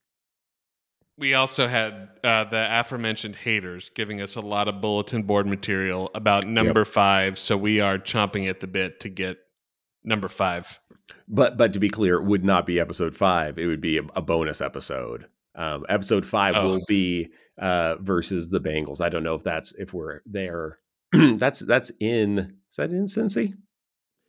We 1.19 1.33
also 1.35 1.67
had 1.67 2.11
uh, 2.23 2.45
the 2.45 2.69
aforementioned 2.71 3.37
haters 3.37 3.91
giving 3.91 4.21
us 4.21 4.37
a 4.37 4.41
lot 4.41 4.69
of 4.69 4.83
bulletin 4.83 5.23
board 5.23 5.47
material 5.47 6.11
about 6.15 6.47
number 6.47 6.81
yep. 6.81 6.89
five, 6.89 7.39
so 7.39 7.57
we 7.57 7.81
are 7.81 7.99
chomping 7.99 8.49
at 8.49 8.61
the 8.61 8.67
bit 8.67 9.01
to 9.01 9.09
get 9.09 9.39
number 10.05 10.29
five. 10.29 10.79
But 11.29 11.57
but 11.57 11.73
to 11.73 11.81
be 11.81 11.89
clear, 11.89 12.17
it 12.17 12.25
would 12.25 12.45
not 12.45 12.67
be 12.67 12.79
episode 12.79 13.17
five. 13.17 13.59
It 13.59 13.67
would 13.67 13.81
be 13.81 13.99
a, 13.99 14.03
a 14.15 14.23
bonus 14.23 14.61
episode. 14.61 15.27
Um, 15.55 15.87
episode 15.89 16.27
five 16.27 16.55
oh. 16.57 16.69
will 16.69 16.85
be 16.87 17.31
uh, 17.59 17.97
versus 18.01 18.51
the 18.51 18.61
Bengals. 18.61 19.01
I 19.01 19.09
don't 19.09 19.23
know 19.23 19.35
if 19.35 19.43
that's 19.43 19.73
if 19.75 19.95
we're 19.95 20.21
there. 20.27 20.79
that's 21.13 21.61
that's 21.61 21.91
in 21.99 22.59
is 22.71 22.77
that 22.77 22.91
in 22.91 23.07
Cincy? 23.07 23.55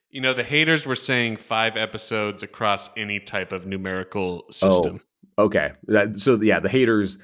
You 0.09 0.21
know, 0.21 0.33
the 0.33 0.43
haters 0.43 0.85
were 0.85 0.95
saying 0.95 1.37
five 1.37 1.75
episodes 1.75 2.41
across 2.41 2.89
any 2.95 3.19
type 3.19 3.51
of 3.51 3.67
numerical 3.67 4.45
system. 4.51 5.01
Oh, 5.01 5.05
okay. 5.37 5.73
That, 5.83 6.19
so 6.19 6.39
yeah, 6.41 6.59
the 6.59 6.69
haters, 6.69 7.17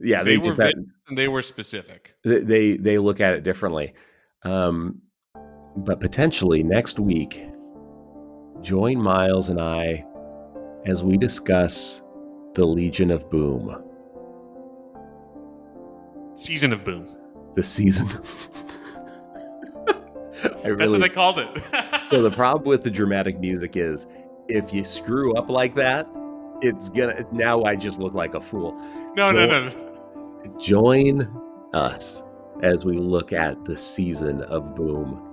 yeah, 0.00 0.22
they, 0.22 0.36
they 0.36 0.48
were 0.48 0.54
that, 0.56 0.74
they 1.10 1.28
were 1.28 1.42
specific. 1.42 2.14
They, 2.24 2.76
they 2.76 2.98
look 2.98 3.20
at 3.20 3.34
it 3.34 3.42
differently. 3.42 3.94
Um, 4.44 5.02
but 5.76 6.00
potentially 6.00 6.62
next 6.62 6.98
week, 6.98 7.46
join 8.60 9.00
Miles 9.00 9.48
and 9.48 9.60
I 9.60 10.04
as 10.84 11.02
we 11.04 11.16
discuss 11.16 12.02
the 12.54 12.66
Legion 12.66 13.10
of 13.10 13.28
Boom. 13.30 13.82
Season 16.36 16.72
of 16.72 16.84
Boom. 16.84 17.16
The 17.54 17.62
season. 17.62 18.08
really, 20.64 20.76
That's 20.76 20.90
what 20.90 21.00
they 21.00 21.08
called 21.08 21.38
it. 21.38 21.62
so 22.06 22.20
the 22.22 22.30
problem 22.36 22.66
with 22.66 22.82
the 22.82 22.90
dramatic 22.90 23.38
music 23.38 23.76
is 23.76 24.06
if 24.48 24.72
you 24.72 24.84
screw 24.84 25.34
up 25.34 25.48
like 25.48 25.74
that, 25.76 26.06
it's 26.62 26.88
gonna 26.88 27.26
now 27.32 27.62
I 27.64 27.76
just 27.76 27.98
look 27.98 28.14
like 28.14 28.34
a 28.34 28.40
fool. 28.40 28.74
No, 29.16 29.32
join, 29.32 29.48
no, 29.48 29.68
no. 29.68 30.58
Join 30.60 31.40
us 31.74 32.22
as 32.62 32.84
we 32.84 32.96
look 32.96 33.32
at 33.32 33.64
the 33.64 33.76
season 33.76 34.42
of 34.42 34.74
Boom. 34.74 35.28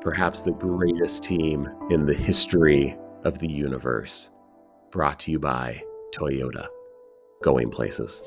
Perhaps 0.00 0.42
the 0.42 0.52
greatest 0.52 1.24
team 1.24 1.68
in 1.90 2.06
the 2.06 2.14
history 2.14 2.96
of 3.24 3.38
the 3.38 3.48
universe. 3.48 4.30
Brought 4.90 5.18
to 5.20 5.30
you 5.30 5.38
by 5.38 5.82
Toyota. 6.14 6.66
Going 7.42 7.70
places. 7.70 8.22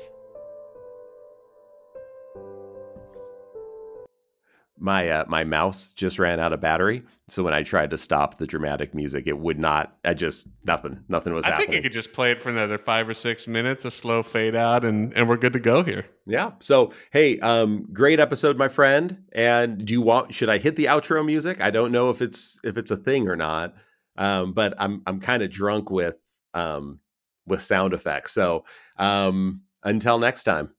My 4.82 5.08
uh, 5.08 5.24
my 5.28 5.44
mouse 5.44 5.92
just 5.92 6.18
ran 6.18 6.40
out 6.40 6.52
of 6.52 6.60
battery. 6.60 7.02
So 7.28 7.42
when 7.42 7.54
I 7.54 7.62
tried 7.62 7.90
to 7.90 7.98
stop 7.98 8.38
the 8.38 8.46
dramatic 8.46 8.94
music, 8.94 9.26
it 9.26 9.38
would 9.38 9.58
not. 9.58 9.96
I 10.04 10.12
just 10.12 10.48
nothing. 10.64 11.04
Nothing 11.08 11.32
was 11.32 11.44
happening. 11.44 11.52
I 11.52 11.60
happening. 11.60 11.66
think 11.68 11.76
you 11.76 11.82
could 11.82 11.92
just 11.94 12.12
play 12.12 12.32
it 12.32 12.42
for 12.42 12.50
another 12.50 12.78
five 12.78 13.08
or 13.08 13.14
six 13.14 13.46
minutes, 13.46 13.84
a 13.84 13.90
slow 13.90 14.22
fade 14.22 14.56
out, 14.56 14.84
and 14.84 15.12
and 15.14 15.28
we're 15.28 15.36
good 15.36 15.52
to 15.52 15.60
go 15.60 15.84
here. 15.84 16.04
Yeah. 16.26 16.52
So 16.60 16.92
hey, 17.12 17.38
um, 17.38 17.86
great 17.92 18.18
episode, 18.18 18.58
my 18.58 18.68
friend. 18.68 19.22
And 19.32 19.84
do 19.84 19.94
you 19.94 20.02
want? 20.02 20.34
Should 20.34 20.48
I 20.48 20.58
hit 20.58 20.76
the 20.76 20.86
outro 20.86 21.24
music? 21.24 21.60
I 21.60 21.70
don't 21.70 21.92
know 21.92 22.10
if 22.10 22.20
it's 22.20 22.58
if 22.64 22.76
it's 22.76 22.90
a 22.90 22.96
thing 22.96 23.28
or 23.28 23.36
not. 23.36 23.74
Um, 24.16 24.52
but 24.52 24.74
I'm 24.78 25.02
I'm 25.06 25.20
kind 25.20 25.42
of 25.42 25.50
drunk 25.50 25.90
with 25.90 26.16
um 26.54 26.98
with 27.46 27.62
sound 27.62 27.94
effects. 27.94 28.32
So 28.32 28.64
um, 28.96 29.62
until 29.84 30.18
next 30.18 30.44
time. 30.44 30.70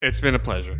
It's 0.00 0.20
been 0.20 0.34
a 0.34 0.38
pleasure. 0.38 0.78